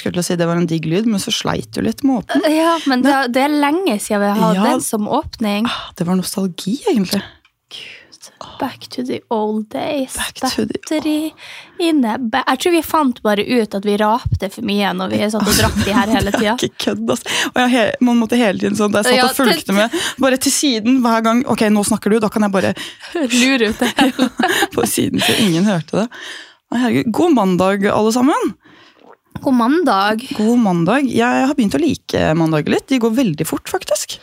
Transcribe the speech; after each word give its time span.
Skulle 0.00 0.16
til 0.18 0.24
å 0.24 0.28
si 0.30 0.36
det 0.40 0.48
var 0.50 0.56
en 0.60 0.66
digg 0.70 0.86
lyd, 0.90 1.06
men 1.10 1.20
så 1.22 1.32
sleit 1.34 1.70
du 1.76 1.82
litt 1.86 2.02
med 2.04 2.16
å 2.16 2.22
åpne. 2.24 2.50
Ja, 2.56 2.76
men 2.90 3.02
det, 3.06 3.16
det 3.36 3.44
er 3.46 3.54
lenge 3.62 3.98
siden 4.00 4.24
vi 4.24 4.32
har 4.32 4.40
hatt 4.46 4.56
Ja. 4.60 4.64
den 4.72 4.80
som 4.84 5.06
åpning. 5.08 5.68
Ah, 5.70 5.92
Det 5.96 6.08
var 6.08 6.16
nostalgi, 6.20 6.78
egentlig. 6.90 7.22
Back 8.60 8.88
to 8.92 9.02
the 9.04 9.20
old 9.30 9.70
days. 9.70 10.14
Back 10.16 10.34
to 10.54 10.66
the- 10.66 11.32
inne. 11.80 12.12
Jeg 12.32 12.58
tror 12.60 12.72
vi 12.74 12.82
fant 12.84 13.22
bare 13.24 13.40
ut 13.44 13.74
at 13.74 13.84
vi 13.84 13.94
rapte 14.00 14.50
for 14.52 14.64
mye 14.68 14.90
når 14.96 15.10
vi 15.14 15.20
satt 15.32 15.48
og 15.48 15.56
drakk 15.56 15.78
de 15.86 15.94
her 15.96 16.12
hele 16.16 16.32
tida. 16.34 16.54
Ikke 16.60 16.76
kødd, 16.84 17.24
he- 17.72 17.94
man 18.04 18.20
måtte 18.20 18.36
hele 18.36 18.58
tiden 18.60 18.76
sånn, 18.76 18.92
jeg 18.92 19.04
satt 19.08 19.16
Ja, 19.16 19.24
og 19.30 19.36
fulgte 19.38 19.72
med, 19.76 19.96
bare 20.20 20.36
til 20.36 20.52
siden 20.52 21.00
hver 21.04 21.24
gang. 21.24 21.40
Ok, 21.48 21.64
nå 21.72 21.84
snakker 21.88 22.12
du, 22.12 22.18
da 22.20 22.28
kan 22.28 22.44
jeg 22.44 22.52
bare 22.52 22.74
Lure 23.40 23.72
ut 23.72 23.80
det. 23.80 24.12
på 24.76 24.84
siden 24.88 25.20
så 25.24 25.36
ingen 25.40 25.64
hørte 25.68 26.02
det. 26.04 26.08
Herregud, 26.70 27.08
god 27.16 27.32
mandag, 27.34 27.86
alle 27.90 28.12
sammen. 28.14 28.52
God 29.40 29.54
mandag. 29.56 30.22
God 30.36 30.58
mandag. 30.60 31.08
Jeg 31.08 31.46
har 31.48 31.54
begynt 31.56 31.76
å 31.78 31.80
like 31.80 32.20
mandager 32.36 32.74
litt. 32.74 32.86
De 32.90 32.98
går 33.00 33.14
veldig 33.16 33.46
fort, 33.48 33.68
faktisk. 33.72 34.18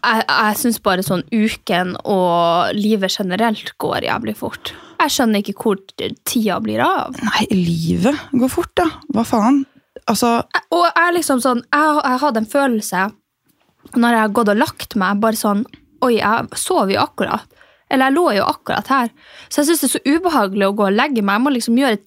Jeg, 0.00 0.24
jeg 0.28 0.56
syns 0.60 0.78
bare 0.84 1.02
sånn 1.04 1.22
uken 1.32 1.94
og 2.08 2.70
livet 2.76 3.12
generelt 3.18 3.72
går 3.80 4.06
jævlig 4.08 4.34
fort. 4.38 4.72
Jeg 5.00 5.12
skjønner 5.14 5.42
ikke 5.42 5.56
hvor 5.60 5.80
tida 6.28 6.58
blir 6.64 6.80
av. 6.84 7.16
Nei, 7.24 7.46
livet 7.52 8.16
går 8.36 8.52
fort, 8.52 8.72
da. 8.80 8.88
Hva 9.14 9.24
faen? 9.28 9.62
Altså, 10.08 10.42
Jeg- 10.54 10.66
Og 10.70 10.86
jeg 10.96 11.14
liksom 11.14 11.40
sånn 11.42 11.60
Jeg, 11.72 12.00
jeg 12.04 12.18
hadde 12.20 12.36
en 12.38 12.46
følelse 12.46 13.12
når 13.96 14.10
jeg 14.14 14.20
har 14.20 14.28
gått 14.28 14.48
og 14.48 14.56
lagt 14.56 14.96
meg, 14.96 15.20
bare 15.20 15.36
sånn 15.36 15.64
Oi, 16.02 16.14
jeg 16.16 16.48
sov 16.56 16.88
jo 16.90 17.00
akkurat. 17.00 17.42
Eller 17.90 18.06
jeg 18.08 18.14
lå 18.14 18.30
jo 18.36 18.44
akkurat 18.44 18.86
her. 18.88 19.10
Så 19.50 19.60
jeg 19.60 19.66
syns 19.68 19.80
det 19.80 19.88
er 19.90 19.98
så 19.98 20.04
ubehagelig 20.16 20.66
å 20.70 20.74
gå 20.78 20.86
og 20.86 20.94
legge 20.96 21.22
meg. 21.22 21.34
Jeg 21.36 21.44
må 21.44 21.52
liksom 21.52 21.76
gjøre 21.76 21.98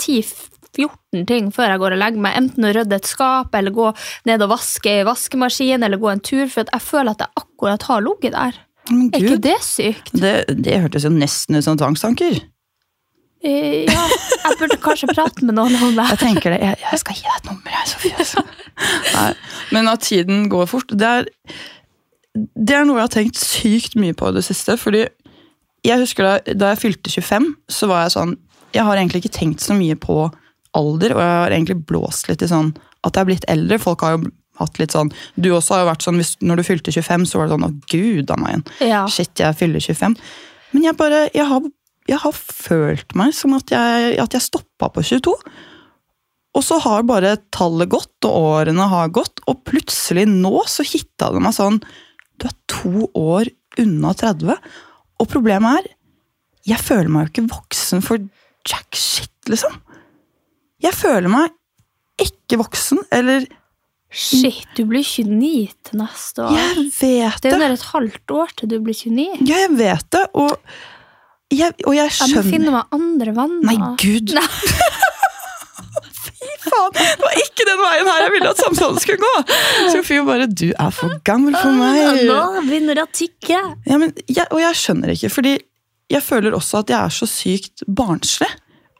10-14 0.77 1.25
ting 1.29 1.49
før 1.53 1.73
jeg 1.73 1.81
går 1.83 1.95
og 1.95 2.01
legger 2.01 2.23
meg. 2.25 2.37
Enten 2.39 2.65
å 2.65 2.71
rydde 2.75 2.97
et 2.97 3.09
skap, 3.09 3.53
eller 3.55 3.73
gå 3.75 3.89
ned 4.29 4.41
og 4.45 4.49
vaske 4.55 4.93
i 5.01 5.03
vaskemaskinen, 5.07 5.83
eller 5.87 6.01
gå 6.01 6.09
en 6.11 6.23
tur. 6.23 6.47
For 6.51 6.65
jeg 6.69 6.81
føler 6.85 7.13
at 7.13 7.25
jeg 7.25 7.43
akkurat 7.43 7.85
har 7.89 8.01
ligget 8.07 8.33
der. 8.37 8.57
men 8.89 9.05
Er 9.13 9.19
ikke 9.27 9.41
det 9.45 9.57
sykt? 9.63 10.09
Det, 10.13 10.33
det 10.65 10.81
hørtes 10.83 11.05
jo 11.07 11.13
nesten 11.13 11.55
ut 11.59 11.63
som 11.67 11.77
tvangstanker. 11.77 12.41
Eh, 13.43 13.83
Ja, 13.91 14.03
jeg 14.47 14.57
burde 14.59 14.77
kanskje 14.83 15.11
prate 15.13 15.43
med 15.45 15.55
noen 15.57 15.75
om 15.75 15.95
det. 15.97 16.07
Jeg 16.13 16.19
tenker 16.25 16.53
det. 16.55 16.59
Jeg, 16.63 16.77
jeg 16.83 16.99
skal 17.01 17.17
gi 17.19 17.25
deg 17.27 17.37
et 17.37 17.49
nummer, 17.51 17.73
jeg, 17.77 17.87
Sofie. 17.91 18.43
Nei, 19.13 19.29
men 19.75 19.87
at 19.91 20.01
tiden 20.07 20.45
går 20.51 20.65
fort, 20.71 20.89
det 20.97 21.09
er, 21.09 21.27
det 22.57 22.75
er 22.79 22.87
noe 22.87 22.97
jeg 23.01 23.05
har 23.07 23.13
tenkt 23.13 23.37
sykt 23.43 23.97
mye 23.99 24.15
på 24.17 24.31
i 24.31 24.35
det 24.39 24.43
siste. 24.47 24.77
fordi 24.81 25.03
jeg 25.83 25.99
husker 25.99 26.23
da, 26.23 26.53
da 26.55 26.69
jeg 26.71 26.79
fylte 26.79 27.11
25, 27.11 27.49
så 27.69 27.89
var 27.91 28.05
jeg 28.05 28.13
sånn 28.15 28.37
Jeg 28.73 28.85
har 28.87 28.97
egentlig 28.97 29.19
ikke 29.25 29.35
tenkt 29.37 29.61
så 29.61 29.75
mye 29.77 29.93
på 29.99 30.15
alder, 30.77 31.15
og 31.15 31.21
jeg 31.21 31.35
har 31.39 31.55
egentlig 31.55 31.81
blåst 31.89 32.29
litt 32.29 32.43
i 32.43 32.49
sånn 32.49 32.73
at 33.03 33.15
jeg 33.15 33.21
er 33.21 33.29
blitt 33.29 33.49
eldre. 33.51 33.81
Folk 33.81 34.05
har 34.05 34.15
jo 34.15 34.31
hatt 34.61 34.77
litt 34.77 34.93
sånn 34.93 35.09
Du 35.35 35.49
også 35.53 35.75
har 35.75 35.83
jo 35.83 35.89
vært 35.89 36.05
sånn, 36.05 36.19
hvis, 36.21 36.35
når 36.45 36.61
du 36.61 36.65
fylte 36.67 36.93
25, 36.93 37.27
så 37.29 37.39
var 37.39 37.47
det 37.47 37.55
sånn 37.55 37.67
Å, 37.67 37.71
gud 37.89 38.33
a 38.33 38.39
meg. 38.41 38.73
Ja. 38.85 39.03
Shit, 39.09 39.33
jeg 39.41 39.57
fyller 39.59 39.83
25. 39.83 40.17
Men 40.73 40.87
jeg 40.87 40.97
bare 40.99 41.25
Jeg 41.33 41.47
har, 41.49 41.69
jeg 42.09 42.21
har 42.23 42.37
følt 42.37 43.15
meg 43.17 43.33
som 43.37 43.55
at 43.57 43.73
jeg, 43.73 44.17
at 44.21 44.37
jeg 44.37 44.45
stoppa 44.45 44.91
på 44.93 45.05
22. 45.09 45.33
Og 46.53 46.61
så 46.61 46.77
har 46.83 47.05
bare 47.09 47.37
tallet 47.55 47.89
gått, 47.89 48.13
og 48.29 48.35
årene 48.59 48.85
har 48.91 49.09
gått, 49.13 49.41
og 49.49 49.63
plutselig 49.65 50.27
nå 50.29 50.59
så 50.69 50.85
hitta 50.85 51.31
det 51.33 51.41
meg 51.41 51.55
sånn 51.57 51.79
Du 52.37 52.45
er 52.49 52.57
to 52.69 53.07
år 53.17 53.49
unna 53.81 54.13
30. 54.13 54.53
Og 55.17 55.29
problemet 55.31 55.81
er 55.81 55.95
Jeg 56.69 56.79
føler 56.85 57.09
meg 57.11 57.25
jo 57.25 57.33
ikke 57.33 57.49
voksen 57.57 58.05
for 58.05 58.21
jack 58.69 58.95
shit, 58.95 59.33
liksom. 59.49 59.73
Jeg 60.83 60.95
føler 60.97 61.31
meg 61.31 61.53
ikke 62.21 62.59
voksen, 62.61 63.03
eller 63.13 63.45
Shit, 64.13 64.67
du 64.77 64.83
blir 64.85 65.01
29 65.01 65.71
til 65.87 65.97
neste 65.97 66.43
år. 66.45 66.51
Jeg 66.53 66.73
vet 66.77 67.39
Det 67.41 67.41
Det 67.41 67.49
er 67.49 67.55
under 67.55 67.71
et 67.73 67.85
halvt 67.95 68.33
år 68.35 68.51
til 68.59 68.69
du 68.69 68.75
blir 68.85 68.93
29. 68.93 69.47
Ja, 69.49 69.61
jeg 69.63 69.71
vet 69.79 70.05
det, 70.13 70.25
og 70.37 70.51
jeg, 71.53 71.73
og 71.85 71.95
jeg 71.95 72.03
Jeg 72.03 72.11
må 72.13 72.27
skjønner 72.27 72.51
finne 72.51 72.73
meg 72.75 72.93
andre 72.99 73.33
venner. 73.39 73.65
Nei, 73.71 73.77
gud! 74.03 74.35
Fy 76.23 76.53
faen! 76.67 76.93
Det 76.99 77.25
var 77.25 77.41
ikke 77.41 77.67
den 77.71 77.81
veien 77.81 78.11
her 78.11 78.21
jeg 78.27 78.31
ville 78.35 78.53
at 78.53 78.61
samtalen 78.61 79.01
skulle 79.01 79.25
gå! 79.25 79.33
Sofie 79.95 80.23
bare 80.29 80.47
'Du 80.47 80.69
er 80.77 80.93
for 80.93 81.17
gammel 81.25 81.57
for 81.57 81.73
meg'. 81.73 82.23
Nå 82.29 82.39
begynner 82.69 83.01
det 83.01 83.07
å 83.07 83.11
tikke. 83.13 83.59
Ja, 83.89 83.97
men 83.97 84.13
jeg, 84.27 84.45
og 84.51 84.61
jeg 84.61 84.77
skjønner 84.77 85.13
ikke, 85.15 85.33
fordi 85.33 85.57
jeg 86.13 86.21
føler 86.21 86.53
også 86.53 86.83
at 86.83 86.93
jeg 86.93 86.99
er 86.99 87.13
så 87.13 87.25
sykt 87.29 87.81
barnslig. 87.89 88.49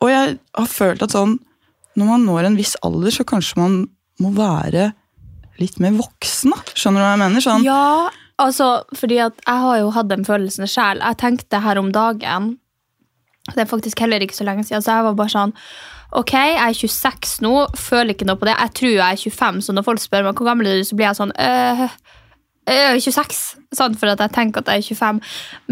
Og 0.01 0.09
jeg 0.09 0.37
har 0.57 0.69
følt 0.69 1.03
at 1.05 1.13
sånn 1.13 1.37
Når 1.99 2.09
man 2.09 2.25
når 2.25 2.49
en 2.49 2.57
viss 2.57 2.75
alder, 2.85 3.13
så 3.13 3.25
kanskje 3.27 3.59
man 3.61 3.77
må 4.21 4.33
være 4.35 4.91
litt 5.61 5.79
mer 5.83 5.93
voksen, 5.97 6.53
da. 6.53 6.73
Skjønner 6.73 7.01
du 7.01 7.05
hva 7.05 7.13
jeg 7.13 7.21
mener? 7.21 7.45
Sånn, 7.45 7.65
Ja, 7.67 8.09
altså, 8.41 8.69
fordi 8.97 9.19
at 9.21 9.37
jeg 9.45 9.65
har 9.65 9.79
jo 9.83 9.91
hatt 9.93 10.09
den 10.09 10.25
følelsen 10.27 10.69
sjæl. 10.69 11.01
Jeg 11.03 11.19
tenkte 11.21 11.61
her 11.63 11.81
om 11.81 11.91
dagen 11.93 12.57
Det 13.51 13.59
er 13.59 13.67
faktisk 13.67 13.99
heller 13.99 14.23
ikke 14.23 14.37
så 14.37 14.45
lenge 14.47 14.63
siden. 14.63 14.81
Så 14.81 14.93
jeg 14.95 15.03
var 15.03 15.17
bare 15.19 15.33
sånn 15.33 15.53
Ok, 16.15 16.31
jeg 16.31 16.59
er 16.61 16.75
26 16.77 17.41
nå, 17.41 17.53
føler 17.75 18.13
ikke 18.13 18.27
noe 18.29 18.37
på 18.37 18.45
det. 18.45 18.53
Jeg 18.53 18.73
tror 18.77 18.91
jeg 18.93 19.01
er 19.01 19.17
25, 19.17 19.61
så 19.65 19.73
når 19.73 19.85
folk 19.87 20.01
spør 20.01 20.27
meg 20.27 20.37
hvor 20.37 20.45
gammel 20.45 20.69
er 20.69 20.77
du, 20.77 20.85
så 20.85 20.95
blir 20.95 21.07
jeg 21.09 21.17
sånn 21.17 21.33
øh, 21.33 21.87
jeg 22.67 22.95
er 22.95 22.99
26, 23.03 23.39
sant, 23.75 23.97
for 23.99 24.07
at 24.13 24.21
jeg 24.23 24.31
tenker 24.35 24.63
at 24.63 24.69
jeg 24.71 24.83
er 24.83 24.95
25. 24.95 25.21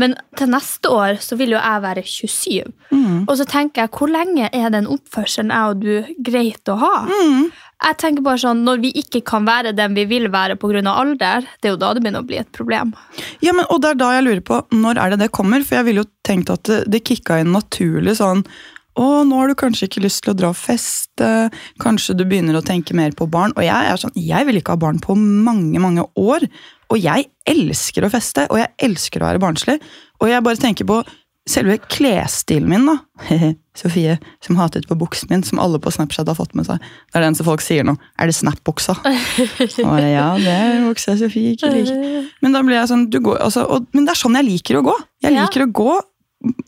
Men 0.02 0.16
til 0.38 0.52
neste 0.52 0.91
år 0.91 1.19
så 1.24 1.38
vil 1.40 1.53
jo 1.56 1.59
jeg 1.59 1.84
være 1.85 2.03
27. 2.03 2.72
mm, 2.91 3.19
Og 3.28 3.38
så 3.40 3.46
tenker 3.47 3.85
jeg, 3.85 3.94
hvor 3.96 4.12
lenge 4.12 4.50
er 4.52 4.74
den 4.74 4.90
oppførselen 4.91 5.53
jeg 5.56 5.75
og 5.75 5.84
du 5.85 6.16
greit 6.31 6.72
å 6.72 6.79
ha? 6.81 6.96
mm. 7.07 7.52
Jeg 7.81 7.97
tenker 7.97 8.22
bare 8.22 8.38
sånn, 8.38 8.59
Når 8.62 8.81
vi 8.84 8.91
ikke 9.00 9.24
kan 9.25 9.47
være 9.47 9.72
den 9.74 9.96
vi 9.97 10.03
vil 10.06 10.28
være 10.29 10.53
pga. 10.62 10.84
alder, 10.91 11.47
det 11.62 11.69
er 11.69 11.74
jo 11.74 11.79
da 11.81 11.94
det 11.94 12.03
begynner 12.03 12.22
å 12.22 12.28
bli 12.28 12.38
et 12.38 12.52
problem. 12.53 12.94
Ja, 13.41 13.53
men, 13.53 13.66
og 13.69 13.81
det 13.81 13.90
er 13.90 13.96
da 13.96 14.12
jeg 14.13 14.28
lurer 14.28 14.44
på, 14.46 14.59
når 14.72 15.00
er 15.02 15.09
det 15.09 15.19
det 15.23 15.31
kommer? 15.31 15.63
For 15.63 15.79
jeg 15.79 15.85
ville 15.85 16.03
jo 16.03 16.12
tenkt 16.23 16.52
at 16.53 16.63
det, 16.69 16.84
det 16.91 17.02
kicka 17.08 17.40
inn 17.41 17.56
naturlig 17.56 18.19
sånn 18.19 18.46
å, 19.00 19.23
nå 19.23 19.38
har 19.40 19.47
du 19.47 19.56
kanskje 19.56 19.87
ikke 19.87 20.03
lyst 20.03 20.26
til 20.26 20.34
å 20.34 20.37
dra 20.37 20.49
og 20.52 20.58
feste, 20.59 21.28
kanskje 21.82 22.16
du 22.20 22.26
begynner 22.28 22.58
å 22.59 22.66
tenke 22.66 22.96
mer 22.97 23.14
på 23.16 23.28
barn. 23.32 23.53
Og 23.55 23.64
jeg 23.64 23.87
er 23.87 23.99
sånn, 23.99 24.14
jeg 24.20 24.47
vil 24.47 24.59
ikke 24.59 24.76
ha 24.76 24.82
barn 24.82 24.99
på 24.99 25.16
mange, 25.16 25.79
mange 25.79 26.03
år. 26.20 26.44
Og 26.91 26.99
jeg 26.99 27.29
elsker 27.47 28.05
å 28.05 28.11
feste, 28.11 28.47
og 28.52 28.59
jeg 28.59 28.72
elsker 28.90 29.23
å 29.23 29.29
være 29.32 29.41
barnslig. 29.43 29.78
Og 30.22 30.29
jeg 30.29 30.43
bare 30.46 30.59
tenker 30.61 30.88
på 30.90 31.02
selve 31.49 31.78
klesstilen 31.90 32.70
min, 32.70 32.85
da. 32.85 32.97
Sofie, 33.79 34.17
som 34.43 34.59
hatet 34.59 34.85
på 34.90 34.97
buksen 34.99 35.32
min, 35.32 35.41
som 35.47 35.59
alle 35.64 35.79
på 35.82 35.90
Snapchat 35.96 36.28
har 36.29 36.35
fått 36.38 36.53
med 36.59 36.67
seg. 36.67 36.84
Det 36.84 37.17
er 37.17 37.26
den 37.26 37.38
som 37.40 37.47
folk 37.47 37.64
sier 37.66 37.88
nå. 37.88 37.96
Er 38.20 38.29
det 38.29 38.35
Snap-buksa? 38.38 38.97
Ja, 39.82 40.28
det 40.38 40.52
er 40.53 40.84
buksa 40.85 41.16
Sofie 41.20 41.55
ikke 41.55 41.72
liker. 41.73 42.29
Men 42.43 42.55
da 42.58 42.61
blir 42.67 42.78
jeg 42.82 42.91
sånn, 42.91 43.08
du 43.11 43.20
går, 43.23 43.40
altså, 43.47 43.64
og, 43.72 43.87
men 43.96 44.05
det 44.08 44.14
er 44.16 44.22
sånn 44.22 44.37
jeg 44.41 44.49
liker 44.52 44.82
å 44.82 44.85
gå. 44.91 44.97
Jeg 45.26 45.37
Ja. 45.37 45.46
liker 45.47 45.66
å 45.66 45.72
gå, 45.82 45.96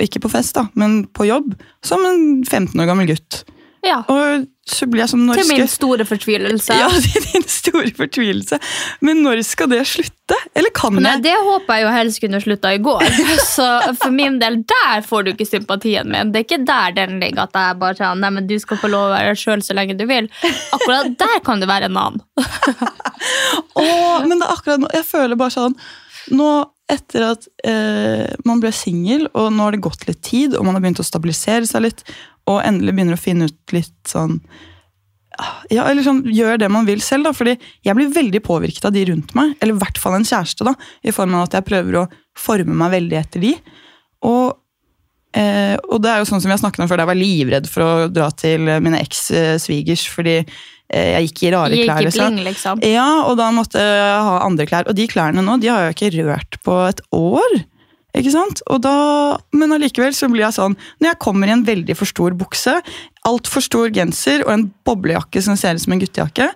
ikke 0.06 0.22
på 0.24 0.32
fest 0.32 0.56
da, 0.58 0.68
men 0.80 1.04
på 1.12 1.28
jobb, 1.28 1.54
som 1.86 2.02
en 2.08 2.24
15 2.46 2.74
år 2.80 2.90
gammel 2.90 3.10
gutt. 3.14 3.44
Ja. 3.84 4.00
Og 4.08 4.46
så 4.70 4.88
blir 4.88 5.04
jeg 5.04 5.12
sånn 5.12 5.28
Til 5.36 5.50
min 5.50 5.68
store 5.68 6.06
fortvilelse. 6.08 6.76
Ja, 6.80 6.88
til 7.04 7.26
din 7.34 7.44
store 7.52 7.92
fortvilelse. 7.98 8.60
Men 9.04 9.20
når 9.26 9.42
skal 9.44 9.68
det 9.74 9.82
slutte? 9.92 10.13
Eller 10.32 10.72
kan 10.76 10.96
jeg? 10.96 11.04
Nei. 11.04 11.16
Det 11.24 11.34
håper 11.46 11.78
jeg 11.78 11.84
jo 11.84 11.94
helst 11.94 12.22
kunne 12.24 12.40
slutta 12.44 12.72
i 12.74 12.80
går. 12.84 13.04
Så 13.56 13.66
for 14.00 14.14
min 14.16 14.38
del, 14.42 14.62
der 14.70 15.04
får 15.06 15.26
du 15.26 15.32
ikke 15.34 15.48
sympatien 15.48 16.10
min. 16.10 16.32
Det 16.32 16.42
er 16.42 16.48
ikke 16.48 16.62
der 16.68 16.96
den 16.96 17.18
ligger, 17.24 17.48
at 17.50 17.58
jeg 17.60 17.80
bare 17.82 17.98
sier 18.00 18.20
nei, 18.20 18.32
men 18.38 18.48
du 18.50 18.56
skal 18.62 18.80
få 18.80 18.92
lov 18.94 19.10
å 19.10 19.14
være 19.16 19.34
deg 19.34 19.42
sjøl 19.42 19.66
så 19.66 19.76
lenge 19.78 19.98
du 20.00 20.06
vil. 20.10 20.30
Akkurat 20.76 21.12
der 21.20 21.40
kan 21.46 21.64
du 21.64 21.68
være 21.70 21.92
en 21.92 22.00
annen. 22.00 22.24
Åh, 23.80 24.24
men 24.28 24.38
det 24.38 24.46
er 24.46 24.52
akkurat 24.52 24.82
nå 24.82 24.90
Jeg 24.94 25.06
føler 25.08 25.38
bare 25.40 25.54
sånn 25.54 25.74
Nå 26.34 26.48
etter 26.92 27.24
at 27.26 27.46
eh, 27.68 28.34
man 28.48 28.60
ble 28.62 28.72
singel, 28.76 29.26
og 29.34 29.50
nå 29.54 29.66
har 29.66 29.76
det 29.76 29.84
gått 29.84 30.06
litt 30.08 30.22
tid, 30.26 30.56
og 30.58 30.66
man 30.68 30.78
har 30.78 30.84
begynt 30.84 31.02
å 31.02 31.06
stabilisere 31.08 31.68
seg 31.68 31.86
litt, 31.86 32.04
og 32.50 32.62
endelig 32.64 32.94
begynner 32.96 33.18
å 33.18 33.22
finne 33.22 33.48
ut 33.50 33.76
litt 33.76 33.96
sånn 34.10 34.38
ja, 35.74 35.86
eller 35.90 36.06
sånn, 36.06 36.24
Gjør 36.34 36.60
det 36.62 36.70
man 36.72 36.88
vil 36.88 37.02
selv, 37.04 37.28
da. 37.28 37.34
fordi 37.36 37.56
jeg 37.86 37.98
blir 37.98 38.12
veldig 38.14 38.42
påvirket 38.46 38.86
av 38.90 38.94
de 38.96 39.06
rundt 39.10 39.34
meg. 39.38 39.56
Eller 39.60 39.76
i 39.76 39.82
hvert 39.82 40.02
fall 40.02 40.18
en 40.18 40.28
kjæreste, 40.28 40.66
da, 40.68 40.76
i 41.04 41.14
form 41.16 41.38
av 41.38 41.48
at 41.48 41.58
jeg 41.58 41.68
prøver 41.70 42.02
å 42.04 42.10
forme 42.38 42.76
meg 42.78 42.94
veldig 42.94 43.18
etter 43.20 43.44
de. 43.44 43.54
Og, 44.30 44.54
eh, 45.38 45.76
og 45.90 46.04
det 46.04 46.12
er 46.12 46.22
jo 46.22 46.30
sånn 46.30 46.44
som 46.44 46.54
jeg 46.54 46.62
snakket 46.62 46.86
om 46.86 46.92
før, 46.92 47.04
jeg 47.04 47.12
var 47.12 47.20
livredd 47.20 47.72
for 47.72 47.86
å 47.86 48.08
dra 48.14 48.30
til 48.38 48.70
mine 48.86 49.02
eks-svigers 49.02 50.06
fordi 50.14 50.38
eh, 50.40 51.10
jeg 51.18 51.30
gikk 51.30 51.44
i 51.44 51.54
rare 51.56 51.80
Gikk 51.80 51.90
klær. 51.90 52.02
i 52.02 52.08
liksom. 52.08 52.30
bling, 52.30 52.48
liksom. 52.52 52.88
Ja, 52.94 53.10
og 53.28 53.38
da 53.42 53.50
måtte 53.56 53.82
jeg 53.82 54.24
ha 54.30 54.40
andre 54.46 54.70
klær. 54.70 54.90
Og 54.90 54.98
de 54.98 55.10
klærne 55.12 55.46
nå 55.46 55.60
de 55.64 55.74
har 55.74 55.90
jeg 55.90 55.98
ikke 55.98 56.16
rørt 56.22 56.62
på 56.66 56.80
et 56.88 57.04
år. 57.18 57.62
Ikke 58.14 58.34
sant? 58.34 58.62
Da, 58.84 58.96
men 59.58 59.74
allikevel 59.74 60.14
så 60.14 60.30
blir 60.30 60.44
jeg 60.46 60.54
sånn 60.54 60.76
Når 61.02 61.08
jeg 61.08 61.22
kommer 61.24 61.50
i 61.50 61.56
en 61.56 61.64
veldig 61.66 61.96
for 61.98 62.10
stor 62.10 62.36
bukse, 62.38 62.76
altfor 63.26 63.66
stor 63.66 63.94
genser 63.94 64.44
og 64.46 64.52
en 64.54 64.68
boblejakke 64.86 65.42
som 65.42 65.58
ser 65.58 65.80
ut 65.80 65.84
som 65.86 65.96
en 65.96 66.04
guttejakke, 66.04 66.52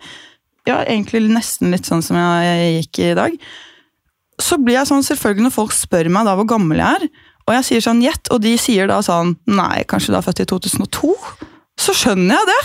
ja, 0.68 0.82
egentlig 0.84 1.24
nesten 1.32 1.72
litt 1.72 1.88
sånn 1.88 2.04
som 2.04 2.20
jeg 2.20 2.70
gikk 2.82 3.02
i 3.06 3.16
dag, 3.18 3.38
så 4.38 4.60
blir 4.62 4.78
jeg 4.78 4.90
sånn 4.90 5.06
selvfølgelig 5.08 5.48
når 5.48 5.56
folk 5.56 5.74
spør 5.74 6.12
meg 6.14 6.28
da 6.28 6.36
hvor 6.38 6.50
gammel 6.50 6.82
jeg 6.84 7.00
er, 7.00 7.08
og 7.48 7.56
jeg 7.56 7.68
sier 7.70 7.86
sånn 7.86 8.04
gjett, 8.04 8.30
og 8.36 8.42
de 8.44 8.54
sier 8.60 8.90
da 8.92 9.00
sånn 9.06 9.38
nei, 9.48 9.86
kanskje 9.88 10.14
du 10.14 10.20
er 10.20 10.26
født 10.26 10.44
i 10.44 10.50
2002, 10.52 11.14
så 11.80 11.96
skjønner 11.96 12.36
jeg 12.36 12.50
det. 12.52 12.62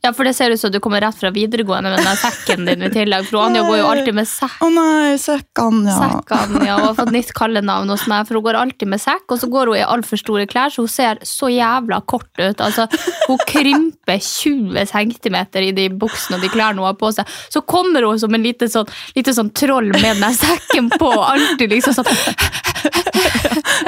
Ja, 0.00 0.14
for 0.16 0.24
det 0.24 0.32
ser 0.32 0.50
ut 0.50 0.60
som 0.60 0.72
du 0.72 0.78
kommer 0.80 1.02
rett 1.04 1.16
fra 1.20 1.28
videregående 1.34 1.90
med 1.92 2.00
den 2.00 2.16
sekken 2.16 2.64
din 2.64 2.84
i 2.86 2.88
tillegg. 2.92 3.26
For 3.28 3.42
Anja 3.42 3.66
går 3.66 3.82
jo 3.82 3.88
alltid 3.90 4.16
med 4.16 4.28
sekk. 4.28 4.56
Å 4.64 4.70
nei, 4.72 5.18
sekkan, 5.20 5.82
ja. 5.84 5.96
Sekkan, 6.00 6.54
ja, 6.64 6.78
og 6.78 6.86
har 6.86 6.96
fått 7.02 7.12
nytt 7.12 7.32
kallenavn 7.36 7.92
hos 7.92 8.06
meg, 8.08 8.24
for 8.28 8.38
hun 8.38 8.46
går 8.48 8.58
alltid 8.62 8.88
med 8.94 9.02
sekk, 9.02 9.26
og 9.28 9.42
så 9.42 9.50
går 9.52 9.72
hun 9.72 9.80
i 9.82 9.84
altfor 9.84 10.22
store 10.22 10.46
klær, 10.48 10.72
så 10.72 10.86
hun 10.86 10.92
ser 10.92 11.20
så 11.28 11.50
jævla 11.52 12.00
kort 12.08 12.30
ut. 12.40 12.64
Altså, 12.64 12.88
hun 13.26 13.44
krymper 13.50 14.24
20 14.24 14.88
cm 14.88 15.38
i 15.60 15.72
de 15.76 15.86
buksene 15.92 16.38
og 16.38 16.46
de 16.46 16.52
klærne 16.52 16.80
hun 16.80 16.88
har 16.88 16.96
på 17.00 17.12
seg. 17.14 17.28
Så 17.52 17.60
kommer 17.60 18.08
hun 18.08 18.20
som 18.22 18.32
en 18.34 18.46
lite 18.46 18.70
sånn, 18.72 18.88
lite 19.18 19.36
sånn 19.36 19.52
troll 19.52 19.92
med 20.00 20.24
den 20.24 20.36
sekken 20.38 20.88
på, 20.96 21.12
alltid 21.12 21.76
liksom 21.76 22.00
sånn 22.00 22.08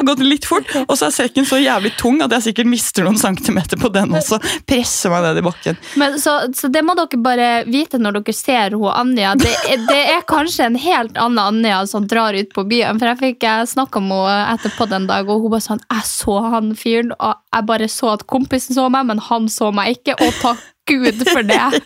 har 0.03 0.11
gått 0.13 0.25
litt 0.27 0.47
fort, 0.49 0.69
og 0.83 0.95
så 0.99 1.09
er 1.09 1.15
sekken 1.15 1.47
så 1.49 1.59
jævlig 1.61 1.95
tung 2.01 2.21
at 2.25 2.33
jeg 2.37 2.49
sikkert 2.49 2.71
mister 2.73 3.07
noen 3.07 3.21
centimeter 3.21 3.81
på 3.81 3.91
den 3.95 4.15
også. 4.19 4.39
Presser 4.69 5.13
meg 5.13 5.27
ned 5.27 5.41
i 5.41 5.45
bakken. 5.47 5.79
Men, 6.01 6.19
så, 6.23 6.39
så 6.57 6.71
det 6.73 6.85
må 6.87 6.97
dere 6.99 7.21
bare 7.23 7.51
vite 7.69 8.01
når 8.03 8.21
dere 8.21 8.37
ser 8.37 8.77
hun 8.79 8.91
Anja. 8.93 9.35
Det, 9.39 9.53
det 9.89 10.01
er 10.17 10.27
kanskje 10.29 10.69
en 10.69 10.79
helt 10.81 11.19
annen 11.21 11.43
Anja 11.43 11.83
som 11.91 12.07
drar 12.09 12.37
ut 12.37 12.53
på 12.55 12.67
byen. 12.69 13.01
For 13.01 13.13
jeg 13.13 13.21
fikk 13.23 13.49
snakka 13.73 14.03
med 14.03 14.27
henne 14.27 14.57
etterpå 14.57 14.89
den 14.91 15.09
dag, 15.09 15.29
og 15.31 15.45
hun 15.45 15.55
bare 15.55 15.65
sånn 15.65 15.83
Jeg 15.87 16.09
så 16.09 16.37
han 16.53 16.75
fyren, 16.79 17.15
og 17.19 17.39
jeg 17.53 17.69
bare 17.69 17.89
så 17.91 18.13
at 18.17 18.27
kompisen 18.31 18.77
så 18.77 18.89
meg, 18.93 19.09
men 19.09 19.23
han 19.31 19.49
så 19.53 19.73
meg 19.75 19.99
ikke. 19.99 20.19
Og 20.23 20.39
takk 20.43 20.69
Gud 20.91 21.23
for 21.29 21.43
det. 21.47 21.83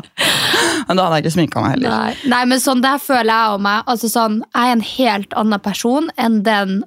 Men 0.88 0.96
da 0.96 1.04
hadde 1.04 1.18
jeg 1.18 1.24
ikke 1.26 1.34
sminka 1.34 1.60
meg 1.62 1.74
heller. 1.74 1.90
Nei, 1.92 2.30
Nei 2.32 2.40
men 2.48 2.62
sånn 2.62 2.80
der 2.80 2.96
føler 3.02 3.28
jeg 3.28 3.58
om 3.58 3.66
meg. 3.66 3.82
Altså 3.90 4.08
sånn, 4.08 4.40
jeg 4.48 4.70
er 4.70 4.78
en 4.78 4.86
helt 4.86 5.36
annen 5.36 5.62
person 5.62 6.08
enn 6.16 6.40
den 6.46 6.80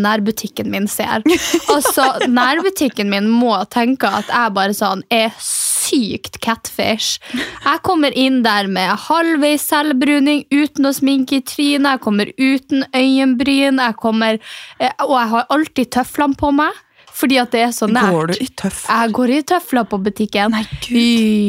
nærbutikken 0.00 0.70
min 0.72 0.88
ser. 0.90 1.24
Altså, 1.70 2.06
Nærbutikken 2.28 3.10
min 3.10 3.28
må 3.30 3.54
tenke 3.72 4.08
at 4.20 4.30
jeg 4.30 4.54
bare 4.56 4.74
sånn 4.76 5.02
er 5.12 5.32
sykt 5.40 6.40
catfish. 6.44 7.20
Jeg 7.32 7.82
kommer 7.86 8.14
inn 8.18 8.42
der 8.46 8.68
med 8.70 8.92
halvveis 9.08 9.64
selvbruning, 9.70 10.44
uten 10.52 10.90
å 10.90 10.94
sminke 10.96 11.40
i 11.40 11.46
trynet, 11.46 11.88
jeg 11.96 12.04
kommer 12.04 12.30
uten 12.36 12.84
øyenbryn, 12.96 13.80
jeg 13.80 13.98
kommer, 14.00 14.38
eh, 14.78 14.94
og 15.06 15.16
jeg 15.16 15.32
har 15.34 15.50
alltid 15.56 15.92
tøflene 15.98 16.38
på 16.40 16.52
meg. 16.60 16.78
Fordi 17.20 17.40
at 17.42 17.50
det 17.52 17.64
er 17.66 17.72
så 17.74 17.88
nært. 17.90 18.14
Går 18.14 18.30
du 18.30 18.38
i 18.38 18.46
tøfler? 18.56 18.94
Jeg 18.94 19.12
går 19.18 19.32
i 19.34 19.40
tøfler 19.50 19.88
på 19.90 19.98
butikken. 20.06 20.54
Nei, 20.54 20.62
Gud. 20.86 20.94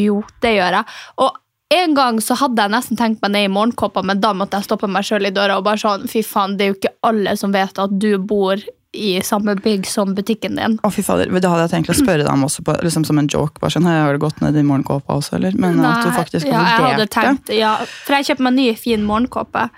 Jo, 0.07 0.17
det 0.43 0.55
gjør 0.57 0.79
jeg. 0.79 0.97
Og 1.23 1.37
en 1.71 1.95
gang 1.95 2.19
så 2.23 2.35
hadde 2.39 2.65
jeg 2.65 2.73
nesten 2.73 2.99
tenkt 2.99 3.23
meg 3.23 3.33
ned 3.33 3.47
i 3.47 3.53
morgenkåpa, 3.53 4.03
men 4.03 4.19
da 4.23 4.33
måtte 4.35 4.59
jeg 4.59 4.67
stoppe 4.67 4.89
meg 4.91 5.07
sjøl 5.07 5.29
i 5.29 5.33
døra 5.35 5.57
og 5.59 5.65
bare 5.67 5.79
sånn 5.79 6.07
Fy 6.11 6.23
faen, 6.25 6.57
det 6.59 6.65
er 6.65 6.73
jo 6.73 6.77
ikke 6.79 6.93
alle 7.07 7.35
som 7.39 7.55
vet 7.55 7.79
at 7.79 7.97
du 8.01 8.11
bor 8.19 8.59
i 8.91 9.21
samme 9.23 9.55
bygg 9.55 9.85
som 9.87 10.11
butikken 10.15 10.57
din. 10.59 10.73
Å, 10.83 10.89
fy 10.91 11.03
fader. 11.05 11.31
Det 11.31 11.47
hadde 11.47 11.63
jeg 11.63 11.71
tenkt 11.71 11.93
å 11.93 11.95
spørre 11.95 12.25
deg 12.25 12.31
om 12.33 12.43
også, 12.43 12.63
på, 12.67 12.75
liksom 12.83 13.05
som 13.07 13.21
en 13.21 13.29
joke. 13.31 13.61
Bare 13.63 13.71
sånn, 13.71 13.87
Har 13.87 14.11
du 14.11 14.19
gått 14.19 14.41
ned 14.43 14.57
i 14.59 14.63
morgenkåpa 14.67 15.15
også, 15.15 15.37
eller? 15.39 15.55
Men 15.55 15.79
at 15.79 16.03
du 16.03 16.09
Nei, 16.09 16.17
faktisk 16.17 16.49
ja, 16.49 16.57
har 16.57 16.67
jeg 16.67 16.75
hadde 16.75 16.89
vurdert 16.97 17.15
det. 17.15 17.21
tenkt, 17.21 17.53
ja, 17.55 17.75
For 17.87 18.17
jeg 18.17 18.27
kjøper 18.27 18.43
meg 18.47 18.51
en 18.51 18.59
ny, 18.59 18.67
fin 18.75 19.05
morgenkåpe. 19.07 19.69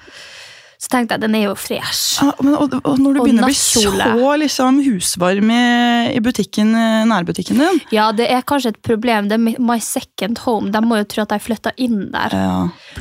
Så 0.84 0.90
tenkte 0.92 1.16
jeg 1.16 1.24
den 1.24 1.36
er 1.40 1.46
jo 1.46 1.54
fresh. 1.56 2.18
Ja, 2.20 2.34
men, 2.44 2.58
og, 2.60 2.74
og 2.84 2.98
når 3.00 3.16
du 3.16 3.20
Og 3.22 3.28
begynner 3.30 3.46
å 3.46 3.48
bli 3.48 3.56
så 3.56 4.34
liksom, 4.42 4.82
husvarm 4.84 5.54
i, 5.56 5.62
i 6.12 6.20
butikken, 6.24 6.74
eh, 6.76 7.06
nærbutikken 7.08 7.62
din 7.62 7.80
Ja, 7.96 8.10
det 8.12 8.28
er 8.28 8.44
kanskje 8.44 8.74
et 8.74 8.82
problem. 8.84 9.30
Det 9.32 9.38
er 9.40 9.64
my 9.64 9.80
second 9.80 10.44
home. 10.44 10.74
De 10.76 10.84
må 10.84 11.00
jo 11.00 11.08
tro 11.08 11.24
at 11.24 11.38
jeg 11.38 11.46
flytta 11.46 11.72
inn 11.80 12.10
der. 12.12 12.36
ja, 12.36 12.58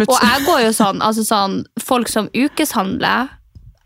Og 0.06 0.14
jeg 0.14 0.46
går 0.46 0.62
jo 0.68 0.72
sånn, 0.78 1.02
altså 1.02 1.26
sånn 1.26 1.62
Folk 1.82 2.10
som 2.12 2.28
ukeshandler 2.30 3.32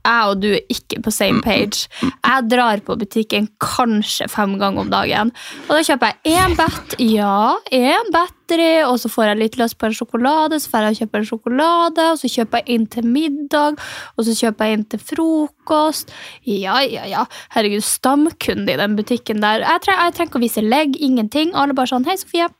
jeg 0.07 0.31
og 0.31 0.41
du 0.43 0.49
er 0.55 0.63
ikke 0.73 1.01
på 1.05 1.13
same 1.15 1.43
page. 1.45 1.89
Jeg 2.03 2.49
drar 2.51 2.83
på 2.87 2.97
butikken 2.99 3.49
kanskje 3.63 4.29
fem 4.31 4.57
ganger 4.61 4.85
om 4.85 4.93
dagen. 4.93 5.33
Og 5.67 5.75
da 5.75 5.83
kjøper 5.87 6.13
jeg 6.13 6.37
én 6.37 6.57
bat, 6.59 6.97
ja, 7.03 7.57
én 7.75 8.13
battery, 8.15 8.85
og 8.87 8.99
så 9.03 9.11
får 9.13 9.31
jeg 9.31 9.41
litt 9.43 9.59
løs 9.61 9.75
på 9.75 9.89
en 9.89 9.97
sjokolade, 9.97 10.61
så 10.63 10.73
får 10.73 10.89
jeg 10.89 11.01
kjøpe 11.03 11.21
en 11.21 11.29
sjokolade, 11.31 12.09
og 12.13 12.21
så 12.21 12.31
kjøper 12.33 12.63
jeg 12.63 12.77
inn 12.77 12.89
til 12.93 13.09
middag, 13.17 13.81
og 14.17 14.29
så 14.29 14.37
kjøper 14.41 14.71
jeg 14.71 14.79
inn 14.79 14.87
til 14.95 15.03
frokost. 15.13 16.15
Ja, 16.47 16.79
ja, 16.87 17.07
ja. 17.11 17.27
Herregud, 17.55 17.85
stamkunde 17.87 18.75
i 18.75 18.81
den 18.81 18.99
butikken 18.99 19.43
der. 19.45 19.67
Jeg, 19.67 19.85
tre 19.85 19.99
jeg 19.99 20.17
trenger 20.17 20.33
ikke 20.33 20.43
å 20.43 20.47
vise 20.47 20.65
legg, 20.65 20.99
ingenting. 21.03 21.55
Alle 21.57 21.77
bare 21.77 21.91
sånn 21.93 22.07
Hei, 22.07 22.19
Sofie. 22.21 22.51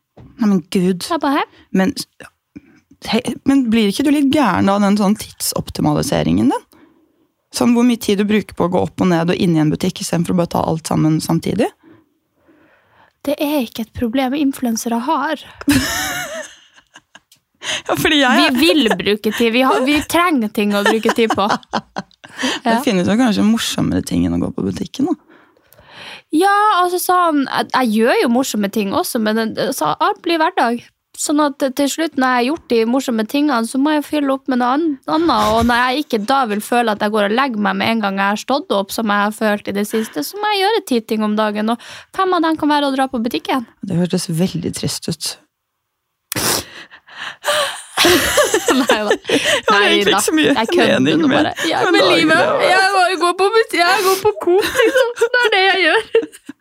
Nei, 0.41 0.49
men 0.49 0.63
gud. 0.73 1.05
Jeg 1.07 1.23
bare, 1.23 1.43
hei. 1.43 1.65
Men, 1.77 1.93
hei, 3.11 3.23
men 3.49 3.67
blir 3.73 3.93
ikke 3.93 4.07
du 4.07 4.11
litt 4.15 4.33
gæren 4.35 4.71
av 4.73 4.83
den 4.85 4.99
sånn 4.99 5.17
tidsoptimaliseringen 5.21 6.51
din? 6.53 6.65
Sånn 7.57 7.73
hvor 7.77 7.87
mye 7.89 8.01
tid 8.03 8.21
du 8.21 8.27
bruker 8.29 8.57
på 8.59 8.67
å 8.67 8.73
gå 8.73 8.83
opp 8.85 9.01
og 9.01 9.09
ned 9.09 9.33
og 9.33 9.39
inn 9.41 9.55
i 9.57 9.61
en 9.63 9.71
butikk 9.73 10.03
istedenfor 10.05 10.35
å 10.35 10.41
bare 10.43 10.53
ta 10.53 10.65
alt 10.69 10.91
sammen 10.91 11.21
samtidig? 11.25 11.71
Det 13.27 13.35
er 13.43 13.63
ikke 13.65 13.87
et 13.87 13.95
problem 13.97 14.37
influensere 14.39 14.99
har. 15.09 15.41
Ja, 17.89 17.97
fordi 17.99 18.21
Vi 18.23 18.59
vil 18.61 18.89
bruke 18.99 19.33
tid. 19.33 19.53
Vi, 19.53 19.63
har, 19.67 19.81
vi 19.83 19.97
trenger 20.07 20.49
ting 20.55 20.75
å 20.77 20.85
bruke 20.87 21.11
tid 21.17 21.33
på. 21.35 21.47
Det 22.63 22.77
finnes 22.85 23.09
jo 23.09 23.17
kanskje 23.19 23.43
morsommere 23.47 24.05
ting 24.07 24.27
enn 24.27 24.37
å 24.37 24.39
gå 24.43 24.51
på 24.55 24.63
butikken. 24.67 25.09
da. 25.11 25.15
Ja, 26.35 26.53
altså 26.83 26.99
sånn 27.01 27.45
Jeg, 27.47 27.69
jeg 27.73 27.91
gjør 27.97 28.19
jo 28.23 28.29
morsomme 28.35 28.69
ting 28.71 28.93
også, 28.95 29.19
men 29.23 29.55
det- 29.57 29.71
så 29.75 29.95
alt 29.99 30.21
blir 30.23 30.39
hverdag. 30.43 30.83
Sånn 31.17 31.41
at 31.41 31.63
til 31.79 31.89
slutt, 31.89 32.19
når 32.21 32.29
jeg 32.29 32.37
har 32.37 32.47
gjort 32.51 32.67
de 32.73 32.81
morsomme 32.93 33.25
tingene, 33.29 33.69
så 33.69 33.81
må 33.81 33.95
jeg 33.95 34.05
fylle 34.05 34.35
opp 34.35 34.51
med 34.53 34.61
noe 34.61 34.75
annet. 34.77 34.99
Og 35.09 35.65
når 35.65 35.81
jeg 35.81 36.05
ikke 36.05 36.21
da 36.29 36.43
vil 36.51 36.61
føle 36.65 36.93
at 36.93 37.03
jeg 37.05 37.15
går 37.15 37.31
og 37.31 37.37
legger 37.39 37.65
meg 37.67 37.79
med 37.81 37.95
en 37.95 38.05
gang 38.05 38.21
jeg 38.21 38.35
har 38.35 38.43
stått 38.43 38.77
opp, 38.77 38.93
som 38.95 39.13
jeg 39.13 39.25
har 39.25 39.35
følt 39.37 39.71
i 39.73 39.77
det 39.77 39.87
siste, 39.89 40.25
så 40.27 40.41
må 40.41 40.53
jeg 40.53 40.63
gjøre 40.67 40.85
ti 40.93 41.01
ting 41.15 41.25
om 41.27 41.39
dagen. 41.39 41.73
Og 41.73 41.89
fem 42.17 42.37
av 42.37 42.45
dem 42.45 42.61
kan 42.61 42.73
være 42.75 42.91
å 42.91 42.95
dra 42.95 43.09
på 43.11 43.23
butikken. 43.25 43.67
Det 43.81 43.99
hørtes 43.99 44.29
veldig 44.29 44.73
trist 44.77 45.09
ut. 45.09 45.33
Nei 49.73 50.05
da. 50.05 50.19
så 50.21 50.35
mye 50.37 50.53
Jeg 50.53 50.69
kødder 50.69 51.21
nå 51.21 51.31
bare. 51.31 51.53
Ja, 51.69 51.85
med 51.91 52.05
livet 52.13 52.67
Jeg 52.67 52.91
bare 52.97 53.21
går 53.23 53.37
på 53.39 53.47
butikk, 53.55 53.79
jeg 53.81 54.05
går 54.05 54.19
på 54.25 54.33
Coop, 54.43 54.67
liksom. 54.83 55.15
Det 55.23 55.41
er 55.45 55.55
det 55.55 55.63
jeg 55.65 55.87
gjør. 55.87 56.03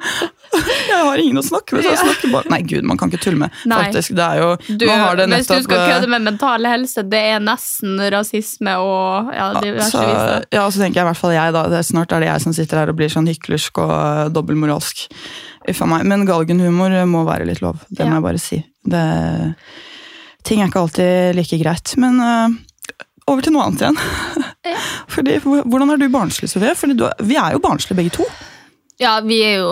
Jeg 0.89 0.99
har 1.07 1.19
ingen 1.19 1.39
å 1.39 1.43
snakke 1.43 1.75
med. 1.75 1.83
så 1.83 1.91
Jeg 1.93 1.99
snakker 1.99 2.31
bare... 2.33 2.49
Nei, 2.51 2.59
gud, 2.67 2.85
man 2.87 2.99
kan 2.99 3.11
ikke 3.11 3.21
tulle 3.25 3.39
med. 3.41 3.55
Nei. 3.67 3.79
Faktisk, 3.85 4.13
det 4.17 4.25
er 4.25 4.41
jo... 4.41 4.49
Du, 4.67 4.85
det 4.85 5.27
hvis 5.31 5.49
du 5.49 5.55
skal 5.65 5.81
eh, 5.81 5.87
kødde 5.91 6.09
med 6.11 6.25
mental 6.27 6.67
helse, 6.69 7.03
det 7.11 7.21
er 7.33 7.41
nesten 7.43 7.97
rasisme 8.13 8.75
og 8.83 9.31
ja, 9.35 9.49
det 9.57 9.73
så, 9.89 10.03
verste 10.03 10.55
ja, 10.55 10.65
så 10.69 10.83
tenker 10.83 11.01
jeg 11.01 11.07
i 11.07 11.09
hvert 11.09 11.21
fall 11.21 11.35
jeg 11.35 11.55
da, 11.55 11.65
det 11.71 11.79
er 11.79 11.87
Snart 11.87 12.15
er 12.15 12.23
det 12.23 12.29
jeg 12.29 12.45
som 12.45 12.55
sitter 12.55 12.81
her 12.81 12.91
og 12.93 12.99
blir 12.99 13.11
sånn 13.11 13.27
hyklersk 13.29 13.81
og 13.83 13.91
uh, 13.91 14.21
dobbeltmoralsk. 14.35 15.05
Uff 15.71 15.81
a 15.81 15.89
meg. 15.89 16.05
Men 16.07 16.27
galgenhumor 16.27 16.95
må 17.09 17.25
være 17.27 17.47
litt 17.49 17.63
lov. 17.65 17.83
Det 17.89 18.05
Ja. 18.05 18.09
må 18.11 18.19
jeg 18.19 18.27
bare 18.29 18.41
si. 18.41 18.61
Det, 18.85 19.03
ting 20.45 20.61
er 20.61 20.69
ikke 20.69 20.83
alltid 20.85 21.37
like 21.37 21.59
greit. 21.61 21.95
Men 22.01 22.21
uh, 22.21 22.55
over 23.31 23.45
til 23.45 23.55
noe 23.55 23.67
annet 23.67 23.85
igjen. 23.85 24.01
Ja. 24.65 24.79
Fordi, 25.15 25.37
hvordan 25.43 25.93
er 25.93 26.01
du 26.01 26.09
barnslig, 26.13 26.49
Sofie? 26.51 26.75
Fordi 26.77 26.97
du, 26.99 27.05
vi 27.25 27.37
er 27.41 27.55
jo 27.55 27.63
barnslige 27.63 27.97
begge 27.99 28.15
to. 28.19 28.27
Ja, 29.01 29.19
vi 29.25 29.41
er 29.43 29.57
jo 29.59 29.71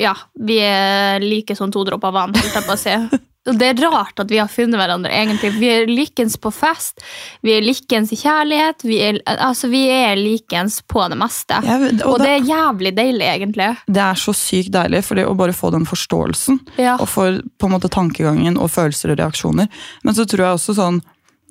Ja, 0.00 0.14
vi 0.40 0.56
er 0.64 1.20
like 1.20 1.52
som 1.56 1.72
to 1.72 1.82
dråper 1.84 2.14
vann, 2.14 2.32
holdt 2.32 2.54
jeg 2.56 2.64
på 2.64 2.76
å 2.76 2.80
si. 2.80 2.94
Det 3.56 3.68
er 3.70 3.80
rart 3.90 4.20
at 4.20 4.30
vi 4.30 4.38
har 4.40 4.48
funnet 4.52 4.76
hverandre, 4.80 5.10
egentlig. 5.14 5.52
Vi 5.60 5.68
er 5.72 5.86
likens 5.90 6.36
på 6.40 6.50
fest, 6.52 7.00
vi 7.46 7.54
er 7.56 7.64
likens 7.64 8.12
i 8.12 8.18
kjærlighet, 8.20 8.84
vi 8.84 8.98
er, 9.06 9.20
altså, 9.38 9.70
vi 9.72 9.84
er 9.92 10.16
likens 10.18 10.80
på 10.88 11.06
det 11.12 11.18
meste. 11.20 11.60
Ja, 11.64 11.78
og, 11.80 12.02
og 12.14 12.18
det 12.24 12.32
er 12.36 12.48
jævlig 12.48 12.94
deilig, 12.98 13.26
egentlig. 13.28 13.70
Det 13.86 14.02
er 14.04 14.20
så 14.20 14.34
sykt 14.36 14.72
deilig, 14.74 15.04
for 15.06 15.18
det 15.20 15.26
å 15.28 15.36
bare 15.38 15.56
få 15.56 15.70
den 15.74 15.86
forståelsen, 15.88 16.60
Ja. 16.78 16.96
og 17.00 17.08
for 17.08 17.40
på 17.58 17.68
en 17.70 17.76
måte 17.76 17.88
tankegangen 17.92 18.58
og 18.60 18.70
følelser 18.74 19.14
og 19.14 19.20
reaksjoner. 19.22 19.68
Men 20.04 20.14
så 20.18 20.26
tror 20.28 20.44
jeg 20.44 20.58
også 20.60 20.76
sånn 20.78 21.00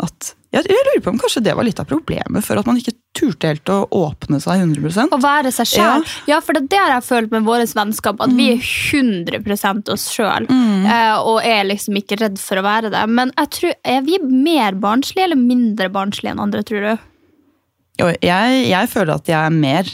at 0.03 0.33
jeg, 0.57 0.67
jeg 0.73 0.85
lurer 0.87 1.01
på 1.05 1.11
om 1.13 1.19
kanskje 1.21 1.41
det 1.45 1.53
var 1.57 1.65
litt 1.67 1.79
av 1.81 1.87
problemet, 1.89 2.43
for 2.45 2.59
at 2.61 2.67
man 2.69 2.77
ikke 2.79 2.93
turte 3.17 3.49
helt 3.51 3.71
å 3.73 3.77
åpne 3.97 4.39
seg 4.43 4.61
100% 4.65 5.13
Å 5.15 5.19
være 5.23 5.51
seg 5.55 5.69
sjøl. 5.71 6.05
Ja. 6.29 6.39
for 6.43 6.53
det 6.57 6.65
er 6.65 6.69
det 6.73 6.81
jeg 6.81 6.93
har 6.97 7.05
følt 7.07 7.31
med 7.33 7.47
vårt 7.47 7.73
vennskap. 7.77 8.19
At 8.21 8.29
Mm. 8.29 8.37
vi 8.37 8.49
er 8.53 8.61
100 8.61 9.93
oss 9.93 10.09
sjøl. 10.13 10.45
Mm. 10.49 10.85
og 11.25 11.41
er 11.45 11.63
liksom 11.65 11.97
ikke 12.01 12.19
redd 12.21 12.37
for 12.39 12.57
å 12.61 12.65
være 12.67 12.91
det. 12.93 13.05
Men 13.09 13.31
jeg 13.37 13.49
tror, 13.57 13.73
er 13.83 14.01
vi 14.05 14.19
mer 14.21 14.73
barnslige 14.73 15.23
eller 15.29 15.39
mindre 15.39 15.89
barnslige 15.89 16.31
enn 16.35 16.39
andre, 16.43 16.63
tror 16.63 16.81
du? 16.85 16.97
Jeg, 18.21 18.67
jeg 18.69 18.89
føler 18.93 19.15
at 19.15 19.25
jeg 19.27 19.39
er 19.39 19.49
mer 19.49 19.87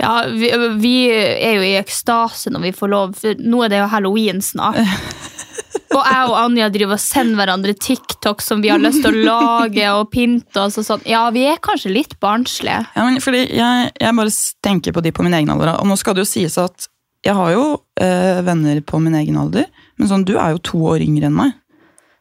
Ja, 0.00 0.26
vi, 0.28 0.48
vi 0.80 0.94
er 1.12 1.54
jo 1.56 1.62
i 1.64 1.74
ekstase 1.80 2.50
når 2.52 2.60
vi 2.66 2.72
får 2.76 2.88
lov. 2.92 3.14
For 3.16 3.34
nå 3.40 3.64
er 3.64 3.68
det 3.72 3.78
jo 3.82 3.86
halloween 3.92 4.40
snart. 4.44 4.76
Og 5.94 6.02
jeg 6.02 6.22
og 6.30 6.34
Anja 6.40 6.66
driver 6.74 6.96
og 6.96 7.02
sender 7.02 7.38
hverandre 7.38 7.74
TikTok 7.78 8.42
som 8.42 8.62
vi 8.64 8.70
har 8.72 8.80
lyst 8.82 9.02
til 9.04 9.14
å 9.20 9.26
lage. 9.28 9.86
og 9.94 10.10
pynte 10.12 10.64
oss 10.64 10.78
og 10.80 10.86
sånn. 10.88 11.04
Ja, 11.08 11.24
vi 11.30 11.44
er 11.46 11.60
kanskje 11.62 11.92
litt 11.94 12.16
barnslige. 12.20 12.80
Ja, 12.96 13.04
men 13.06 13.20
fordi 13.22 13.44
jeg, 13.54 13.92
jeg 14.00 14.16
bare 14.18 14.34
tenker 14.66 14.96
på 14.96 15.04
de 15.04 15.12
på 15.14 15.22
min 15.26 15.36
egen 15.38 15.52
alder. 15.54 15.76
Og 15.80 15.86
nå 15.90 15.96
skal 16.00 16.16
det 16.18 16.24
jo 16.26 16.30
sies 16.32 16.58
at 16.58 16.88
jeg 17.26 17.34
har 17.34 17.52
jo 17.54 17.62
øh, 18.02 18.40
venner 18.46 18.80
på 18.86 18.98
min 19.02 19.14
egen 19.18 19.38
alder, 19.40 19.64
men 19.98 20.10
sånn, 20.10 20.26
du 20.28 20.34
er 20.38 20.52
jo 20.54 20.60
to 20.62 20.82
år 20.94 21.02
yngre 21.06 21.26
enn 21.30 21.34
meg. 21.38 21.54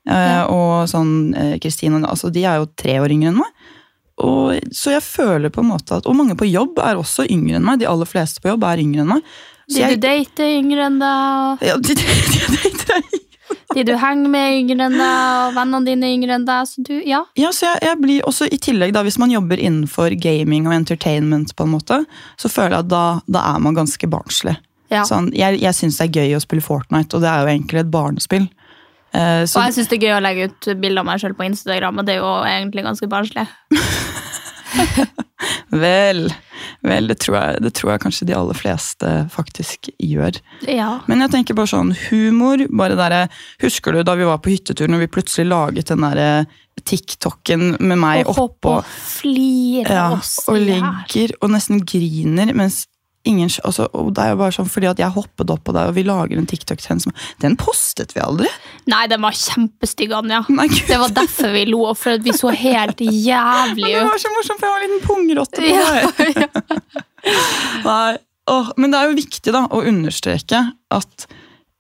Eh, 0.06 0.44
Og 0.54 0.86
sånn 0.90 1.34
eh, 1.34 1.56
Kristine 1.62 1.98
altså, 2.06 2.30
de 2.34 2.44
er 2.46 2.60
jo 2.62 2.68
tre 2.78 3.00
år 3.02 3.14
yngre 3.14 3.32
enn 3.34 3.40
meg. 3.42 3.52
Og, 4.22 4.56
så 4.72 4.94
jeg 4.94 5.04
føler 5.04 5.52
på 5.52 5.60
en 5.60 5.68
måte 5.74 5.98
at 5.98 6.06
Og 6.08 6.16
mange 6.16 6.38
på 6.40 6.46
jobb 6.48 6.78
er 6.80 6.96
også 6.96 7.26
yngre 7.28 7.58
enn 7.60 7.66
meg. 7.68 7.82
De 7.82 7.90
aller 7.90 8.08
fleste 8.08 8.40
på 8.40 8.48
jobb 8.54 8.64
er 8.70 8.80
yngre 8.86 9.04
enn 9.04 9.10
meg. 9.12 9.26
Så 9.68 9.76
De 9.76 9.82
jeg, 9.82 9.98
du 9.98 10.06
dater, 10.06 10.46
er 10.46 10.60
yngre 10.62 10.86
enn 10.88 11.00
deg. 11.02 11.66
ja, 11.68 11.76
de, 11.82 11.96
de, 12.00 12.06
de, 12.54 12.72
de, 12.86 13.20
de, 13.76 13.84
du 13.86 13.94
henger 14.00 14.32
med, 14.32 14.56
yngre 14.64 14.88
enn 14.88 14.96
deg. 14.98 15.24
Og 15.46 15.56
vennene 15.58 15.86
dine 15.90 16.08
er 16.08 16.16
yngre 16.16 16.38
enn 16.40 16.48
deg. 16.48 16.70
Så 16.72 16.84
du, 16.88 16.94
ja. 17.06 17.22
Ja, 17.38 17.52
så 17.56 17.70
jeg, 17.70 17.84
jeg 17.90 18.02
blir 18.02 18.28
også 18.30 18.48
i 18.48 18.60
tillegg 18.64 18.96
da, 18.96 19.04
Hvis 19.06 19.20
man 19.22 19.34
jobber 19.34 19.60
innenfor 19.62 20.16
gaming 20.24 20.66
og 20.70 20.74
entertainment, 20.78 21.54
på 21.56 21.68
en 21.68 21.74
måte, 21.76 22.02
så 22.42 22.52
føler 22.52 22.80
jeg 22.80 22.88
at 22.88 22.92
da, 22.94 23.04
da 23.38 23.46
er 23.54 23.60
man 23.66 23.78
ganske 23.78 24.10
barnslig. 24.10 24.56
ja. 24.94 25.04
Sånn, 25.08 25.32
jeg 25.36 25.60
jeg 25.62 25.76
syns 25.76 25.98
det 26.00 26.08
er 26.10 26.22
gøy 26.24 26.38
å 26.38 26.44
spille 26.44 26.64
Fortnite, 26.66 27.18
og 27.18 27.24
det 27.26 27.30
er 27.32 27.44
jo 27.44 27.52
egentlig 27.54 27.84
et 27.84 27.92
barnespill. 27.92 28.48
Eh, 29.16 29.44
så, 29.48 29.60
Og 29.60 29.68
jeg 29.70 29.76
syns 29.78 29.90
det 29.92 29.98
er 30.00 30.08
gøy 30.10 30.16
å 30.18 30.24
legge 30.24 30.50
ut 30.50 30.68
bilder 30.82 31.04
av 31.04 31.08
meg 31.08 31.22
sjøl 31.24 31.36
på 31.38 31.46
Instagram, 31.48 32.00
og 32.02 32.08
det 32.08 32.18
er 32.18 32.24
jo 32.24 32.32
egentlig 32.50 32.84
ganske 32.88 33.08
barnslig. 33.12 33.46
vel, 35.86 36.26
vel 36.86 37.10
det, 37.12 37.18
tror 37.24 37.38
jeg, 37.40 37.64
det 37.66 37.74
tror 37.78 37.94
jeg 37.94 38.04
kanskje 38.06 38.28
de 38.30 38.36
aller 38.38 38.58
fleste 38.58 39.14
faktisk 39.34 39.90
gjør. 40.00 40.40
Ja. 40.70 40.90
Men 41.10 41.26
jeg 41.26 41.34
tenker 41.36 41.58
bare 41.58 41.72
sånn 41.74 41.94
humor 42.08 42.66
bare 42.72 43.00
der, 43.00 43.18
Husker 43.64 43.96
du 43.96 44.04
da 44.06 44.16
vi 44.18 44.28
var 44.28 44.42
på 44.44 44.54
hyttetur, 44.54 44.90
når 44.92 45.06
vi 45.06 45.12
plutselig 45.18 45.50
laget 45.50 45.92
den 45.92 46.06
der 46.06 46.46
TikToken 46.86 47.78
med 47.80 47.98
meg 48.02 48.26
Og 48.28 48.36
hoppe 48.36 48.44
oppå 48.46 48.74
og 48.82 48.90
flirer 48.90 49.96
ja, 49.96 50.10
oss 50.18 50.38
og 50.50 50.60
i 50.60 50.66
hjel. 50.66 50.84
ligger 50.84 51.36
og 51.42 51.54
nesten 51.56 51.82
griner, 51.88 52.52
mens 52.58 52.84
ingen 53.28 53.50
altså, 53.68 53.88
og 53.98 54.12
Det 54.16 54.24
er 54.24 54.32
jo 54.34 54.40
bare 54.40 54.54
sånn 54.56 54.70
fordi 54.70 54.88
at 54.92 55.00
jeg 55.02 55.14
hoppet 55.16 55.50
opp 55.54 55.64
på 55.68 55.74
deg, 55.76 55.90
og 55.92 55.96
vi 55.98 56.04
lager 56.08 56.38
en 56.40 56.48
TikTok-trend 56.50 57.04
som 57.04 57.14
Den 57.42 57.56
postet 57.60 58.14
vi 58.16 58.22
aldri! 58.24 58.50
Nei, 58.92 59.04
den 59.12 59.22
var 59.26 59.36
kjempestygg, 59.38 60.14
Anja. 60.18 60.44
Nei, 60.54 60.68
Gud. 60.72 60.84
Det 60.88 61.00
var 61.02 61.14
derfor 61.18 61.54
vi 61.56 61.64
lo, 61.70 61.82
for 61.98 62.22
vi 62.26 62.34
så 62.38 62.52
helt 62.54 63.02
jævlig 63.02 63.90
det 63.96 64.04
var 64.06 64.22
så 64.22 64.32
morsomt, 64.36 64.62
for 64.62 64.68
jeg 64.68 64.76
var 64.76 64.86
en 64.86 64.94
liten 64.94 65.08
pungrotte 65.10 65.62
på 65.62 65.74
Ja, 65.74 65.90
deg. 66.20 66.94
Nei. 67.90 68.18
Åh, 68.52 68.68
men 68.78 68.92
det 68.94 69.00
er 69.00 69.10
jo 69.10 69.18
viktig 69.18 69.54
da, 69.56 69.64
å 69.74 69.80
understreke 69.90 70.60
at 70.94 71.24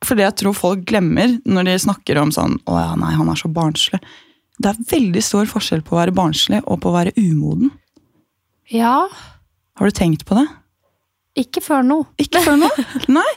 For 0.05 0.17
det 0.17 0.23
jeg 0.25 0.35
tror 0.41 0.55
folk 0.57 0.81
glemmer 0.89 1.35
når 1.45 1.67
de 1.69 1.75
snakker 1.83 2.17
om 2.17 2.31
sånn 2.33 2.55
Å 2.65 2.79
ja, 2.81 2.95
nei, 2.97 3.11
han 3.13 3.29
er 3.29 3.37
så 3.37 3.51
barnslig. 3.53 3.99
Det 4.57 4.71
er 4.71 4.79
veldig 4.89 5.21
stor 5.21 5.45
forskjell 5.51 5.83
på 5.85 5.93
å 5.93 5.99
være 6.01 6.15
barnslig 6.15 6.63
og 6.65 6.79
på 6.81 6.89
å 6.89 6.95
være 6.97 7.13
umoden. 7.21 7.69
ja. 8.71 9.05
Har 9.75 9.91
du 9.91 9.91
tenkt 9.91 10.21
på 10.25 10.37
det? 10.39 10.45
Ikke 11.35 11.59
før 11.59 11.81
nå. 11.83 11.97
Ikke 12.21 12.39
før 12.45 12.55
nå? 12.61 12.67
Nei, 13.17 13.27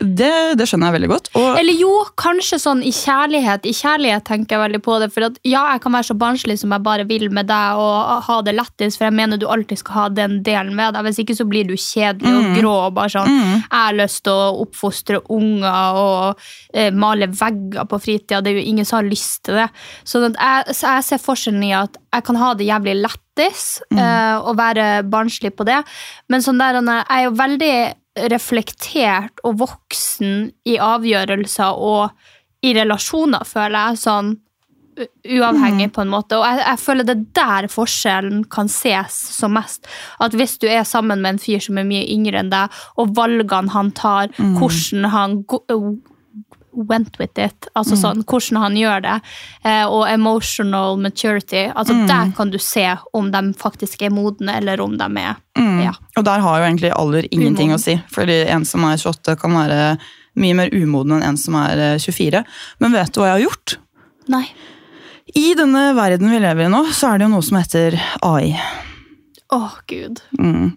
det, 0.00 0.30
det 0.56 0.64
skjønner 0.68 0.88
jeg 0.88 0.94
veldig 0.94 1.10
godt. 1.10 1.26
Og 1.36 1.58
Eller 1.60 1.76
jo, 1.76 1.90
kanskje 2.16 2.56
sånn 2.62 2.80
i 2.80 2.92
kjærlighet. 2.96 3.66
I 3.68 3.74
kjærlighet 3.76 4.24
tenker 4.24 4.56
jeg 4.56 4.62
veldig 4.62 4.80
på 4.86 4.96
det. 5.02 5.10
For 5.12 5.26
at, 5.28 5.36
ja, 5.44 5.66
jeg 5.74 5.82
kan 5.84 5.92
være 5.98 6.08
så 6.08 6.16
barnslig 6.16 6.56
som 6.62 6.72
jeg 6.72 6.84
bare 6.86 7.04
vil 7.08 7.28
med 7.36 7.50
deg, 7.50 7.82
og 7.82 8.24
ha 8.24 8.38
det 8.46 8.56
lettest, 8.56 8.96
for 8.96 9.10
jeg 9.10 9.16
mener 9.18 9.40
du 9.40 9.44
alltid 9.52 9.82
skal 9.82 9.98
ha 9.98 10.06
den 10.16 10.38
delen 10.46 10.72
med 10.78 10.96
deg. 10.96 11.04
Hvis 11.10 11.20
ikke 11.26 11.36
så 11.36 11.44
blir 11.50 11.68
du 11.68 11.74
kjedelig 11.76 12.32
og 12.32 12.56
grå 12.56 12.72
og 12.86 12.96
bare 12.96 13.12
sånn 13.18 13.30
Jeg 13.36 13.68
har 13.74 14.00
lyst 14.00 14.22
til 14.24 14.32
å 14.32 14.64
oppfostre 14.64 15.20
unger 15.36 16.00
og 16.00 16.48
eh, 16.72 16.88
male 16.88 17.28
vegger 17.36 17.84
på 17.90 18.00
fritida. 18.00 18.40
Det 18.40 18.54
er 18.54 18.62
jo 18.62 18.66
ingen 18.72 18.88
som 18.88 19.02
har 19.02 19.12
lyst 19.12 19.44
til 19.44 19.60
det. 19.60 19.68
Sånn 20.08 20.32
jeg, 20.32 20.72
så 20.72 20.96
jeg 20.96 21.08
ser 21.10 21.24
forskjellen 21.28 21.68
i 21.68 21.76
at 21.76 22.00
jeg 22.00 22.24
kan 22.30 22.40
ha 22.40 22.54
det 22.56 22.70
jævlig 22.70 22.96
lettis 23.36 23.82
eh, 23.92 24.36
og 24.38 24.56
være 24.58 25.04
barnslig 25.04 25.54
på 25.56 25.66
det, 25.68 25.82
men 26.28 26.42
sånn 26.42 26.58
der, 26.58 26.80
jeg 26.80 27.04
er 27.08 27.24
jo 27.26 27.36
veldig 27.36 27.76
reflektert 28.32 29.44
og 29.44 29.58
voksen 29.60 30.50
i 30.64 30.78
avgjørelser 30.80 31.76
og 31.76 32.10
i 32.64 32.72
relasjoner, 32.74 33.44
føler 33.44 33.92
jeg. 33.92 34.02
sånn 34.06 34.36
Uavhengig, 34.96 35.90
på 35.92 36.00
en 36.00 36.08
måte. 36.08 36.38
Og 36.38 36.46
jeg, 36.46 36.62
jeg 36.62 36.80
føler 36.80 37.04
det 37.04 37.12
er 37.18 37.24
der 37.36 37.66
forskjellen 37.68 38.46
kan 38.48 38.70
ses 38.72 39.12
som 39.36 39.52
mest. 39.52 39.84
At 40.24 40.32
hvis 40.32 40.56
du 40.56 40.64
er 40.72 40.86
sammen 40.88 41.20
med 41.20 41.34
en 41.34 41.40
fyr 41.42 41.60
som 41.60 41.76
er 41.76 41.84
mye 41.84 42.06
yngre 42.14 42.40
enn 42.40 42.48
deg, 42.48 42.72
og 42.96 43.12
valgene 43.18 43.74
han 43.74 43.92
tar, 43.92 44.32
hvordan 44.56 45.10
han 45.12 45.36
went 46.76 47.18
with 47.18 47.40
it, 47.40 47.68
altså 47.74 47.96
sånn, 47.98 48.22
hvordan 48.28 48.60
han 48.60 48.76
gjør 48.78 49.02
det, 49.06 49.16
eh, 49.64 49.84
og 49.84 50.04
emotional 50.10 51.00
maturity, 51.00 51.66
altså 51.72 51.96
der 52.08 52.32
kan 52.36 52.52
du 52.52 52.58
se 52.62 52.84
om 53.16 53.30
de 53.32 53.42
faktisk 53.56 54.04
er 54.06 54.14
modne, 54.14 54.58
eller 54.60 54.80
om 54.84 54.96
de 55.00 55.08
er 55.22 55.34
ja. 55.56 55.94
Og 56.16 56.24
der 56.26 56.42
har 56.44 56.60
jo 56.60 56.68
egentlig 56.68 56.92
alder 56.92 57.26
ingenting 57.30 57.72
Umoden. 57.72 57.80
å 57.80 57.82
si. 57.82 57.96
Fordi 58.12 58.38
en 58.52 58.64
som 58.68 58.84
er 58.84 59.00
28 59.00 59.36
kan 59.40 59.56
være 59.56 59.80
mye 60.36 60.56
mer 60.58 60.72
umoden 60.74 61.16
enn 61.16 61.30
en 61.30 61.40
som 61.40 61.56
er 61.60 61.82
eh, 61.94 61.98
24. 62.02 62.42
Men 62.82 62.96
vet 62.96 63.12
du 63.12 63.20
hva 63.20 63.30
jeg 63.30 63.38
har 63.38 63.44
gjort? 63.46 63.76
Nei. 64.32 64.44
I 65.36 65.46
denne 65.58 65.88
verden 65.96 66.30
vi 66.30 66.42
lever 66.42 66.66
i 66.66 66.72
nå, 66.72 66.84
så 66.94 67.12
er 67.12 67.18
det 67.18 67.26
jo 67.26 67.32
noe 67.34 67.46
som 67.46 67.58
heter 67.58 67.96
AI. 68.24 68.52
Åh, 69.56 69.76
gud. 69.88 70.20
Mm. 70.38 70.72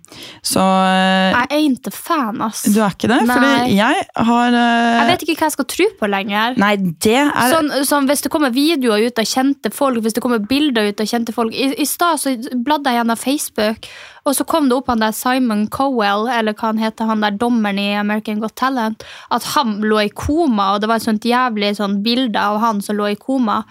Så 0.45 0.61
eh, 0.61 1.33
Jeg 1.33 1.47
er 1.49 1.63
ikke 1.65 1.91
fan, 1.93 2.37
ass. 2.45 2.63
du 2.71 2.79
er 2.79 2.93
ikke 2.95 3.09
det? 3.11 3.17
Nei. 3.27 3.35
Fordi 3.35 3.75
jeg 3.75 4.05
har 4.29 4.55
uh... 4.55 4.99
Jeg 4.99 5.09
vet 5.09 5.25
ikke 5.25 5.35
hva 5.41 5.49
jeg 5.49 5.55
skal 5.57 5.67
tro 5.73 5.87
på 5.99 6.09
lenger. 6.11 6.59
Nei, 6.61 6.71
det 6.79 7.17
er 7.25 7.53
Sånn, 7.53 7.73
sånn, 7.89 8.07
hvis 8.09 8.23
det 8.23 8.31
kommer 8.31 8.53
videoer 8.55 9.09
ut 9.09 9.19
av 9.19 9.27
kjente 9.27 9.73
folk, 9.75 9.99
hvis 10.05 10.15
det 10.15 10.23
kommer 10.23 10.39
bilder 10.39 10.87
ut 10.87 11.03
av 11.03 11.09
kjente 11.09 11.35
folk 11.35 11.55
I, 11.55 11.73
i 11.81 11.87
stad 11.89 12.21
så 12.21 12.35
bladde 12.55 12.93
jeg 12.93 13.01
gjennom 13.01 13.19
Facebook, 13.19 13.91
og 14.27 14.35
så 14.37 14.45
kom 14.47 14.69
det 14.69 14.77
opp 14.77 14.91
han 14.91 15.03
der 15.03 15.15
Simon 15.15 15.67
Cowell, 15.73 16.27
eller 16.31 16.55
hva 16.55 16.71
han 16.71 16.81
heter, 16.81 17.09
han 17.09 17.23
der 17.25 17.37
dommeren 17.39 17.79
i 17.81 17.91
American 17.99 18.41
Got 18.43 18.57
Talent, 18.59 19.05
at 19.33 19.47
han 19.55 19.79
lå 19.83 20.03
i 20.05 20.11
koma, 20.13 20.73
og 20.73 20.83
det 20.83 20.91
var 20.91 21.01
et 21.01 21.07
sånt 21.07 21.27
jævlig 21.27 21.75
sånn 21.79 21.99
bilde 22.05 22.39
av 22.39 22.59
han 22.63 22.83
som 22.85 22.99
lå 22.99 23.11
i 23.13 23.19
koma. 23.19 23.63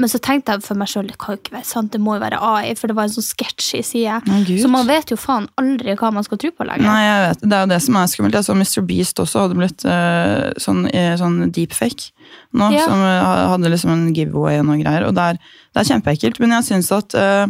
Men 0.00 0.08
så 0.08 0.20
tenkte 0.22 0.54
jeg 0.54 0.64
for 0.64 0.80
meg 0.80 0.88
sjøl 0.88 1.08
det 1.10 1.18
kan 1.20 1.34
jo 1.34 1.40
ikke 1.42 1.52
være 1.58 1.68
sant, 1.68 1.90
det 1.92 2.00
må 2.00 2.14
jo 2.16 2.22
være 2.22 2.38
AI, 2.40 2.72
for 2.78 2.88
det 2.88 2.96
var 2.96 3.08
en 3.08 3.12
sånn 3.12 3.26
sketsjy 3.26 3.82
side. 3.84 4.16
Å, 4.24 4.38
Så 4.62 4.70
man 4.72 4.88
vet 4.88 5.12
jo 5.12 5.18
faen 5.20 5.48
aldri 5.60 5.96
hva 6.00 6.12
man 6.16 6.24
skal 6.24 6.40
tro 6.40 6.50
på 6.56 6.66
lenger. 6.68 6.86
Nei, 6.88 7.02
jeg 7.04 7.22
vet, 7.26 7.44
det 7.44 7.58
er 7.58 7.66
jo 7.66 7.70
det 7.74 7.80
som 7.84 7.98
er 8.00 8.10
skummelt. 8.14 8.38
Jeg 8.38 8.48
så 8.48 8.56
Mr. 8.56 8.86
Beast 8.88 9.20
også 9.20 9.44
hadde 9.44 9.58
blitt 9.60 9.84
uh, 9.84 10.48
sånn, 10.62 10.86
eh, 10.96 11.12
sånn 11.20 11.36
deepfake 11.52 12.14
nå, 12.56 12.70
Ja. 12.72 12.86
som 12.88 13.02
eh, 13.04 13.30
hadde 13.52 13.72
liksom 13.74 13.92
en 13.92 14.06
giveaway 14.16 14.60
og 14.62 14.68
noe 14.70 14.78
greier. 14.80 15.04
Og 15.08 15.16
det 15.18 15.26
er, 15.34 15.42
det 15.74 15.82
er 15.82 15.90
kjempeekkelt, 15.92 16.40
men 16.40 16.56
jeg 16.56 16.68
syns 16.70 16.90
at 16.96 17.18
uh, 17.20 17.44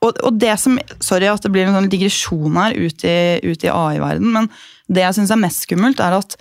og, 0.00 0.22
og 0.24 0.38
det 0.40 0.54
som, 0.62 0.78
Sorry 1.04 1.28
at 1.28 1.42
det 1.44 1.50
blir 1.52 1.66
en 1.68 1.76
sånn 1.76 1.90
digresjon 1.92 2.56
her 2.56 2.76
ut 2.78 3.04
i, 3.04 3.18
ut 3.44 3.66
i 3.66 3.72
AI-verden, 3.72 4.30
men 4.32 4.48
det 4.88 5.04
jeg 5.04 5.18
syns 5.18 5.34
er 5.34 5.42
mest 5.42 5.66
skummelt, 5.66 6.00
er 6.00 6.16
at 6.16 6.38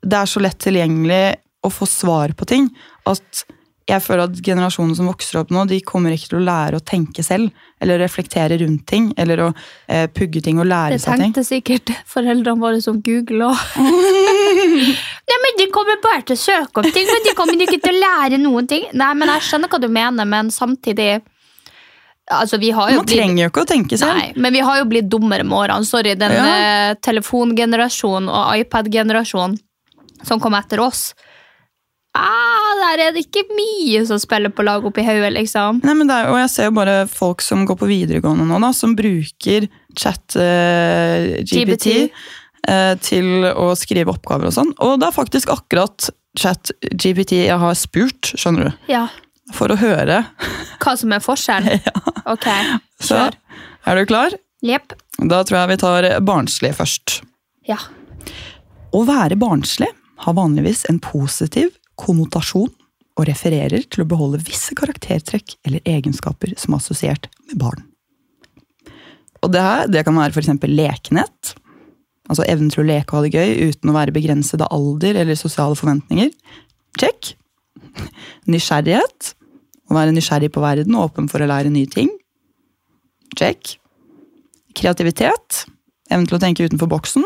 det 0.00 0.18
er 0.18 0.28
så 0.28 0.42
lett 0.42 0.58
tilgjengelig 0.60 1.38
å 1.64 1.70
få 1.72 1.88
svar 1.88 2.32
på 2.36 2.46
ting 2.48 2.68
at 3.08 3.44
jeg 3.88 4.02
føler 4.04 4.28
at 4.28 4.40
generasjonen 4.44 4.94
som 4.94 5.08
vokser 5.10 5.40
opp 5.40 5.50
nå, 5.50 5.64
de 5.66 5.80
kommer 5.82 6.12
ikke 6.14 6.28
til 6.30 6.38
å 6.38 6.44
lære 6.46 6.78
å 6.78 6.84
tenke 6.86 7.24
selv. 7.26 7.50
Eller 7.80 7.98
reflektere 7.98 8.58
rundt 8.60 8.84
ting, 8.86 9.08
eller 9.18 9.40
å 9.40 9.48
eh, 9.88 10.04
pugge 10.12 10.42
ting 10.44 10.60
og 10.60 10.68
lære 10.68 10.94
Det 10.98 11.00
seg 11.02 11.16
ting. 11.16 11.32
Det 11.32 11.40
tenkte 11.40 11.44
sikkert 11.48 11.92
foreldrene 12.06 12.60
våre 12.60 12.82
som 12.84 13.00
Google 13.02 13.48
òg. 13.48 13.64
Nei, 13.80 15.38
men 15.44 15.58
De 15.58 15.66
kommer 15.72 15.98
bare 16.02 16.22
til 16.28 16.36
å 16.36 16.40
søke 16.40 16.82
opp 16.82 16.92
ting, 16.94 17.08
men 17.08 17.24
de 17.26 17.34
kommer 17.38 17.64
ikke 17.66 17.80
til 17.82 17.96
å 17.96 18.00
lære 18.04 18.38
noen 18.40 18.68
ting. 18.70 18.86
Nei, 18.96 19.10
men 19.18 19.32
Jeg 19.36 19.46
skjønner 19.48 19.72
hva 19.72 19.80
du 19.82 19.88
mener, 19.92 20.28
men 20.28 20.50
samtidig 20.54 21.12
Altså, 22.30 22.60
vi 22.62 22.68
har 22.70 22.92
jo 22.92 23.00
Man 23.00 23.08
trenger 23.10 23.42
jo 23.42 23.48
ikke 23.50 23.62
å 23.64 23.66
tenke 23.66 23.96
selv. 23.98 24.14
Nei, 24.14 24.28
men 24.38 24.54
vi 24.54 24.60
har 24.62 24.76
jo 24.78 24.84
blitt 24.86 25.08
dummere 25.10 25.42
med 25.42 25.56
årene. 25.64 25.84
Sorry, 25.88 26.12
den 26.14 26.30
Ja. 26.30 26.44
eh, 26.46 26.94
telefongenerasjonen 27.02 28.28
og 28.30 28.52
iPad-generasjonen 28.60 29.56
som 30.22 30.38
kom 30.38 30.54
etter 30.54 30.78
oss. 30.84 31.08
Ah, 32.18 32.70
der 32.80 33.04
er 33.04 33.12
det 33.14 33.22
ikke 33.28 33.44
mye 33.54 34.00
som 34.08 34.18
spiller 34.18 34.50
på 34.50 34.64
lag 34.66 34.84
oppi 34.86 35.04
hodet, 35.06 35.30
liksom. 35.36 35.78
Nei, 35.86 35.94
men 35.94 36.10
er, 36.10 36.26
og 36.32 36.40
jeg 36.40 36.50
ser 36.50 36.66
jo 36.66 36.74
bare 36.80 36.96
folk 37.10 37.44
som 37.44 37.62
går 37.68 37.78
på 37.78 37.88
videregående 37.90 38.48
nå, 38.48 38.58
da, 38.64 38.72
som 38.74 38.96
bruker 38.98 39.68
chat 39.98 40.34
eh, 40.38 41.38
GPT 41.46 41.70
GPT. 41.70 42.24
uh, 42.66 42.94
til 43.02 43.46
å 43.52 43.70
skrive 43.78 44.10
oppgaver 44.16 44.50
og 44.50 44.56
sånn. 44.56 44.74
Og 44.82 44.98
det 44.98 45.06
er 45.06 45.14
faktisk 45.14 45.52
akkurat 45.54 46.10
chat 46.38 46.72
GPT 46.90 47.44
jeg 47.44 47.58
har 47.62 47.78
spurt, 47.78 48.32
skjønner 48.34 48.70
du. 48.70 48.84
Ja. 48.90 49.06
For 49.54 49.70
å 49.70 49.78
høre. 49.78 50.24
Hva 50.82 50.96
som 50.98 51.14
er 51.14 51.22
forskjellen? 51.22 51.78
ja. 51.88 52.16
Ok, 52.30 52.46
Så 53.02 53.22
er 53.22 53.98
du 53.98 54.04
klar? 54.10 54.34
Yep. 54.66 54.94
Da 55.30 55.40
tror 55.46 55.62
jeg 55.62 55.70
vi 55.72 55.80
tar 55.80 56.06
barnslig 56.26 56.74
først. 56.76 57.20
Ja. 57.70 57.78
Å 58.90 59.00
være 59.06 59.38
barnslig 59.38 59.88
har 60.20 60.36
vanligvis 60.36 60.84
en 60.90 60.98
positiv 61.02 61.70
konnotasjon 62.00 62.70
og 63.18 63.26
refererer 63.28 63.84
til 63.90 64.04
å 64.04 64.08
beholde 64.08 64.40
visse 64.46 64.74
karaktertrekk 64.78 65.58
eller 65.66 65.84
egenskaper 65.88 66.54
som 66.58 66.74
er 66.74 66.82
assosiert 66.82 67.28
med 67.50 67.58
barn. 67.60 67.82
Og 69.40 69.52
det 69.54 69.64
her 69.64 69.90
det 69.90 70.04
kan 70.06 70.16
være 70.16 70.34
f.eks. 70.34 70.52
lekenhet, 70.68 71.52
altså 72.30 72.46
evnen 72.46 72.70
til 72.72 72.84
å 72.84 72.88
leke 72.88 73.12
og 73.12 73.20
ha 73.20 73.26
det 73.26 73.34
gøy 73.34 73.70
uten 73.72 73.92
å 73.92 73.96
være 73.96 74.14
begrenset 74.16 74.62
av 74.64 74.72
alder 74.76 75.20
eller 75.22 75.38
sosiale 75.38 75.76
forventninger. 75.78 76.32
Check. 77.00 77.34
Nysgjerrighet. 78.50 79.34
Å 79.90 79.96
være 79.96 80.14
nysgjerrig 80.14 80.52
på 80.54 80.62
verden 80.62 80.94
og 80.94 81.08
åpen 81.08 81.28
for 81.30 81.42
å 81.42 81.48
lære 81.50 81.72
nye 81.72 81.88
ting. 81.90 82.12
Check. 83.38 83.76
Kreativitet. 84.76 85.64
Evnen 86.10 86.28
til 86.30 86.38
å 86.38 86.42
tenke 86.42 86.66
utenfor 86.66 86.90
boksen. 86.90 87.24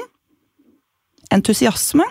Entusiasme. 1.34 2.06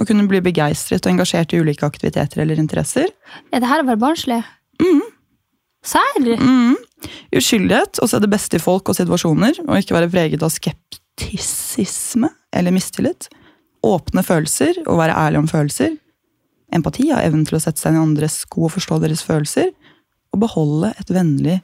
Å 0.00 0.06
kunne 0.08 0.24
bli 0.28 0.40
begeistret 0.40 1.04
og 1.04 1.12
engasjert 1.12 1.52
i 1.52 1.60
ulike 1.60 1.84
aktiviteter 1.84 2.40
eller 2.40 2.60
interesser. 2.60 3.10
Er 3.52 3.60
det 3.60 3.68
her 3.68 3.82
å 3.82 3.88
være 3.88 4.00
barnslig? 4.00 4.40
Serr? 5.84 6.16
Mm. 6.40 6.76
Uskyldighet. 7.36 8.00
Å 8.00 8.08
se 8.08 8.20
det 8.20 8.30
beste 8.32 8.58
i 8.58 8.62
folk 8.62 8.88
og 8.88 8.96
situasjoner, 8.96 9.62
og 9.66 9.80
ikke 9.80 9.96
være 9.96 10.10
preget 10.12 10.44
av 10.44 10.52
skeptisisme 10.52 12.30
eller 12.56 12.74
mistillit. 12.74 13.28
Åpne 13.86 14.24
følelser 14.24 14.82
og 14.86 15.00
være 15.00 15.16
ærlig 15.16 15.40
om 15.40 15.48
følelser. 15.48 15.96
Empati 16.74 17.08
har 17.10 17.24
evnen 17.24 17.46
til 17.48 17.58
å 17.58 17.62
sette 17.62 17.80
seg 17.80 17.94
inn 17.94 18.00
i 18.00 18.04
andres 18.04 18.42
sko 18.44 18.68
og 18.68 18.74
forstå 18.76 19.00
deres 19.02 19.24
følelser. 19.26 19.72
Og 20.30 20.42
beholde 20.44 20.92
et 21.00 21.10
vennlig 21.10 21.58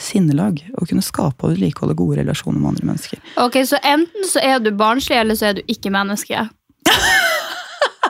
sinnelag 0.00 0.58
og 0.74 0.88
kunne 0.90 1.04
skape 1.04 1.44
og 1.44 1.52
vedlikeholde 1.52 1.94
gode 1.94 2.18
relasjoner 2.18 2.58
med 2.58 2.72
andre 2.72 2.88
mennesker. 2.88 3.20
Ok, 3.38 3.60
Så 3.62 3.78
enten 3.84 4.26
så 4.26 4.42
er 4.42 4.58
du 4.58 4.72
barnslig, 4.74 5.20
eller 5.20 5.38
så 5.38 5.52
er 5.52 5.60
du 5.60 5.62
ikke 5.70 5.92
menneske. 5.94 6.48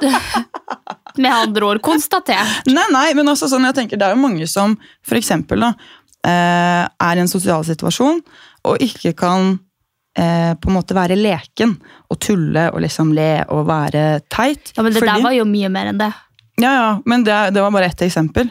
Med 1.22 1.30
andre 1.30 1.68
ord 1.68 1.82
konstatert. 1.84 2.64
Nei, 2.66 2.86
nei, 2.90 3.08
men 3.14 3.28
også 3.30 3.46
sånn, 3.50 3.66
jeg 3.68 3.76
tenker 3.76 4.00
det 4.00 4.08
er 4.08 4.16
jo 4.16 4.22
mange 4.24 4.48
som 4.50 4.74
for 5.06 5.18
eksempel 5.20 5.62
da, 5.62 5.68
eh, 6.26 6.82
er 6.88 7.20
i 7.20 7.22
en 7.22 7.30
sosial 7.30 7.62
situasjon 7.66 8.18
og 8.66 8.82
ikke 8.82 9.12
kan 9.20 9.52
eh, 10.18 10.54
på 10.58 10.70
en 10.70 10.76
måte 10.78 10.96
være 10.96 11.18
leken 11.18 11.76
og 12.10 12.18
tulle 12.22 12.66
og 12.72 12.82
liksom 12.82 13.12
le 13.14 13.44
og 13.54 13.66
være 13.70 14.22
teit. 14.32 14.72
Ja, 14.76 14.82
Men 14.82 14.92
det 14.92 15.02
fordi- 15.04 15.14
der 15.20 15.28
var 15.28 15.36
jo 15.38 15.44
mye 15.44 15.70
mer 15.70 15.92
enn 15.92 15.98
det. 16.02 16.12
Ja, 16.62 16.72
ja, 16.72 16.90
men 17.06 17.24
det, 17.26 17.38
det 17.54 17.62
var 17.62 17.70
bare 17.74 17.86
ett 17.90 18.02
eksempel 18.06 18.50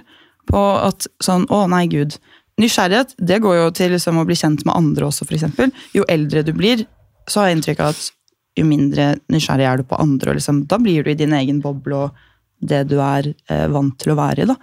på 0.50 0.62
at 0.88 1.08
sånn, 1.24 1.46
å 1.48 1.68
nei 1.72 1.86
gud. 1.88 2.18
Nysgjerrighet, 2.60 3.16
det 3.18 3.42
går 3.42 3.56
jo 3.58 3.70
til 3.72 3.92
liksom 3.96 4.20
å 4.20 4.26
bli 4.28 4.36
kjent 4.36 4.66
med 4.68 4.76
andre 4.76 5.08
også, 5.08 5.26
eksempel. 5.32 5.72
Jo 5.96 6.04
eldre 6.12 6.44
du 6.44 6.52
blir, 6.54 6.86
så 7.28 7.42
har 7.42 7.48
jeg 7.50 7.58
inntrykk 7.58 7.80
av 7.80 7.96
at 7.96 8.12
jo 8.58 8.66
mindre 8.68 9.14
nysgjerrig 9.34 9.66
er 9.70 9.82
du 9.82 9.88
på 9.90 10.00
andre, 10.02 10.32
og 10.32 10.38
liksom, 10.40 10.64
da 10.70 10.78
blir 10.82 11.04
du 11.04 11.12
i 11.14 11.18
din 11.18 11.34
egen 11.34 11.62
boble 11.64 12.06
og 12.06 12.24
det 12.64 12.86
du 12.88 13.00
er 13.04 13.34
eh, 13.50 13.68
vant 13.74 13.96
til 14.00 14.14
å 14.14 14.20
være 14.20 14.46
i, 14.46 14.50
da. 14.52 14.56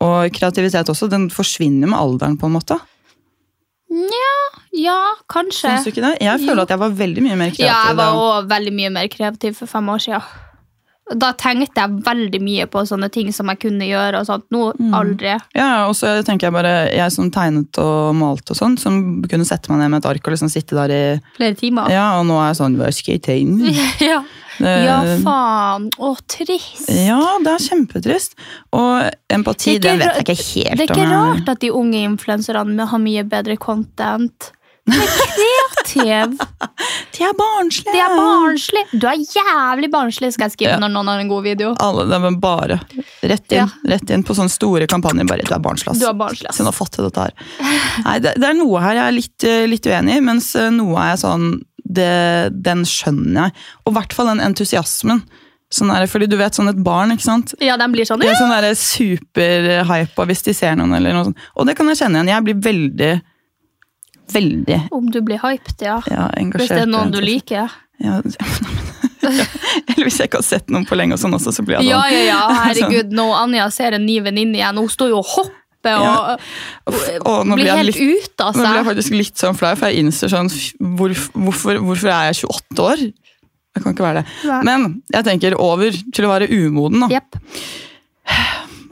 Og 0.00 0.30
kreativitet 0.32 0.88
også, 0.88 1.10
den 1.12 1.28
forsvinner 1.34 1.90
med 1.90 1.98
alderen, 1.98 2.38
på 2.40 2.48
en 2.48 2.54
måte. 2.56 2.78
Ja, 4.80 5.00
kanskje. 5.28 5.66
Syns 5.68 5.84
du 5.84 5.90
ikke 5.90 6.04
det? 6.06 6.12
Jeg 6.22 6.40
føler 6.40 6.62
Jo. 6.62 6.62
at 6.62 6.70
jeg 6.72 6.80
var 6.80 6.92
veldig 6.94 7.22
mye 7.26 7.36
mer 7.36 7.50
kreativ. 7.50 7.66
Ja, 7.66 7.80
jeg 7.90 7.96
var 7.98 8.20
òg 8.20 8.48
veldig 8.48 8.72
mye 8.76 8.90
mer 8.94 9.08
kreativ 9.10 9.58
for 9.58 9.66
fem 9.66 9.88
år 9.90 9.98
siden. 10.06 10.22
Da 11.16 11.32
tenkte 11.32 11.74
jeg 11.82 12.02
veldig 12.06 12.40
mye 12.40 12.66
på 12.70 12.84
sånne 12.86 13.10
ting 13.10 13.32
som 13.32 13.48
jeg 13.50 13.58
kunne 13.58 13.86
gjøre. 13.88 14.20
og 14.20 14.26
sånt. 14.26 14.44
Nå 14.52 14.72
Mm. 14.78 14.92
aldri. 14.94 15.40
Ja, 15.54 15.86
og 15.88 15.94
så 15.94 16.22
tenker 16.22 16.46
jeg 16.46 16.52
bare, 16.52 16.90
jeg 16.94 17.10
som 17.12 17.30
tegnet 17.30 17.76
og 17.78 18.14
malte 18.14 18.50
og 18.52 18.56
sånn, 18.56 18.78
som 18.78 19.22
kunne 19.22 19.44
sette 19.44 19.68
meg 19.70 19.80
ned 19.80 19.90
med 19.90 20.04
et 20.04 20.10
ark 20.10 20.26
og 20.26 20.32
liksom 20.32 20.48
sitte 20.50 20.76
der 20.78 20.90
i 20.90 21.20
Flere 21.36 21.54
timer. 21.56 21.90
Ja, 21.90 22.18
og 22.20 22.26
nå 22.26 22.38
er 22.38 22.52
jeg 22.54 22.60
sånn, 22.60 22.76
hva 22.78 22.92
skal 22.94 23.14
jeg 23.14 23.22
tegne? 23.22 23.74
ja. 24.00 24.22
Det- 24.60 24.84
ja, 24.84 25.00
faen. 25.24 25.88
Å, 25.98 26.16
trist. 26.28 26.88
Ja, 26.90 27.38
det 27.42 27.46
er 27.48 27.62
kjempetrist. 27.64 28.34
Og 28.72 29.10
empati, 29.30 29.78
Det 29.78 29.82
den 29.82 29.98
vet 29.98 30.14
jeg 30.26 30.36
ikke 30.36 30.36
helt 30.36 30.70
om. 30.70 30.76
Det 30.76 30.90
er 30.90 30.94
ikke 30.94 31.10
rart 31.10 31.48
at 31.48 31.60
de 31.60 31.70
unge 31.70 32.04
influenserne 32.04 32.86
har 32.86 32.98
mye 32.98 33.24
bedre 33.24 33.56
content. 33.56 34.50
De 34.90 35.00
kreative. 35.06 36.46
De 37.16 37.24
er 37.26 37.34
barnslige! 37.36 37.92
De 37.92 38.00
er 38.00 38.14
barnslige. 38.16 39.00
Du 39.02 39.06
er 39.10 39.18
jævlig 39.20 39.90
barnslig, 39.92 40.30
skal 40.34 40.48
jeg 40.48 40.54
skrive 40.56 40.70
Ja. 40.76 40.78
når 40.80 40.92
noen 40.94 41.10
har 41.10 41.20
en 41.20 41.28
god 41.30 41.44
video. 41.44 41.72
Alle, 41.84 42.06
det 42.08 42.16
er 42.18 42.36
bare 42.40 42.78
rett 43.22 43.52
inn, 43.52 43.58
Ja. 43.58 43.66
rett 43.92 44.10
inn 44.14 44.24
på 44.24 44.36
sånne 44.38 44.52
store 44.52 44.86
kampanjer. 44.90 45.26
Bare, 45.28 45.44
du 45.44 45.52
er 45.54 45.60
barnslig, 45.64 45.90
ass. 45.92 45.98
Du 46.00 46.06
er 46.08 46.16
barnslig, 46.16 46.48
ass. 46.48 46.56
Så 46.60 46.64
nå 46.64 46.72
har 46.72 46.78
fått 46.78 46.94
til 46.96 47.04
dette 47.08 47.26
her. 47.26 47.34
Nei, 48.06 48.16
det, 48.24 48.34
det 48.40 48.48
er 48.48 48.56
noe 48.56 48.80
her 48.80 48.94
jeg 49.00 49.06
er 49.06 49.16
litt, 49.18 49.44
eh, 49.44 49.66
litt 49.68 49.86
uenig 49.90 50.16
i, 50.16 50.24
mens 50.24 50.54
eh, 50.56 50.70
noe 50.74 50.96
er 51.10 51.20
sånn 51.20 51.50
det, 51.84 52.52
Den 52.62 52.84
skjønner 52.86 53.48
jeg. 53.48 53.54
Og 53.84 53.92
i 53.92 53.96
hvert 53.98 54.12
fall 54.16 54.30
den 54.32 54.40
entusiasmen. 54.46 55.24
Sånn 55.70 55.90
er 55.94 56.02
det, 56.02 56.10
fordi 56.10 56.26
du 56.30 56.36
vet, 56.38 56.54
sånn 56.56 56.70
et 56.72 56.78
barn, 56.82 57.12
ikke 57.14 57.22
sant? 57.28 57.52
Ja, 57.62 57.76
den 57.78 57.92
blir 57.94 58.06
sånn 58.08 58.18
De 58.22 58.26
er 58.26 58.34
sånn 58.38 58.50
superhypa 58.74 60.26
hvis 60.26 60.42
de 60.48 60.54
ser 60.56 60.74
noen, 60.78 60.94
eller 60.96 61.14
noe 61.14 61.28
sånt. 61.28 61.44
Og 61.56 61.66
det 61.68 61.76
kan 61.78 61.86
jeg 61.92 62.00
kjenne 62.00 62.18
igjen. 62.24 62.32
Jeg 62.32 62.46
blir 62.48 62.58
veldig, 62.64 63.12
veldig 64.32 64.78
Om 64.96 65.10
du 65.14 65.20
blir 65.26 65.40
hyped, 65.42 65.76
ja. 65.84 65.98
ja. 66.10 66.26
Hvis 66.54 66.70
det 66.72 66.82
er 66.84 66.90
noen 66.90 67.12
du 67.14 67.20
liker. 67.24 67.70
Ja, 68.00 68.18
ja. 68.24 68.48
Eller 69.90 70.06
hvis 70.06 70.16
jeg 70.20 70.30
ikke 70.30 70.40
har 70.40 70.46
sett 70.46 70.70
noen 70.72 70.86
på 70.88 70.96
lenge, 70.96 71.14
og 71.16 71.20
sånn 71.20 71.34
også, 71.36 71.52
så 71.52 71.64
blir 71.66 71.78
jeg 71.78 71.90
Ja, 71.90 72.00
sånn. 72.02 72.16
ja, 72.16 72.26
ja. 72.30 72.42
Herregud, 72.70 73.10
nå 73.16 73.26
Anja 73.36 73.66
ser 73.74 73.96
en 73.98 74.06
ny 74.08 74.20
venninne 74.24 74.56
igjen. 74.60 74.78
Hun 74.80 74.88
står 74.92 75.12
jo 75.12 75.18
og 75.20 75.28
hopper 75.34 75.56
og 76.00 76.42
Og 76.92 76.96
og 77.24 77.52
blir 77.56 77.70
helt 77.72 77.96
ute 77.96 78.44
av 78.44 78.56
Nå 78.56 78.64
blir 78.64 78.78
jeg 78.80 78.86
faktisk 78.90 79.14
litt 79.16 79.40
sånn 79.40 79.56
flau, 79.56 79.72
for 79.80 79.88
jeg 79.88 80.02
innser 80.04 80.28
sånn 80.32 80.48
hvor, 80.98 81.14
hvorfor, 81.36 81.78
hvorfor 81.84 82.10
er 82.12 82.30
jeg 82.30 82.42
28 82.48 82.84
år? 82.84 83.04
Jeg 83.70 83.84
kan 83.84 83.94
ikke 83.94 84.02
være 84.04 84.20
det. 84.22 84.32
Nei. 84.50 84.58
Men 84.66 84.86
jeg 85.14 85.24
tenker 85.28 85.54
over 85.62 85.94
til 85.94 86.26
å 86.26 86.32
være 86.32 86.48
umoden. 86.50 87.04
da. 87.04 87.08
Yep. 87.20 87.38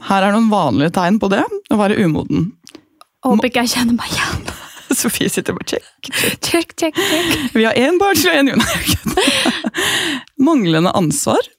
Her 0.09 0.25
er 0.29 0.33
noen 0.33 0.47
vanlige 0.49 0.93
tegn 0.95 1.19
på 1.21 1.29
det. 1.33 1.41
Å 1.45 1.77
være 1.77 1.97
umoden. 1.99 2.47
Håper 3.27 3.49
ikke 3.51 3.65
jeg 3.65 3.73
kjenner 3.75 3.97
meg 3.99 4.13
igjen. 4.15 4.45
Sofie 5.01 5.29
sitter 5.29 5.53
bare 5.53 5.65
check. 5.65 5.85
Check, 6.41 6.75
check, 6.75 6.95
check. 6.95 7.55
Vi 7.55 7.65
har 7.65 7.77
én 7.77 7.99
barnslig 8.01 8.33
og 8.33 8.39
én 8.41 8.51
Jon. 8.53 8.63
Manglende 10.49 10.93
ansvar. 10.97 11.49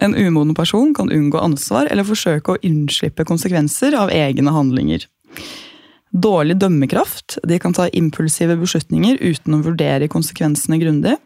En 0.00 0.14
umoden 0.14 0.54
person 0.54 0.92
kan 0.94 1.12
unngå 1.12 1.40
ansvar 1.40 1.88
eller 1.90 2.04
forsøke 2.04 2.52
å 2.52 2.60
unnslippe 2.64 3.24
konsekvenser 3.24 3.96
av 3.96 4.12
egne 4.12 4.52
handlinger. 4.52 5.06
Dårlig 6.12 6.58
dømmekraft. 6.60 7.38
De 7.48 7.58
kan 7.60 7.74
ta 7.76 7.88
impulsive 7.88 8.58
beslutninger 8.60 9.18
uten 9.20 9.56
å 9.56 9.62
vurdere 9.64 10.10
konsekvensene 10.12 10.78
grundig. 10.82 11.16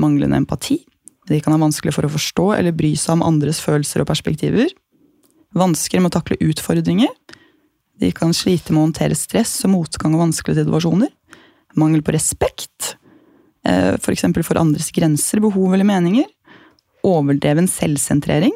Manglende 0.00 0.40
empati. 0.40 0.80
De 1.28 1.40
kan 1.40 1.54
ha 1.54 1.60
vanskelig 1.60 1.94
for 1.96 2.08
å 2.08 2.12
forstå 2.12 2.50
eller 2.58 2.76
bry 2.76 2.92
seg 3.00 3.18
om 3.18 3.24
andres 3.24 3.60
følelser 3.64 4.02
og 4.02 4.10
perspektiver. 4.10 4.72
Vansker 5.56 6.02
med 6.02 6.12
å 6.12 6.18
takle 6.18 6.40
utfordringer. 6.44 7.12
De 8.00 8.10
kan 8.14 8.34
slite 8.34 8.72
med 8.72 8.80
å 8.80 8.86
håndtere 8.88 9.18
stress 9.18 9.52
og 9.66 9.74
motgang 9.74 10.16
og 10.16 10.26
vanskelige 10.26 10.64
situasjoner. 10.64 11.12
Mangel 11.78 12.02
på 12.06 12.14
respekt, 12.14 12.94
f.eks. 13.64 14.02
for 14.04 14.14
eksempel 14.14 14.44
for 14.46 14.60
andres 14.60 14.90
grenser, 14.94 15.42
behov 15.42 15.74
eller 15.74 15.88
meninger. 15.88 16.26
Overdreven 17.04 17.68
selvsentrering, 17.70 18.54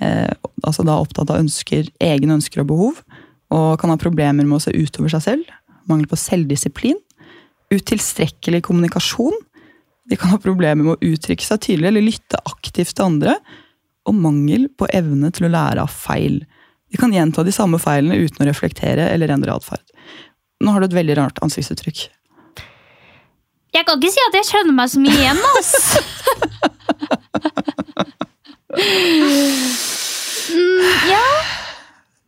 eh, 0.00 0.32
altså 0.62 0.84
da 0.86 0.98
opptatt 1.02 1.30
av 1.32 1.42
ønsker, 1.42 1.90
egne 2.02 2.38
ønsker 2.38 2.62
og 2.62 2.70
behov, 2.70 3.02
og 3.54 3.76
kan 3.80 3.92
ha 3.92 3.98
problemer 4.00 4.46
med 4.46 4.58
å 4.58 4.62
se 4.64 4.74
utover 4.74 5.12
seg 5.14 5.24
selv. 5.24 5.52
Mangel 5.86 6.08
på 6.10 6.18
selvdisiplin. 6.18 6.98
Utilstrekkelig 7.70 8.62
kommunikasjon. 8.66 9.36
De 10.06 10.18
kan 10.18 10.32
ha 10.32 10.40
problemer 10.42 10.82
med 10.82 10.96
å 10.96 11.12
uttrykke 11.14 11.46
seg 11.46 11.62
tydelig 11.62 11.90
eller 11.90 12.06
lytte 12.06 12.42
aktivt 12.46 12.94
til 12.94 13.06
andre. 13.06 13.36
Og 14.06 14.18
mangel 14.18 14.68
på 14.70 14.88
evne 14.94 15.32
til 15.34 15.48
å 15.48 15.52
lære 15.54 15.86
av 15.86 15.94
feil. 15.94 16.40
De 16.96 17.00
kan 17.00 17.12
gjenta 17.12 17.42
de 17.44 17.52
samme 17.52 17.76
feilene 17.76 18.16
uten 18.24 18.40
å 18.40 18.48
reflektere 18.48 19.10
eller 19.12 19.28
endre 19.34 19.52
atferd. 19.52 19.82
Nå 20.64 20.72
har 20.72 20.80
du 20.80 20.86
et 20.86 20.94
veldig 20.96 21.16
rart 21.18 21.40
ansiktsuttrykk. 21.44 22.06
Jeg 23.76 23.84
kan 23.84 24.00
ikke 24.00 24.12
si 24.14 24.22
at 24.24 24.38
jeg 24.38 24.46
skjønner 24.48 24.72
meg 24.78 24.88
så 24.88 25.02
mye 25.04 25.12
igjen, 25.12 25.42
ass. 25.58 25.74
mm, 30.56 30.88
ja. 31.10 31.20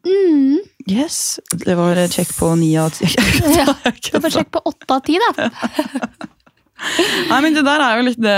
Mm. 0.04 0.60
Yes. 0.92 1.40
Det 1.64 1.80
var 1.80 2.02
sjekk 2.12 2.36
på 2.36 2.52
ni 2.60 2.74
av 2.76 2.92
ti. 2.92 3.08
Ja, 3.56 3.72
det 3.72 4.20
var 4.20 4.36
sjekke 4.36 4.52
på 4.58 4.66
åtte 4.68 5.00
av 5.00 5.00
ti, 5.08 5.16
da. 5.24 5.48
Nei, 7.28 7.38
men 7.42 7.56
det 7.56 7.64
der 7.66 7.82
er 7.82 7.98
jo 7.98 8.04
litt 8.06 8.20
det 8.22 8.34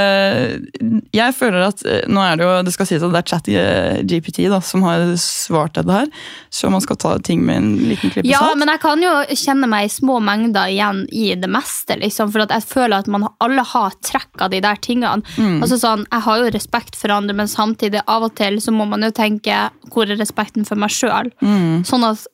Jeg 1.12 1.34
føler 1.36 1.66
at 1.66 1.82
eh, 1.84 2.06
Nå 2.08 2.22
er 2.24 2.38
det 2.40 2.46
jo 2.46 2.52
Det 2.64 2.72
skal 2.72 2.88
sies 2.88 3.04
at 3.04 3.12
det 3.12 3.20
er 3.20 3.28
chat 3.28 3.50
eh, 3.52 4.00
GPT 4.08 4.46
da, 4.48 4.62
som 4.64 4.84
har 4.86 5.04
svart 5.20 5.76
dette 5.76 5.92
her, 5.92 6.08
så 6.52 6.70
man 6.72 6.80
skal 6.80 6.98
ta 7.00 7.12
ting 7.24 7.42
med 7.44 7.60
en 7.60 7.68
liten 7.90 8.12
klype 8.12 8.28
Ja, 8.28 8.42
men 8.56 8.72
jeg 8.72 8.80
kan 8.82 9.02
jo 9.04 9.12
kjenne 9.36 9.68
meg 9.70 9.88
i 9.88 9.92
små 9.92 10.18
mengder 10.24 10.72
igjen 10.72 11.04
i 11.12 11.34
det 11.38 11.50
meste, 11.52 11.98
liksom, 12.00 12.32
for 12.32 12.44
at 12.46 12.54
jeg 12.54 12.66
føler 12.70 13.02
at 13.02 13.10
man 13.12 13.28
alle 13.42 13.64
har 13.66 13.94
trekk 14.06 14.44
av 14.44 14.52
de 14.52 14.60
der 14.62 14.78
tingene. 14.82 15.22
Mm. 15.36 15.60
Altså 15.60 15.78
sånn, 15.80 16.06
Jeg 16.10 16.24
har 16.26 16.40
jo 16.40 16.50
respekt 16.54 16.98
for 16.98 17.12
andre, 17.14 17.36
men 17.36 17.50
samtidig 17.50 18.02
av 18.06 18.26
og 18.28 18.34
til 18.40 18.60
så 18.62 18.74
må 18.74 18.86
man 18.88 19.04
jo 19.06 19.12
tenke 19.14 19.62
hvor 19.92 20.08
er 20.08 20.20
respekten 20.20 20.66
for 20.68 20.80
meg 20.80 20.92
sjøl? 20.94 21.32
Mm. 21.44 21.82
Sånn 21.88 22.06
at 22.08 22.26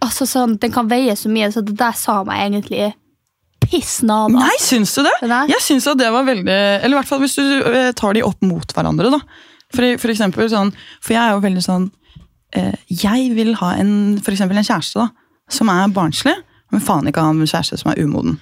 altså 0.00 0.26
sånn, 0.28 0.58
Den 0.60 0.72
kan 0.72 0.88
veie 0.90 1.16
så 1.18 1.30
mye, 1.32 1.50
så 1.52 1.64
det 1.64 1.76
der 1.78 1.96
sa 1.98 2.22
meg 2.26 2.46
egentlig 2.46 2.92
piss 3.70 3.98
nada. 4.06 4.32
Nei, 4.36 4.54
syns 4.62 4.94
du 4.96 5.02
det? 5.06 5.14
Nei. 5.30 5.42
Jeg 5.52 5.64
syns 5.64 5.88
at 5.90 6.00
det 6.00 6.10
var 6.14 6.26
veldig 6.26 6.54
Eller 6.54 6.94
i 6.94 6.98
hvert 6.98 7.10
fall 7.10 7.22
hvis 7.24 7.36
du 7.38 7.44
eh, 7.44 7.90
tar 7.96 8.16
de 8.16 8.24
opp 8.26 8.40
mot 8.46 8.76
hverandre, 8.76 9.12
da. 9.14 9.20
For, 9.74 9.98
for 10.00 10.12
eksempel 10.12 10.48
sånn 10.52 10.72
For 11.02 11.16
jeg 11.16 11.22
er 11.22 11.34
jo 11.34 11.44
veldig 11.44 11.64
sånn 11.64 11.86
eh, 12.56 12.74
Jeg 12.88 13.30
vil 13.36 13.54
ha 13.60 13.74
en, 13.80 13.92
for 14.22 14.34
eksempel 14.36 14.60
en 14.60 14.66
kjæreste 14.66 15.00
da, 15.00 15.08
som 15.52 15.70
er 15.72 15.92
barnslig, 15.94 16.34
men 16.72 16.84
faen 16.84 17.08
ikke 17.10 17.24
ha 17.24 17.32
en 17.34 17.44
kjæreste 17.44 17.80
som 17.82 17.92
er 17.92 18.00
umoden. 18.04 18.38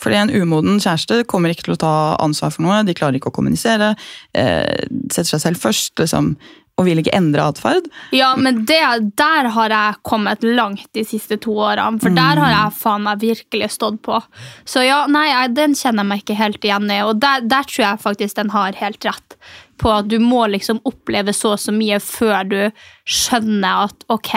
Fordi 0.00 0.18
en 0.18 0.32
umoden 0.34 0.80
kjæreste 0.82 1.22
kommer 1.30 1.52
ikke 1.54 1.68
til 1.68 1.76
å 1.76 1.80
ta 1.80 1.94
ansvar 2.22 2.52
for 2.52 2.66
noe, 2.66 2.82
de 2.84 2.96
klarer 2.96 3.20
ikke 3.20 3.30
å 3.30 3.36
kommunisere, 3.36 3.94
eh, 4.36 4.84
setter 5.06 5.30
seg 5.36 5.44
selv 5.46 5.62
først, 5.62 5.94
liksom, 6.02 6.34
og 6.74 6.88
vil 6.88 6.98
ikke 6.98 7.14
endre 7.14 7.44
atferd. 7.52 7.86
Ja, 8.14 8.32
men 8.34 8.64
det, 8.66 8.80
der 9.18 9.48
har 9.54 9.70
jeg 9.70 10.00
kommet 10.06 10.42
langt 10.42 10.88
de 10.96 11.04
siste 11.06 11.38
to 11.42 11.54
årene. 11.54 12.00
For 12.02 12.14
der 12.14 12.40
har 12.42 12.50
jeg 12.50 12.74
faen 12.80 13.06
meg 13.06 13.22
virkelig 13.22 13.70
stått 13.76 14.00
på. 14.02 14.18
Så 14.66 14.82
ja, 14.82 15.04
nei, 15.10 15.28
den 15.54 15.76
kjenner 15.78 16.02
jeg 16.02 16.10
meg 16.10 16.24
ikke 16.24 16.38
helt 16.40 16.66
igjen 16.66 16.90
i. 16.90 16.98
Og 17.06 17.20
der, 17.22 17.46
der 17.46 17.70
tror 17.70 17.86
jeg 17.86 18.02
faktisk 18.02 18.40
den 18.40 18.50
har 18.54 18.74
helt 18.80 19.06
rett. 19.06 19.38
På 19.78 19.94
at 20.00 20.10
du 20.10 20.18
må 20.22 20.48
liksom 20.50 20.82
oppleve 20.88 21.34
så 21.34 21.54
og 21.54 21.62
så 21.62 21.74
mye 21.74 22.02
før 22.02 22.50
du 22.50 22.60
skjønner 23.06 23.86
at 23.86 24.06
ok, 24.10 24.34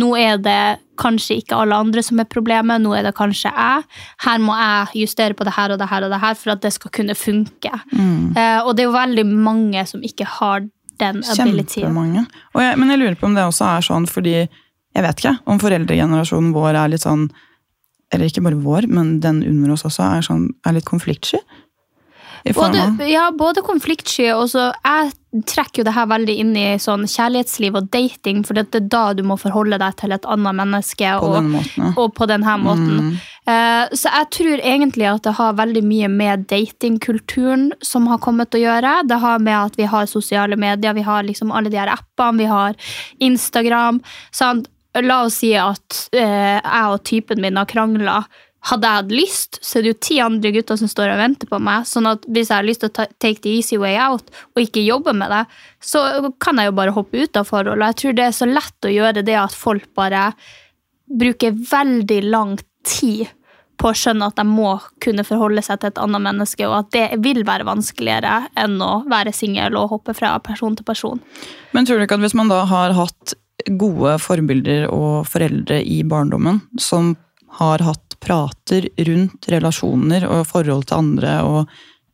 nå 0.00 0.12
er 0.16 0.40
det 0.40 0.60
kanskje 1.00 1.40
ikke 1.42 1.56
alle 1.58 1.76
andre 1.84 2.02
som 2.04 2.20
er 2.22 2.28
problemet, 2.30 2.80
nå 2.80 2.94
er 2.96 3.04
det 3.04 3.16
kanskje 3.16 3.52
jeg. 3.52 3.88
Her 4.24 4.40
må 4.40 4.56
jeg 4.56 5.02
justere 5.02 5.36
på 5.36 5.44
det 5.44 5.56
her 5.56 5.74
og 5.74 5.80
det 5.80 5.88
her 5.90 6.06
og 6.06 6.12
det 6.14 6.20
her 6.22 6.36
for 6.38 6.54
at 6.54 6.62
det 6.64 6.72
skal 6.76 6.94
kunne 6.96 7.16
funke. 7.18 7.72
Eh, 8.38 8.60
og 8.62 8.72
det 8.76 8.84
er 8.84 8.88
jo 8.88 8.96
veldig 8.96 9.26
mange 9.28 9.84
som 9.88 10.04
ikke 10.06 10.28
har 10.38 10.64
den 11.02 11.22
abilityen. 11.22 11.88
Kjempemange. 11.88 12.26
Jeg, 12.58 12.78
men 12.80 12.92
jeg 12.94 13.02
lurer 13.02 13.18
på 13.18 13.28
om 13.28 13.38
det 13.38 13.46
også 13.48 13.70
er 13.76 13.88
sånn 13.88 14.10
fordi 14.10 14.36
Jeg 14.92 15.04
vet 15.06 15.22
ikke 15.22 15.38
om 15.48 15.60
foreldregenerasjonen 15.60 16.50
vår 16.52 16.76
er 16.76 16.90
litt 16.92 17.04
sånn 17.06 17.28
Eller 18.12 18.28
ikke 18.28 18.44
bare 18.44 18.60
vår, 18.60 18.90
men 18.92 19.14
den 19.24 19.40
under 19.48 19.72
oss 19.72 19.86
også 19.88 20.04
er, 20.04 20.24
sånn, 20.26 20.50
er 20.68 20.76
litt 20.76 20.88
konfliktsky. 20.88 21.40
Både, 22.54 22.96
ja, 23.06 23.30
både 23.38 23.62
konfliktsky 23.62 24.32
og 24.34 24.48
så 24.50 24.72
Jeg 24.82 25.44
trekker 25.48 25.80
jo 25.80 25.86
det 25.86 25.94
her 25.94 26.08
veldig 26.10 26.34
inn 26.42 26.50
i 26.58 26.64
sånn 26.82 27.06
kjærlighetsliv 27.08 27.76
og 27.78 27.86
dating, 27.94 28.42
for 28.44 28.58
det 28.58 28.74
er 28.76 28.88
da 28.90 29.04
du 29.16 29.22
må 29.24 29.38
forholde 29.40 29.78
deg 29.80 29.94
til 30.00 30.12
et 30.12 30.26
annet 30.28 30.58
menneske. 30.58 31.12
På 31.22 31.30
og, 31.38 31.46
måten, 31.54 31.86
ja. 31.86 31.92
og 32.02 32.12
på 32.18 32.28
denne 32.28 32.56
måten. 32.60 32.98
Eh, 33.14 33.30
så 33.42 34.06
jeg 34.06 34.28
tror 34.36 34.60
egentlig 34.62 35.08
at 35.10 35.24
det 35.26 35.32
har 35.34 35.56
veldig 35.58 35.82
mye 35.82 36.10
med 36.12 36.44
datingkulturen 36.52 37.72
som 37.82 38.06
har 38.06 38.20
kommet 38.22 38.54
å 38.54 38.60
gjøre. 38.60 39.00
Det 39.10 39.18
har 39.18 39.42
med 39.42 39.56
at 39.58 39.78
vi 39.80 39.88
har 39.90 40.06
sosiale 40.06 40.58
medier, 40.60 40.94
vi 40.94 41.02
har 41.06 41.26
liksom 41.26 41.50
alle 41.50 41.72
de 41.72 41.80
her 41.80 41.90
appene, 41.90 42.38
vi 42.38 42.46
har 42.50 42.78
Instagram. 43.18 43.98
Sant? 44.30 44.70
La 44.94 45.22
oss 45.24 45.40
si 45.40 45.54
at 45.56 46.06
eh, 46.12 46.60
jeg 46.60 46.88
og 46.92 47.02
typen 47.08 47.42
min 47.42 47.58
har 47.58 47.66
krangla. 47.66 48.20
Hadde 48.70 48.86
jeg 48.86 49.00
hatt 49.00 49.12
lyst, 49.16 49.58
så 49.64 49.78
er 49.78 49.82
det 49.82 49.90
jo 49.90 50.00
ti 50.06 50.16
andre 50.22 50.52
gutter 50.54 50.78
som 50.78 50.90
står 50.90 51.10
og 51.10 51.22
venter 51.24 51.48
på 51.50 51.58
meg. 51.58 51.86
sånn 51.88 52.06
at 52.12 52.28
hvis 52.28 52.52
jeg 52.52 52.60
har 52.60 52.66
lyst 52.68 52.84
til 52.84 52.92
å 52.92 52.96
ta, 53.00 53.06
take 53.18 53.42
the 53.42 53.56
easy 53.58 53.78
way 53.80 53.96
out 53.98 54.28
og 54.52 54.62
ikke 54.62 54.84
jobbe 54.84 55.16
med 55.18 55.32
det, 55.34 55.42
så 55.82 56.30
kan 56.38 56.60
jeg 56.60 56.70
jo 56.70 56.76
bare 56.78 56.94
hoppe 56.94 57.24
ut 57.24 57.40
av 57.40 57.48
forholdet. 57.48 57.88
Jeg 57.88 58.00
tror 58.02 58.18
det 58.18 58.26
er 58.28 58.36
så 58.36 58.46
lett 58.46 58.86
å 58.86 58.92
gjøre 58.92 59.24
det 59.26 59.38
at 59.40 59.56
folk 59.56 59.88
bare 59.98 60.28
bruker 61.10 61.56
veldig 61.72 62.20
lang 62.28 62.54
tid 62.84 63.28
på 63.80 63.88
å 63.90 63.96
skjønne 63.96 64.28
at 64.28 64.36
de 64.38 64.44
må 64.46 64.76
kunne 65.02 65.24
forholde 65.26 65.62
seg 65.64 65.80
til 65.82 65.90
et 65.90 65.98
annet 65.98 66.22
menneske, 66.22 66.66
og 66.68 66.76
at 66.84 66.90
det 66.94 67.06
vil 67.24 67.42
være 67.48 67.66
vanskeligere 67.66 68.48
enn 68.62 68.76
å 68.84 69.02
være 69.10 69.32
singel 69.34 69.74
og 69.80 69.88
hoppe 69.96 70.14
fra 70.14 70.36
person 70.44 70.76
til 70.78 70.86
person. 70.86 71.20
Men 71.74 71.86
tror 71.88 71.98
du 71.98 72.04
ikke 72.06 72.18
at 72.20 72.26
hvis 72.26 72.36
man 72.38 72.52
da 72.52 72.60
har 72.70 72.94
hatt 72.94 73.34
gode 73.78 74.16
forbilder 74.22 74.86
og 74.92 75.26
foreldre 75.30 75.80
i 75.82 76.02
barndommen, 76.06 76.60
som 76.78 77.16
har 77.58 77.82
hatt 77.84 78.16
prater 78.22 78.86
rundt 79.08 79.48
relasjoner 79.50 80.24
og 80.30 80.46
forhold 80.46 80.86
til 80.88 80.96
andre 81.02 81.32
og 81.44 81.58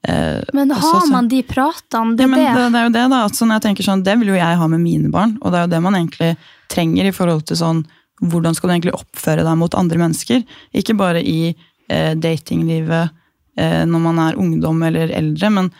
eh, 0.08 0.40
Men 0.56 0.72
også 0.72 0.92
har 0.94 1.04
så- 1.04 1.12
man 1.12 1.28
de 1.28 1.42
pratene? 1.42 2.16
Det 2.16 2.24
Ja, 2.24 2.26
men 2.32 2.38
det, 2.40 2.54
det. 2.54 2.72
det 2.72 2.80
er 2.80 2.84
jo 2.88 2.94
det, 2.96 3.10
da. 3.10 3.24
At 3.24 3.32
når 3.32 3.54
jeg 3.58 3.62
tenker 3.68 3.84
sånn, 3.84 4.02
det 4.04 4.18
vil 4.18 4.28
jo 4.32 4.34
jeg 4.40 4.56
ha 4.58 4.66
med 4.68 4.80
mine 4.80 5.10
barn. 5.10 5.36
Og 5.42 5.52
det 5.52 5.58
er 5.58 5.66
jo 5.66 5.72
det 5.76 5.82
man 5.82 5.94
egentlig 5.94 6.36
trenger 6.68 7.04
i 7.06 7.12
forhold 7.12 7.44
til 7.46 7.56
sånn 7.60 7.84
Hvordan 8.18 8.56
skal 8.56 8.68
du 8.70 8.74
egentlig 8.74 8.96
oppføre 8.98 9.44
deg 9.46 9.60
mot 9.60 9.76
andre 9.78 10.00
mennesker? 10.00 10.42
Ikke 10.76 10.96
bare 10.98 11.22
i 11.22 11.52
eh, 11.52 12.14
datinglivet 12.18 13.12
eh, 13.58 13.84
når 13.86 14.02
man 14.08 14.18
er 14.24 14.40
ungdom 14.40 14.82
eller 14.88 15.12
eldre, 15.14 15.52
men 15.54 15.70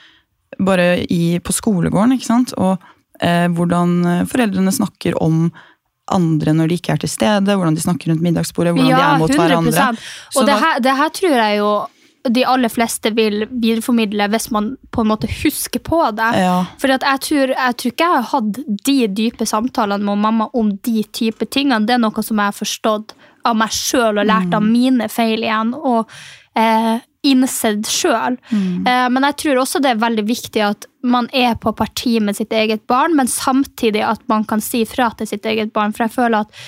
bare 0.64 1.02
i, 1.04 1.38
på 1.44 1.54
skolegården, 1.54 2.14
ikke 2.16 2.28
sant? 2.28 2.54
Og 2.58 2.78
eh, 3.20 3.48
hvordan 3.52 4.24
foreldrene 4.30 4.74
snakker 4.74 5.18
om 5.22 5.48
andre 6.08 6.54
når 6.56 6.70
de 6.70 6.78
ikke 6.78 6.94
er 6.94 7.02
til 7.02 7.10
stede, 7.12 7.52
hvordan 7.52 7.76
de 7.76 7.84
snakker 7.84 8.12
rundt 8.12 8.24
middagsbordet, 8.24 8.72
hvordan 8.72 8.94
de 8.94 9.04
er 9.04 9.20
mot 9.20 9.34
hverandre. 9.34 9.88
Så 10.32 10.40
Og 10.40 10.48
det 10.48 10.56
her, 10.62 10.82
det 10.84 10.94
her 11.02 11.14
tror 11.18 11.36
jeg 11.36 11.58
jo 11.58 11.72
de 12.28 12.44
aller 12.44 12.68
fleste 12.68 13.12
vil 13.16 13.46
videreformidle 13.48 14.26
hvis 14.32 14.50
man 14.54 14.72
på 14.94 15.04
en 15.04 15.10
måte 15.12 15.30
husker 15.30 15.82
på 15.84 16.00
det. 16.18 16.28
Ja. 16.42 16.56
For 16.80 16.92
jeg, 16.92 17.22
tror, 17.24 17.54
ikke 17.54 18.04
jeg 18.04 18.14
har 18.16 18.28
hatt 18.32 18.60
de 18.88 18.98
dype 19.06 19.46
samtalene 19.48 20.04
med 20.04 20.24
mamma 20.26 20.48
om 20.58 20.74
de 20.84 21.04
type 21.14 21.46
tingene. 21.46 21.86
Det 21.86 21.96
er 21.96 22.02
noe 22.02 22.24
som 22.24 22.40
jeg 22.40 22.52
har 22.52 22.58
forstått 22.58 23.14
av 23.48 23.56
meg 23.56 23.72
sjøl 23.72 24.18
og 24.18 24.28
lært 24.28 24.54
av 24.56 24.64
mine 24.66 25.08
feil 25.12 25.46
igjen. 25.46 25.72
Og 25.78 26.10
eh, 26.58 26.98
innsett 27.26 27.88
sjøl. 27.90 28.36
Eh, 28.52 29.06
men 29.12 29.26
jeg 29.30 29.38
tror 29.42 29.62
også 29.62 29.82
det 29.82 29.94
er 29.94 30.02
veldig 30.02 30.26
viktig 30.28 30.64
at 30.64 30.88
man 31.06 31.30
er 31.32 31.56
på 31.60 31.72
parti 31.76 32.18
med 32.22 32.36
sitt 32.36 32.52
eget 32.52 32.84
barn, 32.90 33.14
men 33.16 33.30
samtidig 33.30 34.02
at 34.06 34.22
man 34.30 34.44
kan 34.48 34.62
si 34.64 34.84
fra 34.88 35.10
til 35.16 35.30
sitt 35.30 35.46
eget 35.48 35.72
barn. 35.74 35.94
For 35.94 36.06
jeg 36.06 36.16
føler 36.18 36.44
at 36.44 36.62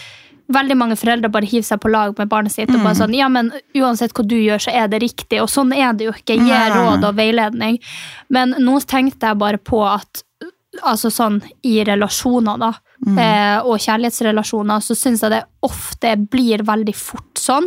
veldig 0.52 0.76
mange 0.78 0.96
foreldre 1.00 1.30
bare 1.32 1.48
hiver 1.48 1.66
seg 1.66 1.82
på 1.82 1.92
lag 1.92 2.14
med 2.18 2.30
barnet 2.30 2.54
sitt. 2.54 2.70
og 2.70 2.82
bare 2.82 2.98
sånn, 2.98 3.16
ja, 3.16 3.28
men 3.32 3.52
Uansett 3.76 4.14
hva 4.16 4.24
du 4.26 4.36
gjør, 4.36 4.62
så 4.66 4.74
er 4.74 4.88
det 4.90 5.02
riktig. 5.02 5.40
Og 5.42 5.50
sånn 5.50 5.72
er 5.76 5.92
det 5.94 6.08
jo 6.08 6.16
ikke. 6.16 6.38
Gi 6.40 6.64
råd 6.74 7.06
og 7.06 7.14
veiledning. 7.18 7.78
Men 8.28 8.56
nå 8.58 8.80
tenkte 8.88 9.30
jeg 9.30 9.40
bare 9.40 9.58
på 9.58 9.84
at 9.86 10.24
altså 10.86 11.10
sånn 11.10 11.40
i 11.66 11.80
relasjoner 11.84 12.58
da, 12.60 12.68
eh, 13.18 13.58
og 13.66 13.80
kjærlighetsrelasjoner, 13.82 14.82
så 14.84 14.94
syns 14.94 15.24
jeg 15.24 15.32
det 15.34 15.40
ofte 15.66 16.14
blir 16.30 16.62
veldig 16.66 16.94
fort 16.94 17.40
sånn. 17.40 17.66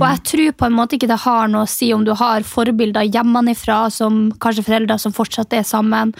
Og 0.00 0.06
jeg 0.06 0.22
tror 0.32 0.52
på 0.58 0.66
en 0.66 0.76
måte 0.76 0.98
ikke 0.98 1.10
det 1.10 1.20
har 1.24 1.50
noe 1.52 1.68
å 1.68 1.70
si 1.70 1.92
om 1.94 2.04
du 2.04 2.12
har 2.18 2.46
forbilder 2.46 3.06
hjemmefra, 3.06 3.84
som 3.94 4.32
kanskje 4.42 4.66
foreldre 4.66 4.98
som 4.98 5.14
fortsatt 5.14 5.54
er 5.54 5.62
sammen. 5.62 6.14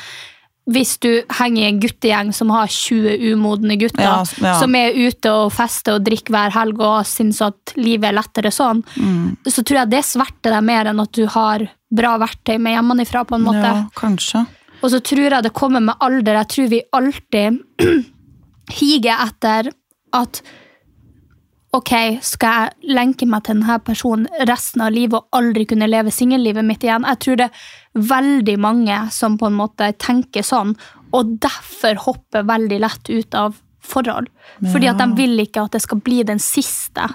Hvis 0.70 0.98
du 1.00 1.08
henger 1.38 1.62
i 1.62 1.68
en 1.70 1.80
guttegjeng 1.80 2.28
som 2.36 2.50
har 2.52 2.66
20 2.68 3.32
umodne 3.32 3.78
gutter, 3.80 4.02
Ja, 4.04 4.24
ja. 4.44 4.52
som 4.60 4.74
er 4.76 4.92
ute 4.94 5.30
og 5.32 5.50
fester 5.56 5.96
og 5.96 6.04
drikker 6.06 6.30
hver 6.36 6.50
helg 6.54 6.78
og 6.84 7.06
syns 7.08 7.40
at 7.42 7.72
livet 7.80 8.10
er 8.10 8.18
lettere 8.20 8.52
sånn, 8.54 8.84
så 9.48 9.64
tror 9.64 9.80
jeg 9.80 9.90
det 9.90 10.04
sverter 10.04 10.52
deg 10.54 10.62
mer 10.68 10.86
enn 10.92 11.00
at 11.00 11.12
du 11.16 11.24
har 11.26 11.64
bra 11.90 12.12
verktøy 12.22 12.58
med 12.60 12.76
hjemmefra. 12.76 13.24
på 13.26 13.34
en 13.34 13.42
måte. 13.48 13.64
Ja, 13.66 13.88
kanskje. 13.96 14.44
Og 14.82 14.90
så 14.92 15.00
tror 15.02 15.26
jeg 15.30 15.42
det 15.42 15.52
kommer 15.52 15.80
med 15.80 15.94
alder. 16.00 16.34
Jeg 16.44 16.48
tror 16.48 16.68
vi 16.68 16.82
alltid 16.92 17.58
higer 18.78 19.26
etter 19.26 19.72
at 20.12 20.42
Ok, 21.72 21.92
skal 22.26 22.50
jeg 22.82 22.94
lenke 22.96 23.26
meg 23.30 23.44
til 23.46 23.54
denne 23.60 23.76
personen 23.86 24.26
resten 24.48 24.80
av 24.82 24.90
livet 24.90 25.14
og 25.20 25.28
aldri 25.38 25.62
kunne 25.70 25.86
leve 25.86 26.10
singellivet 26.10 26.66
mitt 26.66 26.82
igjen? 26.82 27.04
Jeg 27.06 27.18
tror 27.22 27.36
det 27.38 27.46
veldig 27.94 28.56
mange 28.62 28.98
som 29.14 29.38
på 29.38 29.48
en 29.50 29.58
måte 29.58 29.90
tenker 29.98 30.46
sånn, 30.46 30.76
og 31.16 31.34
derfor 31.42 31.98
hopper 32.06 32.46
veldig 32.46 32.78
lett 32.84 33.10
ut 33.10 33.34
av 33.34 33.56
forhold. 33.90 34.28
Fordi 34.70 34.90
at 34.90 35.00
de 35.00 35.08
vil 35.18 35.40
ikke 35.42 35.64
at 35.64 35.74
det 35.74 35.82
skal 35.82 36.02
bli 36.04 36.20
den 36.26 36.38
siste. 36.42 37.08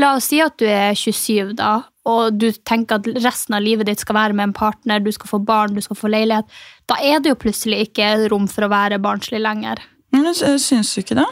La 0.00 0.14
oss 0.16 0.30
si 0.30 0.40
at 0.40 0.56
du 0.60 0.64
er 0.70 0.94
27, 0.96 1.56
da, 1.58 1.82
og 2.06 2.38
du 2.38 2.48
tenker 2.64 3.00
at 3.00 3.08
resten 3.24 3.56
av 3.58 3.64
livet 3.64 3.88
ditt 3.90 4.02
skal 4.02 4.16
være 4.16 4.36
med 4.36 4.50
en 4.50 4.56
partner, 4.56 5.02
du 5.02 5.10
skal 5.12 5.28
få 5.28 5.42
barn, 5.42 5.74
du 5.74 5.82
skal 5.84 5.98
få 5.98 6.10
leilighet. 6.12 6.48
Da 6.88 7.00
er 7.02 7.20
det 7.20 7.34
jo 7.34 7.40
plutselig 7.42 7.88
ikke 7.88 8.28
rom 8.32 8.46
for 8.50 8.66
å 8.66 8.72
være 8.72 9.02
barnslig 9.02 9.42
lenger. 9.42 9.82
Men 10.14 10.30
jeg, 10.30 10.38
du 10.38 10.62
syns 10.62 10.94
ikke 11.00 11.18
det. 11.18 11.26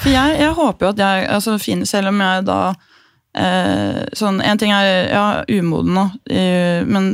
For 0.00 0.10
jeg, 0.10 0.38
jeg 0.40 0.56
håper 0.56 0.86
jo 0.86 0.94
at 0.96 1.02
jeg 1.04 1.26
altså, 1.30 1.58
fin, 1.62 1.84
Selv 1.86 2.10
om 2.10 2.20
jeg 2.24 2.44
da 2.48 2.56
eh, 3.38 3.98
sånn, 4.16 4.40
En 4.40 4.58
ting 4.58 4.72
er 4.72 4.86
ja, 5.12 5.26
umoden 5.52 5.92
nå, 5.94 6.06
men 6.88 7.10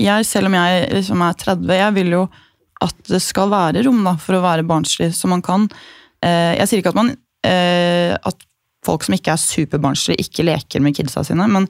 jeg, 0.00 0.26
selv 0.28 0.48
om 0.50 0.56
jeg 0.56 0.86
liksom 0.94 1.22
er 1.24 1.36
30, 1.44 1.74
jeg 1.76 1.96
vil 1.98 2.14
jo 2.16 2.22
at 2.84 2.96
det 3.10 3.20
skal 3.22 3.50
være 3.52 3.84
rom 3.86 4.02
da, 4.06 4.14
for 4.20 4.38
å 4.38 4.44
være 4.44 4.66
barnslig, 4.68 5.10
som 5.16 5.34
man 5.34 5.44
kan 5.44 5.66
eh, 6.24 6.56
Jeg 6.56 6.68
sier 6.68 6.82
ikke 6.82 6.94
at 6.94 7.00
man 7.00 7.12
eh, 7.46 8.14
at 8.16 8.46
folk 8.86 9.04
som 9.04 9.16
ikke 9.16 9.34
er 9.34 9.42
superbarnslige, 9.42 10.24
ikke 10.24 10.46
leker 10.48 10.80
med 10.80 10.96
kidsa 10.96 11.20
sine. 11.26 11.44
Men 11.52 11.66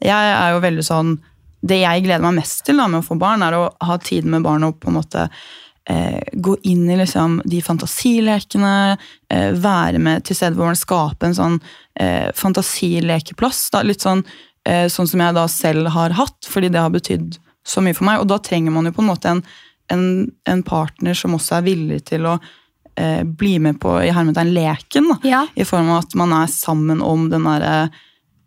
jeg 0.00 0.32
er 0.32 0.54
jo 0.54 0.62
veldig 0.64 0.84
sånn 0.84 1.10
Det 1.66 1.76
jeg 1.82 2.04
gleder 2.04 2.24
meg 2.24 2.38
mest 2.38 2.64
til 2.64 2.80
da 2.80 2.88
med 2.88 3.02
å 3.02 3.06
få 3.06 3.18
barn, 3.20 3.44
er 3.44 3.58
å 3.58 3.68
ha 3.84 4.00
tid 4.00 4.28
med 4.28 4.44
barn 4.46 4.64
og 4.64 4.80
på 4.80 4.88
en 4.88 4.96
måte 4.96 5.26
eh, 5.90 6.20
gå 6.32 6.56
inn 6.72 6.88
i 6.88 6.98
liksom 7.00 7.40
de 7.44 7.60
fantasilekene, 7.64 8.74
være 9.60 10.00
med 10.00 10.24
til 10.24 10.38
stedet 10.38 10.56
hvor 10.56 10.70
man 10.70 10.78
skaper 10.78 11.28
en 11.28 11.36
sånn 11.36 11.56
fantasilekeplass. 12.36 13.60
Da. 13.72 13.80
Litt 13.82 14.04
sånn, 14.04 14.20
sånn 14.92 15.08
som 15.08 15.22
jeg 15.24 15.34
da 15.36 15.46
selv 15.50 15.88
har 15.94 16.14
hatt, 16.18 16.48
fordi 16.48 16.68
det 16.70 16.82
har 16.84 16.92
betydd 16.92 17.38
så 17.66 17.82
mye 17.84 17.96
for 17.96 18.08
meg. 18.08 18.22
Og 18.22 18.30
da 18.30 18.38
trenger 18.42 18.74
man 18.74 18.88
jo 18.88 18.94
på 18.96 19.04
en 19.04 19.10
måte 19.10 19.32
en, 19.32 19.42
en, 19.92 20.06
en 20.48 20.62
partner 20.66 21.18
som 21.18 21.36
også 21.36 21.58
er 21.58 21.66
villig 21.66 22.00
til 22.10 22.28
å 22.30 22.36
eh, 22.38 23.22
bli 23.26 23.56
med 23.62 23.80
på 23.82 23.98
i 24.04 24.12
hermetegn 24.14 24.52
leken. 24.56 25.12
Da. 25.12 25.18
Ja. 25.26 25.44
I 25.54 25.66
form 25.68 25.90
av 25.92 26.04
at 26.04 26.18
man 26.18 26.34
er 26.36 26.52
sammen 26.52 27.02
om 27.04 27.28
den 27.32 27.48
derre 27.48 27.78
eh, 27.86 28.04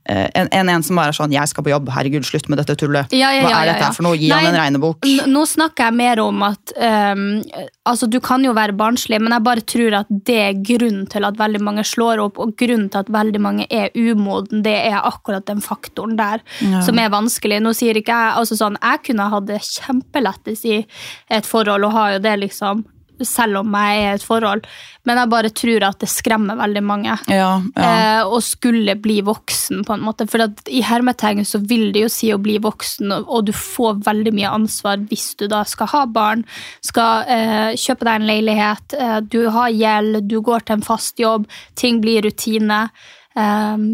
en, 0.09 0.47
en, 0.51 0.69
en 0.69 0.83
som 0.83 0.95
bare 0.99 1.13
er 1.13 1.17
sånn 1.17 1.31
'Jeg 1.33 1.47
skal 1.51 1.63
på 1.63 1.71
jobb. 1.73 1.89
Herregud, 1.93 2.25
slutt 2.25 2.49
med 2.49 2.59
dette 2.61 2.75
tullet.' 2.75 3.13
Ja, 3.13 3.31
ja, 3.35 3.43
Hva 3.45 3.61
er 3.61 3.65
dette 3.71 3.83
ja. 3.83 3.89
her 3.89 3.93
for 3.97 4.03
noe? 4.07 4.17
Gi 4.17 4.29
Nei, 4.31 4.43
han 4.43 4.55
en 4.55 4.61
regnebok. 4.61 5.05
Nå 5.29 5.45
snakker 5.45 5.89
jeg 5.89 5.97
mer 5.99 6.19
om 6.23 6.43
at 6.43 6.73
um, 6.75 7.41
altså 7.85 8.09
Du 8.09 8.19
kan 8.19 8.43
jo 8.43 8.53
være 8.53 8.75
barnslig, 8.77 9.19
men 9.21 9.31
jeg 9.35 9.43
bare 9.45 9.61
tror 9.61 9.99
at 10.01 10.07
det 10.09 10.37
er 10.39 10.53
grunnen 10.65 11.07
til 11.09 11.25
at 11.25 11.37
veldig 11.37 11.61
mange 11.61 11.83
slår 11.85 12.19
opp, 12.25 12.39
og 12.39 12.55
grunnen 12.57 12.89
til 12.89 12.99
at 12.99 13.09
veldig 13.13 13.41
mange 13.41 13.67
er 13.69 13.89
umoden, 13.95 14.63
det 14.63 14.75
er 14.89 14.99
akkurat 15.01 15.45
den 15.45 15.61
faktoren 15.61 16.17
der 16.17 16.41
Ja. 16.61 16.81
som 16.81 16.97
er 16.99 17.09
vanskelig. 17.09 17.61
Nå 17.61 17.73
sier 17.73 17.93
ikke 17.95 18.13
jeg 18.13 18.37
altså 18.37 18.55
sånn, 18.57 18.77
Jeg 18.81 19.03
kunne 19.03 19.29
hatt 19.29 19.45
det 19.45 19.61
kjempelettest 19.61 20.65
i 20.65 20.85
et 21.29 21.45
forhold, 21.45 21.83
og 21.85 21.91
har 21.91 22.11
jo 22.13 22.19
det, 22.19 22.39
liksom, 22.39 22.85
selv 23.27 23.61
om 23.61 23.75
jeg 23.75 23.99
er 23.99 24.13
i 24.13 24.17
et 24.17 24.25
forhold, 24.25 24.65
men 25.07 25.19
jeg 25.19 25.31
bare 25.31 25.51
tror 25.55 25.85
at 25.87 25.99
det 26.03 26.09
skremmer 26.11 26.57
veldig 26.59 26.83
mange. 26.85 27.15
Ja, 27.31 27.51
ja. 27.75 27.89
Eh, 27.89 28.21
å 28.27 28.39
skulle 28.43 28.95
bli 28.99 29.19
voksen, 29.25 29.83
på 29.87 29.95
en 29.95 30.03
måte. 30.05 30.27
For 30.29 30.43
i 30.69 30.83
hermetegn 30.85 31.45
så 31.47 31.61
vil 31.63 31.89
det 31.95 32.03
jo 32.05 32.11
si 32.13 32.31
å 32.35 32.39
bli 32.41 32.57
voksen, 32.61 33.13
og, 33.21 33.39
du 33.47 33.53
får 33.55 34.03
veldig 34.05 34.33
mye 34.35 34.51
ansvar 34.59 34.99
hvis 35.09 35.31
du 35.39 35.47
da 35.51 35.63
skal 35.67 35.89
ha 35.93 36.03
barn, 36.19 36.43
skal 36.85 37.31
eh, 37.31 37.71
kjøpe 37.79 38.05
deg 38.05 38.19
en 38.19 38.29
leilighet, 38.29 38.97
eh, 38.99 39.17
du 39.25 39.41
har 39.55 39.71
gjeld, 39.73 40.21
du 40.29 40.39
går 40.45 40.67
til 40.67 40.77
en 40.77 40.85
fast 40.85 41.19
jobb, 41.21 41.47
ting 41.79 42.03
blir 42.03 42.27
rutine. 42.27 42.85
Eh, 43.35 43.89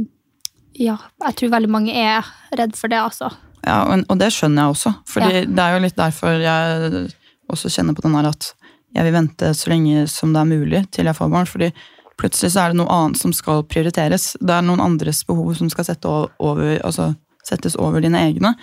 ja, 0.81 0.97
jeg 1.29 1.39
tror 1.39 1.55
veldig 1.55 1.71
mange 1.71 1.95
er 1.95 2.25
redd 2.57 2.75
for 2.75 2.91
det, 2.91 2.99
altså. 2.99 3.31
Ja, 3.65 3.81
og, 3.89 4.03
og 4.11 4.19
det 4.21 4.31
skjønner 4.33 4.65
jeg 4.65 4.75
også. 4.75 4.93
Fordi 5.09 5.45
det 5.47 5.63
er 5.63 5.75
jo 5.75 5.85
litt 5.85 5.97
derfor 5.97 6.41
jeg 6.41 7.05
også 7.51 7.71
kjenner 7.71 7.97
på 7.97 8.05
den 8.05 8.17
her 8.17 8.29
at 8.29 8.51
jeg 8.95 9.07
vil 9.07 9.15
vente 9.15 9.51
så 9.57 9.71
lenge 9.71 10.05
som 10.11 10.31
det 10.33 10.41
er 10.41 10.49
mulig 10.49 10.81
til 10.95 11.09
jeg 11.09 11.17
får 11.17 11.31
barn. 11.31 11.49
fordi 11.49 11.71
plutselig 12.19 12.53
så 12.53 12.63
er 12.63 12.71
det 12.71 12.79
noe 12.79 12.91
annet 12.91 13.19
som 13.19 13.33
skal 13.35 13.65
prioriteres. 13.67 14.35
Det 14.39 14.53
er 14.55 14.63
noen 14.63 14.83
andres 14.83 15.25
behov 15.27 15.53
som 15.59 15.69
skal 15.71 15.87
sette 15.89 16.07
over, 16.07 16.77
altså, 16.79 17.11
settes 17.43 17.75
over 17.75 18.03
dine 18.03 18.21
egne. 18.23 18.53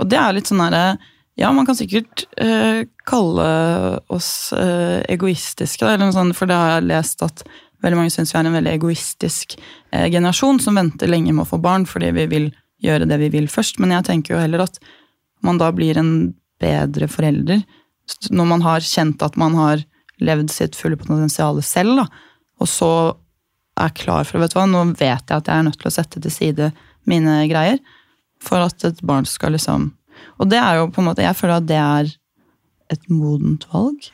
Og 0.00 0.08
det 0.08 0.18
er 0.20 0.32
litt 0.36 0.50
sånn 0.50 0.64
derre 0.64 0.96
Ja, 1.34 1.48
man 1.50 1.66
kan 1.66 1.74
sikkert 1.74 2.28
eh, 2.38 2.84
kalle 3.10 3.44
oss 4.14 4.52
eh, 4.54 5.00
egoistiske, 5.10 5.82
da, 5.82 6.10
sånt, 6.14 6.36
for 6.38 6.46
det 6.46 6.54
har 6.54 6.76
jeg 6.76 6.84
lest 6.86 7.24
at 7.26 7.42
veldig 7.82 7.98
mange 7.98 8.12
syns 8.14 8.30
vi 8.30 8.38
er 8.38 8.46
en 8.46 8.54
veldig 8.54 8.70
egoistisk 8.70 9.56
eh, 9.58 10.06
generasjon 10.14 10.60
som 10.62 10.78
venter 10.78 11.10
lenge 11.10 11.32
med 11.34 11.42
å 11.42 11.48
få 11.48 11.58
barn 11.58 11.88
fordi 11.90 12.12
vi 12.14 12.28
vil 12.30 12.46
gjøre 12.86 13.08
det 13.10 13.18
vi 13.18 13.32
vil 13.34 13.50
først. 13.50 13.82
Men 13.82 13.96
jeg 13.96 14.06
tenker 14.06 14.36
jo 14.36 14.44
heller 14.44 14.62
at 14.62 14.78
man 15.42 15.58
da 15.58 15.72
blir 15.74 15.98
en 15.98 16.12
bedre 16.62 17.10
forelder 17.10 17.66
når 18.30 18.48
man 18.48 18.64
har 18.64 18.84
kjent 18.84 19.22
at 19.24 19.36
man 19.40 19.56
har 19.58 19.84
levd 20.22 20.52
sitt 20.52 20.76
fulle 20.78 20.98
potensial 21.00 21.60
selv, 21.64 22.02
da. 22.02 22.06
Og 22.62 22.70
så 22.70 22.90
er 23.80 23.94
klar 23.98 24.26
for 24.28 24.38
vet 24.38 24.52
du 24.54 24.58
hva, 24.60 24.68
nå 24.70 24.84
vet 24.94 25.24
jeg 25.26 25.34
at 25.34 25.48
jeg 25.50 25.54
er 25.54 25.66
nødt 25.66 25.80
til 25.80 25.90
å 25.90 25.94
sette 25.94 26.22
til 26.22 26.32
side 26.32 26.70
mine 27.10 27.40
greier 27.50 27.80
for 28.44 28.62
at 28.62 28.84
et 28.86 29.00
barn 29.06 29.26
skal 29.28 29.56
liksom 29.56 29.90
Og 30.38 30.46
det 30.50 30.60
er 30.60 30.78
jo 30.78 30.90
på 30.94 31.02
en 31.02 31.08
måte 31.08 31.24
Jeg 31.24 31.36
føler 31.36 31.58
at 31.58 31.66
det 31.66 31.80
er 31.80 32.12
et 32.92 33.08
modent 33.10 33.64
valg. 33.72 34.06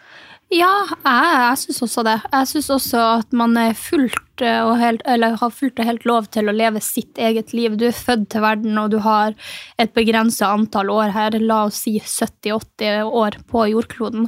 Ja, 0.51 0.71
jeg, 0.91 1.27
jeg 1.31 1.59
syns 1.63 1.83
også 1.87 2.03
det. 2.07 2.17
Jeg 2.33 2.49
syns 2.51 2.71
også 2.75 3.03
at 3.21 3.37
man 3.39 3.55
er 3.61 3.77
fullt 3.79 4.43
eh, 4.43 4.59
og 4.67 4.81
helt, 4.81 5.05
eller 5.07 5.37
har 5.39 5.53
fullt 5.55 5.79
og 5.79 5.87
helt 5.87 6.09
lov 6.09 6.27
til 6.35 6.51
å 6.51 6.55
leve 6.57 6.83
sitt 6.83 7.21
eget 7.23 7.55
liv. 7.55 7.77
Du 7.79 7.87
er 7.87 7.95
født 7.95 8.27
til 8.35 8.43
verden, 8.43 8.75
og 8.83 8.91
du 8.91 8.99
har 9.05 9.37
et 9.79 9.95
begrensa 9.95 10.51
antall 10.51 10.91
år 10.91 11.15
her. 11.15 11.39
La 11.39 11.63
oss 11.69 11.85
si 11.87 11.95
70-80 12.03 13.15
år 13.23 13.39
på 13.47 13.69
jordkloden. 13.71 14.27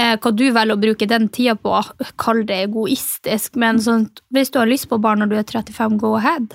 Eh, 0.00 0.16
hva 0.16 0.32
du 0.32 0.46
velger 0.48 0.78
å 0.78 0.80
bruke 0.80 1.10
den 1.10 1.28
tida 1.28 1.58
på, 1.60 1.76
kall 2.20 2.44
det 2.48 2.62
egoistisk, 2.70 3.58
men 3.60 3.82
sånn, 3.84 4.08
hvis 4.32 4.54
du 4.54 4.62
har 4.62 4.70
lyst 4.70 4.88
på 4.88 5.00
barn 5.02 5.20
når 5.20 5.34
du 5.34 5.40
er 5.42 5.48
35, 5.60 6.00
go 6.00 6.14
ahead. 6.16 6.54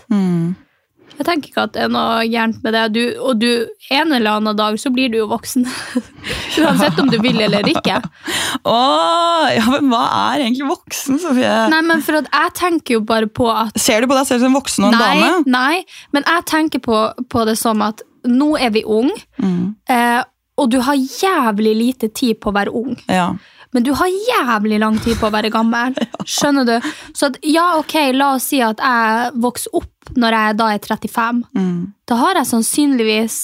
Jeg 1.16 1.26
tenker 1.30 1.50
ikke 1.52 1.64
at 1.68 1.74
det 1.76 1.84
er 1.86 1.92
noe 1.94 2.24
gærent 2.28 2.58
med 2.66 2.74
det. 2.76 2.84
Du, 2.96 3.02
og 3.24 3.40
du, 3.40 3.48
en 3.96 4.12
eller 4.14 4.38
annen 4.40 4.58
dag 4.60 4.76
så 4.82 4.90
blir 4.92 5.12
du 5.14 5.18
jo 5.22 5.28
voksen. 5.32 5.64
Uansett 6.62 7.00
om 7.00 7.10
du 7.12 7.18
vil 7.24 7.40
eller 7.46 7.68
ikke. 7.72 8.02
Åh, 8.66 9.48
ja, 9.56 9.64
men 9.76 9.90
hva 9.92 10.04
er 10.34 10.44
egentlig 10.46 10.68
voksen, 10.70 11.20
Sofie? 11.22 11.54
Nei, 11.72 11.82
men 11.88 12.04
for 12.06 12.20
at 12.20 12.30
jeg 12.32 12.54
tenker 12.60 12.98
jo 12.98 13.04
bare 13.08 13.30
på 13.32 13.48
at 13.52 13.78
Ser 13.80 14.04
du 14.04 14.10
på 14.12 14.18
deg 14.18 14.28
selv 14.30 14.44
som 14.44 14.52
en 14.54 14.58
voksen 14.60 14.88
og 14.88 14.94
en 14.94 15.00
nei, 15.00 15.10
dame? 15.16 15.32
Nei, 15.56 15.82
men 16.16 16.28
jeg 16.28 16.46
tenker 16.52 16.84
på, 16.86 17.02
på 17.32 17.46
det 17.50 17.58
som 17.62 17.84
at 17.86 18.04
nå 18.26 18.56
er 18.58 18.72
vi 18.76 18.82
unge, 18.86 19.16
Mm. 19.38 19.76
eh, 19.92 20.24
og 20.58 20.70
du 20.72 20.78
har 20.80 20.96
jævlig 20.96 21.74
lite 21.76 22.08
tid 22.16 22.38
på 22.40 22.48
å 22.50 22.56
være 22.56 22.72
ung. 22.74 22.94
Ja. 23.12 23.34
Men 23.76 23.84
du 23.84 23.92
har 24.00 24.08
jævlig 24.08 24.78
lang 24.80 24.96
tid 25.04 25.18
på 25.20 25.28
å 25.28 25.34
være 25.36 25.52
gammel. 25.54 25.98
Skjønner 26.36 26.66
du? 26.70 26.76
Så 27.12 27.28
at, 27.30 27.40
ja, 27.44 27.74
ok, 27.82 27.96
la 28.16 28.32
oss 28.38 28.48
si 28.54 28.62
at 28.64 28.80
jeg 28.80 29.34
vokser 29.44 29.76
opp 29.82 30.14
når 30.16 30.38
jeg 30.38 30.58
da 30.62 30.70
er 30.78 30.80
35. 30.86 31.42
Mm. 31.58 31.80
Da 32.08 32.18
har 32.22 32.40
jeg 32.40 32.48
sannsynligvis 32.54 33.40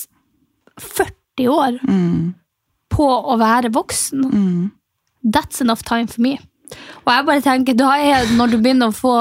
40 0.80 1.50
år 1.52 1.80
Mm. 1.88 2.34
på 2.92 3.08
å 3.08 3.36
være 3.40 3.72
voksen. 3.74 4.24
Mm. 4.32 4.72
That's 5.36 5.62
enough 5.62 5.84
time 5.88 6.08
for 6.08 6.22
me. 6.22 6.38
Og 7.06 7.10
jeg 7.14 7.26
bare 7.26 7.42
tenker, 7.42 7.74
da 7.80 7.92
er 7.98 8.26
det 8.28 8.36
når 8.38 8.52
du 8.52 8.58
begynner 8.62 8.92
å 8.92 8.96
få 8.96 9.14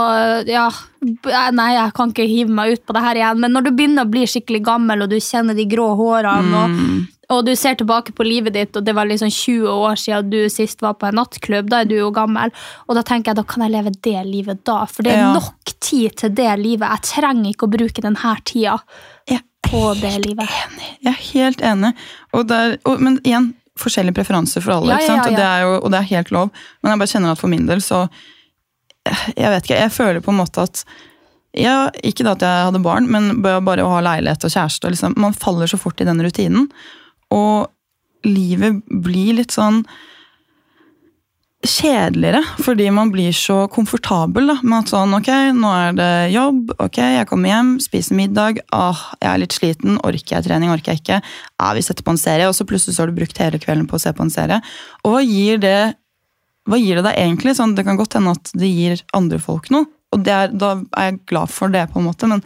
ja, 0.48 0.68
Nei, 1.56 1.70
jeg 1.78 1.92
kan 1.96 2.10
ikke 2.12 2.26
hive 2.28 2.52
meg 2.52 2.74
ut 2.74 2.82
på 2.84 2.92
det 2.92 3.00
her 3.06 3.16
igjen, 3.16 3.38
men 3.40 3.54
når 3.56 3.64
du 3.64 3.70
begynner 3.72 4.04
å 4.04 4.10
bli 4.12 4.26
skikkelig 4.28 4.60
gammel, 4.66 5.00
og 5.06 5.08
du 5.08 5.16
kjenner 5.16 5.56
de 5.56 5.64
grå 5.70 5.86
hårene, 5.96 6.58
og, 6.58 6.74
Mm. 6.76 7.06
og 7.30 7.46
du 7.46 7.54
ser 7.56 7.74
tilbake 7.80 8.12
på 8.12 8.26
livet 8.26 8.52
ditt, 8.52 8.76
og 8.76 8.84
det 8.84 8.92
var 8.94 9.06
liksom 9.08 9.30
20 9.32 9.64
år 9.72 9.96
siden 9.96 10.28
du 10.30 10.48
sist 10.52 10.82
var 10.84 10.94
på 11.00 11.08
en 11.08 11.14
nattklubb, 11.16 11.70
da 11.72 11.80
er 11.80 11.88
du 11.88 11.94
jo 11.96 12.10
gammel, 12.12 12.52
og 12.86 12.94
da 12.98 13.02
tenker 13.02 13.30
jeg, 13.32 13.36
da 13.40 13.42
kan 13.48 13.62
jeg 13.64 13.72
leve 13.72 13.94
det 14.02 14.26
livet 14.28 14.60
da, 14.68 14.84
for 14.84 15.02
det 15.02 15.12
er 15.14 15.22
Ja. 15.24 15.32
nok 15.32 15.72
tid 15.80 16.16
til 16.20 16.34
det 16.36 16.58
livet. 16.60 16.84
Jeg 16.90 17.02
trenger 17.14 17.48
ikke 17.54 17.66
å 17.68 17.72
bruke 17.78 18.02
denne 18.04 18.36
tida 18.44 18.76
på 19.70 19.94
det 20.00 20.26
livet. 20.26 20.48
Jeg 21.00 21.12
er 21.14 21.20
helt 21.32 21.60
enig. 21.62 21.94
Og 22.34 22.46
det 22.48 22.56
er, 22.56 22.76
og, 22.84 23.00
men 23.00 23.20
igjen, 23.22 23.54
forskjellige 23.78 24.16
preferanser 24.18 24.64
for 24.64 24.78
alle. 24.78 24.96
Ja, 24.96 25.00
ja, 25.04 25.16
ja, 25.20 25.28
Og, 25.28 25.36
det 25.36 25.48
jo, 25.62 25.76
og 25.78 25.92
det 25.92 26.00
er 26.00 26.10
helt 26.10 26.32
lov. 26.34 26.50
Men 26.80 26.92
jeg 26.92 27.02
bare 27.02 27.12
kjenner 27.14 27.34
at 27.34 27.42
for 27.42 27.52
min 27.52 27.68
del 27.68 27.82
så 27.84 28.06
Jeg 29.06 29.48
vet 29.48 29.64
ikke, 29.64 29.78
jeg 29.80 29.92
føler 29.94 30.20
på 30.20 30.32
en 30.32 30.40
måte 30.42 30.60
at 30.60 30.82
ja, 31.56 31.90
Ikke 32.06 32.22
da 32.26 32.34
at 32.36 32.44
jeg 32.44 32.66
hadde 32.68 32.82
barn, 32.84 33.08
men 33.10 33.40
bare 33.42 33.82
å 33.82 33.90
ha 33.90 34.02
leilighet 34.04 34.44
og 34.46 34.52
kjæreste. 34.52 34.90
Liksom, 34.92 35.16
man 35.18 35.34
faller 35.34 35.66
så 35.66 35.80
fort 35.80 35.98
i 36.00 36.06
den 36.06 36.22
rutinen. 36.22 36.68
Og 37.34 37.66
livet 38.26 38.82
blir 38.86 39.34
litt 39.40 39.54
sånn 39.56 39.80
kjedeligere, 41.60 42.40
fordi 42.64 42.86
man 42.90 43.10
blir 43.12 43.34
så 43.36 43.66
komfortabel 43.68 44.48
da, 44.48 44.56
med 44.64 44.78
at 44.78 44.92
sånn, 44.94 45.12
ok, 45.18 45.28
nå 45.58 45.72
er 45.76 45.96
det 45.98 46.12
jobb, 46.32 46.72
ok, 46.80 46.98
jeg 47.18 47.28
kommer 47.28 47.52
hjem, 47.52 47.74
spiser 47.84 48.16
middag, 48.16 48.62
ah, 48.72 49.02
jeg 49.20 49.28
er 49.28 49.42
litt 49.42 49.56
sliten, 49.58 49.98
orker 50.00 50.38
jeg 50.38 50.46
trening, 50.46 50.72
orker 50.72 50.94
jeg 50.94 51.02
ikke, 51.02 51.20
ah, 51.60 51.74
vi 51.76 51.84
setter 51.84 52.06
på 52.06 52.14
en 52.14 52.22
serie, 52.22 52.48
og 52.48 52.56
så 52.56 52.64
plutselig 52.68 52.96
så 52.96 53.04
har 53.04 53.12
du 53.12 53.20
brukt 53.20 53.42
hele 53.44 53.60
kvelden 53.60 53.84
på 53.90 54.00
å 54.00 54.02
se 54.06 54.14
på 54.16 54.24
en 54.24 54.32
serie, 54.32 54.62
og 55.04 55.18
hva 55.18 55.22
gir 55.26 55.60
det, 55.60 55.76
hva 56.64 56.80
gir 56.80 56.96
det 56.96 57.04
deg 57.10 57.20
egentlig? 57.26 57.58
Sånn, 57.60 57.76
det 57.76 57.84
kan 57.84 58.00
godt 58.00 58.16
hende 58.16 58.36
at 58.40 58.56
det 58.56 58.72
gir 58.72 59.04
andre 59.16 59.44
folk 59.44 59.68
noe, 59.74 59.84
og 60.16 60.26
er, 60.32 60.56
da 60.56 60.78
er 60.96 61.10
jeg 61.10 61.22
glad 61.28 61.52
for 61.52 61.76
det 61.76 61.86
på 61.92 62.00
en 62.00 62.08
måte, 62.08 62.30
men 62.30 62.40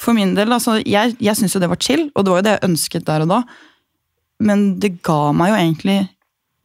for 0.00 0.16
min 0.16 0.32
del, 0.36 0.48
altså, 0.56 0.80
jeg, 0.80 1.18
jeg 1.20 1.36
synes 1.36 1.52
jo 1.52 1.60
det 1.60 1.74
var 1.76 1.84
chill, 1.84 2.08
og 2.14 2.24
det 2.24 2.32
var 2.32 2.40
jo 2.40 2.48
det 2.48 2.56
jeg 2.56 2.68
ønsket 2.72 3.08
der 3.08 3.28
og 3.28 3.34
da, 3.36 3.46
men 4.48 4.70
det 4.80 4.96
ga 5.04 5.26
meg 5.36 5.52
jo 5.52 5.60
egentlig 5.60 6.04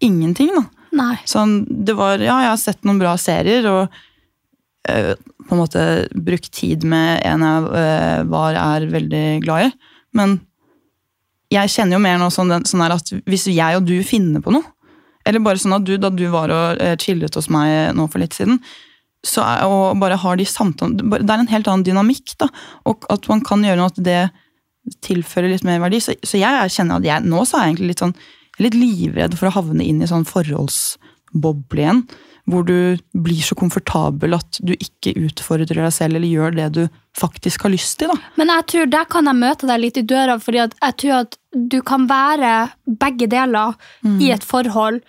ingenting 0.07 0.55
da. 0.55 0.69
Nei. 0.97 1.15
Sånn, 1.29 1.61
det 1.69 1.95
var, 1.95 2.19
ja, 2.19 2.37
jeg 2.43 2.51
har 2.51 2.59
sett 2.59 2.81
noen 2.87 2.99
bra 2.99 3.15
serier 3.19 3.67
og 3.69 4.01
eh, 4.89 5.13
på 5.15 5.55
en 5.55 5.61
måte 5.61 5.85
brukt 6.11 6.51
tid 6.55 6.83
med 6.87 7.21
en 7.27 7.45
jeg 7.47 7.69
eh, 7.79 8.23
var 8.31 8.59
er 8.59 8.87
veldig 8.91 9.25
glad 9.45 9.69
i. 9.69 9.71
Men 10.19 10.37
jeg 11.51 11.71
kjenner 11.71 11.97
jo 11.97 12.03
mer 12.03 12.19
nå 12.19 12.29
sånn, 12.31 12.53
sånn 12.67 12.85
at 12.87 13.13
hvis 13.27 13.49
jeg 13.51 13.79
og 13.79 13.87
du 13.87 13.97
finner 14.07 14.43
på 14.43 14.53
noe, 14.55 14.67
eller 15.27 15.43
bare 15.43 15.61
sånn 15.61 15.77
at 15.77 15.85
du, 15.85 15.95
da 16.01 16.09
du 16.11 16.25
var 16.33 16.51
og 16.53 16.81
eh, 16.81 16.95
chillet 16.99 17.35
hos 17.37 17.49
meg 17.53 17.93
nå 17.95 18.07
for 18.11 18.23
litt 18.23 18.35
siden, 18.35 18.59
så 19.27 19.43
er, 19.45 19.67
og 19.69 19.99
bare 20.01 20.17
har 20.17 20.37
de 20.39 20.47
samtalene 20.49 21.19
Det 21.21 21.29
er 21.29 21.43
en 21.43 21.51
helt 21.51 21.67
annen 21.69 21.85
dynamikk, 21.85 22.33
da. 22.41 22.47
Og 22.89 23.05
at 23.13 23.27
man 23.29 23.43
kan 23.45 23.61
gjøre 23.61 23.77
noe 23.77 23.91
at 23.91 23.99
det 24.01 24.21
tilfører 25.05 25.51
litt 25.51 25.65
mer 25.67 25.81
verdi. 25.83 25.99
Så, 26.01 26.15
så 26.25 26.39
jeg 26.41 26.71
kjenner 26.73 26.97
at 26.97 27.05
jeg, 27.05 27.29
nå 27.29 27.43
så 27.45 27.59
er 27.59 27.67
jeg 27.67 27.75
egentlig 27.75 27.91
litt 27.91 28.01
sånn 28.01 28.15
litt 28.59 28.73
livredd 28.75 29.37
for 29.39 29.47
å 29.49 29.55
havne 29.61 29.85
inn 29.87 30.01
i 30.01 30.07
sånn 30.09 30.25
forholdsboble 30.27 31.79
igjen. 31.81 32.03
Hvor 32.49 32.65
du 32.65 32.97
blir 33.13 33.41
så 33.45 33.53
komfortabel 33.55 34.33
at 34.33 34.57
du 34.65 34.73
ikke 34.73 35.13
utfordrer 35.27 35.77
deg 35.77 35.91
selv 35.93 36.17
eller 36.17 36.27
gjør 36.27 36.55
det 36.57 36.69
du 36.73 36.81
faktisk 37.17 37.63
har 37.67 37.71
lyst 37.75 37.99
til. 38.01 38.09
da. 38.09 38.15
Men 38.39 38.49
jeg 38.49 38.65
tror 38.71 38.89
der 38.89 39.05
kan 39.05 39.29
jeg 39.29 39.37
møte 39.37 39.67
deg 39.69 39.79
litt 39.83 39.99
i 40.01 40.05
døra, 40.09 40.39
fordi 40.41 40.57
jeg 40.63 40.97
tror 41.03 41.13
at 41.21 41.37
du 41.53 41.77
kan 41.85 42.07
være 42.09 42.71
begge 42.87 43.27
deler 43.29 43.77
i 44.19 44.31
et 44.33 44.43
forhold, 44.43 45.01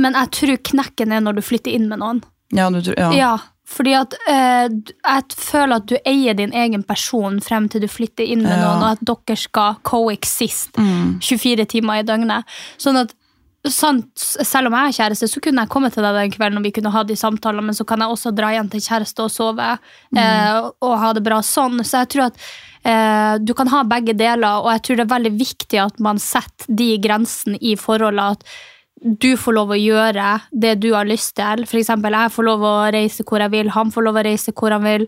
men 0.00 0.14
jeg 0.18 0.30
tror 0.34 0.56
knekken 0.72 1.12
er 1.12 1.20
når 1.22 1.38
du 1.38 1.42
flytter 1.46 1.70
inn 1.76 1.88
med 1.88 2.00
noen. 2.02 2.22
Ja, 2.52 2.66
du, 2.74 2.80
tror- 2.82 2.98
ja. 2.98 3.10
Ja, 3.14 3.32
fordi 3.70 3.92
at 3.94 4.14
eh, 4.28 4.66
jeg 4.68 5.36
føler 5.38 5.76
at 5.78 5.86
du 5.86 5.96
eier 6.04 6.34
din 6.34 6.52
egen 6.52 6.82
person 6.82 7.38
frem 7.44 7.68
til 7.70 7.84
du 7.84 7.88
flytter 7.88 8.26
inn 8.26 8.42
med 8.42 8.50
Ja. 8.56 8.64
noen, 8.66 8.82
og 8.82 8.90
at 8.98 9.04
dere 9.06 9.36
skal 9.38 9.76
coexist 9.86 10.74
Mm. 10.76 11.20
24 11.22 11.66
timer 11.70 12.00
i 12.00 12.06
døgnet. 12.08 12.44
Sånn 12.78 12.98
at 13.04 13.14
sant, 13.68 14.06
selv 14.16 14.70
om 14.70 14.72
jeg 14.72 14.88
er 14.88 14.96
kjæreste, 14.98 15.28
så 15.28 15.40
kunne 15.44 15.60
jeg 15.62 15.68
komme 15.68 15.90
til 15.92 16.02
deg 16.02 16.14
den 16.16 16.30
kvelden 16.32 16.56
og 16.58 16.64
vi 16.64 16.70
kunne 16.72 16.90
ha 16.94 17.02
de 17.04 17.14
samtalene, 17.14 17.62
men 17.68 17.74
så 17.76 17.84
kan 17.86 18.00
jeg 18.00 18.08
også 18.08 18.32
dra 18.34 18.50
hjem 18.56 18.70
til 18.72 18.80
kjæreste 18.80 19.20
og 19.26 19.30
sove 19.30 19.66
eh, 20.16 20.70
og 20.80 20.94
ha 20.98 21.12
det 21.12 21.22
bra 21.26 21.42
sånn. 21.44 21.78
Så 21.84 22.00
jeg 22.00 22.08
tror 22.14 22.26
at 22.30 22.38
eh, 22.88 23.36
du 23.44 23.52
kan 23.54 23.68
ha 23.68 23.82
begge 23.84 24.16
deler, 24.16 24.64
og 24.64 24.70
jeg 24.72 24.82
tror 24.82 24.96
det 24.96 25.04
er 25.06 25.14
veldig 25.14 25.34
viktig 25.38 25.78
at 25.84 26.00
man 26.00 26.16
setter 26.18 26.72
de 26.74 26.96
grensene 26.98 27.58
i 27.60 27.76
forholdet. 27.76 28.40
at 28.40 28.44
du 29.00 29.36
får 29.40 29.56
lov 29.56 29.72
å 29.72 29.78
gjøre 29.78 30.32
det 30.52 30.74
du 30.82 30.90
har 30.94 31.08
lyst 31.08 31.36
til. 31.38 31.64
For 31.68 31.80
eksempel, 31.80 32.16
jeg 32.16 32.32
får 32.34 32.46
lov 32.46 32.64
å 32.66 32.74
reise 32.92 33.24
hvor 33.26 33.40
jeg 33.40 33.52
vil, 33.54 33.70
han 33.72 33.92
får 33.94 34.06
lov 34.06 34.20
å 34.20 34.26
reise 34.26 34.52
hvor 34.56 34.74
han 34.76 34.84
vil. 34.84 35.06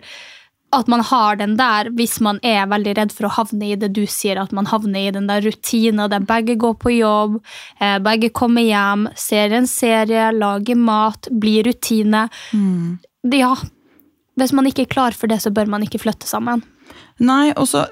At 0.72 0.88
man 0.88 1.02
har 1.04 1.36
den 1.36 1.58
der 1.58 1.90
hvis 1.92 2.16
man 2.24 2.38
er 2.48 2.64
veldig 2.70 2.94
redd 2.96 3.12
for 3.12 3.28
å 3.28 3.34
havne 3.36 3.74
i 3.74 3.76
det 3.76 3.90
du 3.92 4.06
sier, 4.08 4.40
at 4.40 4.54
man 4.56 4.70
havner 4.70 5.10
i 5.10 5.12
den 5.12 5.28
der 5.28 5.44
rutinen 5.44 6.08
der 6.08 6.24
begge 6.24 6.56
går 6.56 6.78
på 6.80 6.94
jobb, 6.94 7.36
eh, 7.78 7.98
begge 8.00 8.32
kommer 8.32 8.64
hjem, 8.64 9.04
ser 9.20 9.52
en 9.52 9.68
serie, 9.68 10.30
lager 10.32 10.80
mat, 10.80 11.28
blir 11.28 11.68
rutine. 11.68 12.30
Ja, 13.28 13.54
hvis 14.40 14.54
man 14.56 14.66
ikke 14.66 14.86
er 14.86 14.94
klar 14.94 15.12
for 15.12 15.28
det, 15.28 15.42
så 15.44 15.52
bør 15.52 15.68
man 15.68 15.84
ikke 15.84 16.00
flytte 16.00 16.26
sammen. 16.26 16.64
Nei, 17.20 17.52
og 17.56 17.68
så 17.68 17.86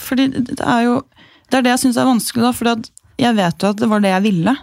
Fordi 0.00 0.28
det 0.32 0.64
er 0.64 0.82
jo 0.86 1.02
Det 1.50 1.58
er 1.58 1.62
det 1.62 1.70
jeg 1.70 1.80
syns 1.82 1.96
er 1.96 2.08
vanskelig, 2.08 2.42
da. 2.42 2.52
For 2.52 2.64
jeg 3.18 3.36
vet 3.36 3.62
jo 3.62 3.68
at 3.68 3.76
det 3.76 3.88
var 3.88 4.00
det 4.00 4.10
jeg 4.10 4.22
ville. 4.22 4.56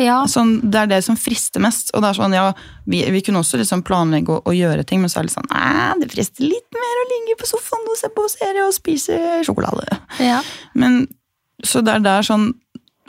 Ja, 0.00 0.22
Sånn, 0.30 0.54
det 0.72 0.78
er 0.80 0.86
det 0.88 1.02
som 1.04 1.16
frister 1.20 1.60
mest. 1.60 1.90
Og 1.92 2.00
det 2.00 2.08
er 2.08 2.16
sånn, 2.16 2.32
ja, 2.32 2.46
vi, 2.88 3.02
vi 3.12 3.20
kunne 3.20 3.42
også 3.42 3.58
liksom 3.60 3.82
planlegge 3.84 4.32
å, 4.32 4.38
å 4.48 4.54
gjøre 4.56 4.86
ting, 4.88 5.02
men 5.04 5.10
så 5.12 5.20
er 5.20 5.28
det 5.28 5.34
sånn 5.34 5.50
Nei, 5.52 5.98
det 6.00 6.08
frister 6.14 6.46
litt 6.48 6.78
mer 6.78 7.00
å 7.02 7.08
ligge 7.10 7.36
på 7.42 7.48
sofaen 7.50 7.84
og 7.92 7.98
se 8.00 8.08
på 8.14 8.24
serie 8.32 8.64
og 8.64 8.72
spise 8.76 9.18
sjokolade. 9.44 9.98
ja. 10.24 10.40
Men 10.74 11.04
så 11.62 11.78
det 11.84 11.92
er 11.98 12.02
der 12.02 12.24
sånn 12.26 12.48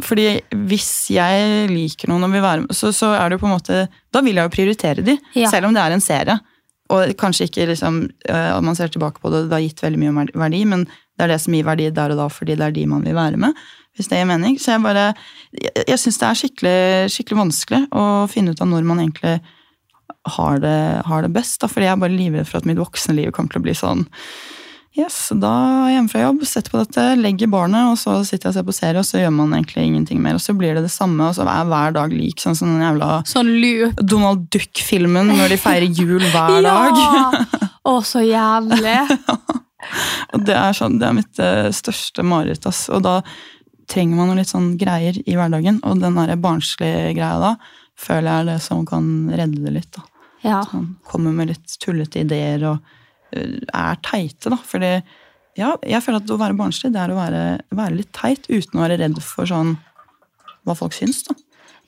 fordi 0.04 0.42
hvis 0.68 0.90
jeg 1.14 1.68
liker 1.70 2.10
noen 2.10 2.26
og 2.28 2.34
vil 2.34 2.42
være 2.44 2.64
med, 2.66 2.74
så, 2.76 2.90
så 2.94 3.12
er 3.16 3.30
det 3.30 3.38
jo 3.38 3.44
på 3.44 3.48
en 3.48 3.54
måte 3.54 3.76
Da 4.12 4.22
vil 4.26 4.36
jeg 4.40 4.48
jo 4.50 4.52
prioritere 4.56 5.06
de, 5.06 5.16
Ja. 5.38 5.50
selv 5.54 5.70
om 5.70 5.74
det 5.78 5.84
er 5.86 5.94
en 5.96 6.02
serie. 6.04 6.36
Og 6.94 7.14
kanskje 7.18 7.46
ikke 7.48 7.68
liksom, 7.70 8.02
at 8.28 8.62
man 8.66 8.76
ser 8.76 8.90
tilbake 8.92 9.22
på 9.24 9.30
det, 9.32 9.46
det 9.48 9.56
har 9.56 9.64
gitt 9.64 9.82
veldig 9.86 10.02
mye 10.02 10.26
verdi, 10.36 10.64
men 10.70 10.84
det 10.90 11.24
er 11.26 11.32
det 11.32 11.40
som 11.42 11.54
gir 11.56 11.64
verdi 11.66 11.88
der 11.94 12.12
og 12.14 12.20
da, 12.20 12.28
fordi 12.34 12.58
det 12.60 12.66
er 12.68 12.76
de 12.76 12.84
man 12.90 13.06
vil 13.06 13.16
være 13.16 13.40
med. 13.40 13.54
Hvis 13.98 14.10
det 14.10 14.22
gir 14.22 14.30
mening. 14.30 14.56
Så 14.62 14.74
jeg 14.74 14.84
bare 14.86 15.12
Jeg, 15.54 15.86
jeg 15.88 16.00
syns 16.02 16.18
det 16.22 16.30
er 16.30 16.40
skikkelig, 16.40 16.78
skikkelig 17.14 17.42
vanskelig 17.44 17.84
å 17.94 18.06
finne 18.32 18.54
ut 18.54 18.64
av 18.64 18.72
når 18.72 18.88
man 18.90 19.04
egentlig 19.04 19.38
har 20.34 20.60
det, 20.64 20.80
har 21.06 21.22
det 21.26 21.34
best. 21.36 21.60
Da, 21.62 21.70
fordi 21.70 21.88
jeg 21.90 21.94
er 21.98 22.02
bare 22.02 22.16
livredd 22.18 22.50
for 22.50 22.62
at 22.62 22.68
mitt 22.70 22.82
voksne 22.82 23.16
liv 23.18 23.32
kommer 23.36 23.54
til 23.54 23.62
å 23.62 23.68
bli 23.68 23.78
sånn 23.78 24.06
Yes, 24.94 25.32
da 25.42 25.50
er 25.50 25.88
jeg 25.88 25.94
hjemme 25.96 26.12
fra 26.12 26.20
jobb, 26.22 26.42
setter 26.46 26.70
på 26.70 26.78
dette, 26.84 27.04
legger 27.18 27.50
barnet, 27.50 27.88
og 27.90 27.96
så 27.98 28.20
sitter 28.22 28.46
jeg 28.46 28.52
og 28.52 28.58
ser 28.60 28.66
på 28.68 28.76
serie, 28.78 29.02
og 29.02 29.08
så 29.08 29.24
gjør 29.24 29.32
man 29.34 29.56
egentlig 29.58 29.88
ingenting 29.88 30.20
mer. 30.22 30.38
Og 30.38 30.44
så 30.44 30.54
blir 30.54 30.78
det 30.78 30.84
det 30.86 30.92
samme, 30.94 31.32
og 31.32 31.34
så 31.34 31.48
er 31.50 31.66
hver 31.66 31.96
dag 31.96 32.14
lik, 32.14 32.38
sånn 32.38 32.54
som 32.60 32.70
den 32.70 32.84
jævla 32.86 33.08
Sånn. 33.26 33.50
Donald 33.98 34.44
Duck-filmen 34.54 35.34
når 35.34 35.56
de 35.56 35.58
feirer 35.58 35.90
jul 35.90 36.22
hver 36.22 36.60
dag. 36.68 37.02
Å, 37.90 37.96
så 38.06 38.22
jævlig. 38.22 39.00
Og 40.38 40.46
det 40.46 40.60
er, 40.62 40.78
sånn, 40.78 41.02
det 41.02 41.10
er 41.10 41.18
mitt 41.18 41.42
eh, 41.42 41.72
største 41.74 42.24
mareritt. 42.30 42.70
ass. 42.70 42.86
Og 42.94 43.02
da 43.04 43.18
trenger 43.92 44.16
man 44.20 44.30
noe 44.32 44.40
litt 44.40 44.52
sånn 44.52 44.74
greier 44.80 45.18
i 45.26 45.36
hverdagen, 45.38 45.80
og 45.84 46.00
den 46.02 46.16
der 46.20 46.36
barnslige 46.42 47.14
greia 47.18 47.38
da, 47.42 47.54
føler 48.00 48.30
jeg 48.30 48.44
er 48.44 48.50
det 48.54 48.58
som 48.66 48.86
kan 48.90 49.08
redde 49.32 49.62
det 49.66 49.74
litt. 49.76 49.92
da. 49.96 50.04
Ja. 50.44 50.62
Sånn, 50.70 50.96
kommer 51.08 51.32
med 51.36 51.52
litt 51.54 51.78
tullete 51.84 52.24
ideer 52.26 52.66
og 52.72 52.78
øh, 53.36 53.60
er 53.74 54.00
teite, 54.04 54.50
da. 54.52 54.58
Fordi 54.60 54.94
ja, 55.60 55.76
jeg 55.86 56.02
føler 56.04 56.24
at 56.24 56.32
å 56.34 56.40
være 56.42 56.58
barnslig, 56.58 56.92
det 56.96 57.02
er 57.04 57.14
å 57.14 57.20
være, 57.20 57.44
være 57.78 58.00
litt 58.00 58.12
teit 58.18 58.48
uten 58.50 58.80
å 58.80 58.84
være 58.88 58.98
redd 59.04 59.20
for 59.24 59.46
sånn 59.50 59.76
hva 60.64 60.76
folk 60.80 60.96
syns, 60.96 61.24
da. 61.28 61.36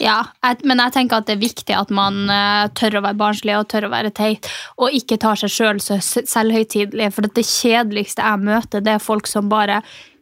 Ja, 0.03 0.17
jeg, 0.43 0.57
men 0.67 0.81
jeg 0.83 0.91
tenker 0.91 1.21
at 1.21 1.27
det 1.29 1.37
er 1.37 1.39
viktig 1.45 1.71
at 1.79 1.91
man 1.95 2.25
uh, 2.27 2.65
tør 2.75 2.97
å 2.99 3.03
være 3.05 3.15
barnslig 3.15 3.53
og 3.55 3.69
tør 3.71 3.85
å 3.87 3.91
være 3.93 4.09
teit, 4.11 4.49
og 4.75 4.91
ikke 4.91 5.15
tar 5.23 5.39
seg 5.39 5.53
sjøl 5.53 5.79
så 5.79 5.95
s- 6.03 6.25
selvhøytidelig. 6.27 7.07
For 7.15 7.23
det 7.31 7.45
kjedeligste 7.47 8.25
jeg 8.25 8.43
møter, 8.43 8.83
det 8.83 8.97
er 8.97 9.03
folk 9.03 9.29
som 9.31 9.47
bare 9.51 9.77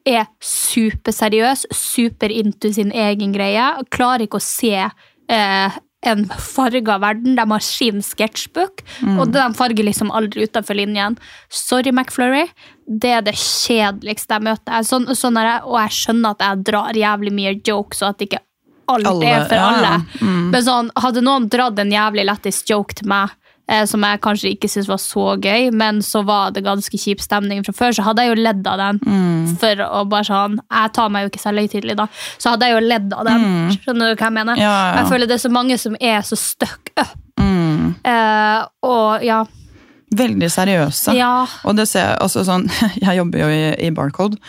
er 0.06 0.28
superseriøs, 0.44 1.68
super 1.72 2.32
into 2.34 2.74
sin 2.76 2.92
egen 2.92 3.34
greie, 3.36 3.66
klarer 3.94 4.26
ikke 4.26 4.42
å 4.42 4.44
se 4.44 4.76
eh, 4.84 5.82
en 6.04 6.24
farga 6.28 6.98
verden. 7.00 7.38
De 7.40 7.46
har 7.50 7.64
sin 7.64 8.04
sketsjbook, 8.04 8.84
og 9.16 9.32
de 9.34 9.44
farger 9.58 9.88
liksom 9.88 10.12
aldri 10.12 10.48
utafor 10.48 10.78
linjen. 10.78 11.18
Sorry, 11.48 11.94
McFlurry. 11.94 12.48
Det 12.84 13.14
er 13.18 13.24
det 13.24 13.38
kjedeligste 13.40 14.36
jeg 14.40 14.48
møter. 14.50 14.88
Sånn, 14.88 15.08
sånn 15.16 15.40
jeg, 15.40 15.62
og 15.64 15.78
jeg 15.80 16.00
skjønner 16.00 16.36
at 16.36 16.44
jeg 16.48 16.66
drar 16.72 17.00
jævlig 17.00 17.32
mye 17.36 17.56
jokes, 17.64 18.04
og 18.04 18.12
at 18.12 18.28
ikke 18.28 18.44
alt 18.92 19.08
Alle, 19.08 19.30
er 19.30 19.46
for 19.48 19.56
ja, 19.56 19.70
alle. 19.70 19.94
alle. 19.96 20.34
Men 20.52 20.66
sånn, 20.66 20.92
hadde 21.00 21.24
noen 21.24 21.48
dratt 21.52 21.80
en 21.80 21.94
jævlig 21.94 22.28
lættis 22.28 22.60
joke 22.68 23.00
til 23.00 23.08
meg, 23.08 23.32
som 23.90 24.04
jeg 24.06 24.22
kanskje 24.24 24.52
ikke 24.54 24.70
syntes 24.72 24.90
var 24.92 25.02
så 25.02 25.26
gøy, 25.42 25.70
men 25.76 26.02
så 26.06 26.24
var 26.28 26.54
det 26.56 26.66
ganske 26.66 27.00
kjip 27.00 27.24
stemning 27.24 27.64
fra 27.66 27.76
før, 27.76 27.96
så 27.96 28.06
hadde 28.08 28.26
jeg 28.26 28.34
jo 28.34 28.44
ledd 28.44 28.68
av 28.70 28.82
den. 28.82 29.02
Mm. 29.04 29.56
For 29.62 29.84
å 29.86 30.04
bare 30.10 30.28
sånn 30.28 30.60
Jeg 30.62 30.94
tar 30.96 31.12
meg 31.14 31.26
jo 31.26 31.32
ikke 31.32 31.44
selvhøytidelig, 31.44 31.98
da. 32.00 32.08
Så 32.42 32.54
hadde 32.54 32.70
jeg 32.70 32.78
jo 32.78 32.86
ledd 32.86 33.18
av 33.18 33.28
den. 33.30 33.48
Skjønner 33.78 34.14
du 34.14 34.16
hva 34.16 34.30
jeg 34.30 34.38
mener? 34.38 34.60
Mm. 34.60 34.64
Ja, 34.64 34.72
ja. 34.78 34.94
Jeg 35.02 35.12
føler 35.12 35.30
det 35.30 35.38
er 35.38 35.44
så 35.46 35.54
mange 35.54 35.80
som 35.82 35.98
er 36.00 36.22
så 36.28 36.40
stuck 36.40 36.94
up. 37.00 37.18
Mm. 37.42 37.94
Eh, 38.04 38.62
og 38.88 39.26
ja. 39.26 39.44
Veldig 40.14 40.50
seriøse. 40.54 41.16
Ja. 41.18 41.34
Og 41.66 41.78
det 41.80 41.88
ser 41.90 42.12
jeg, 42.12 42.20
altså 42.26 42.46
sånn, 42.48 42.68
jeg 43.06 43.18
jobber 43.20 43.46
jo 43.46 43.50
i, 43.54 43.64
i 43.88 43.92
Barcode, 43.96 44.40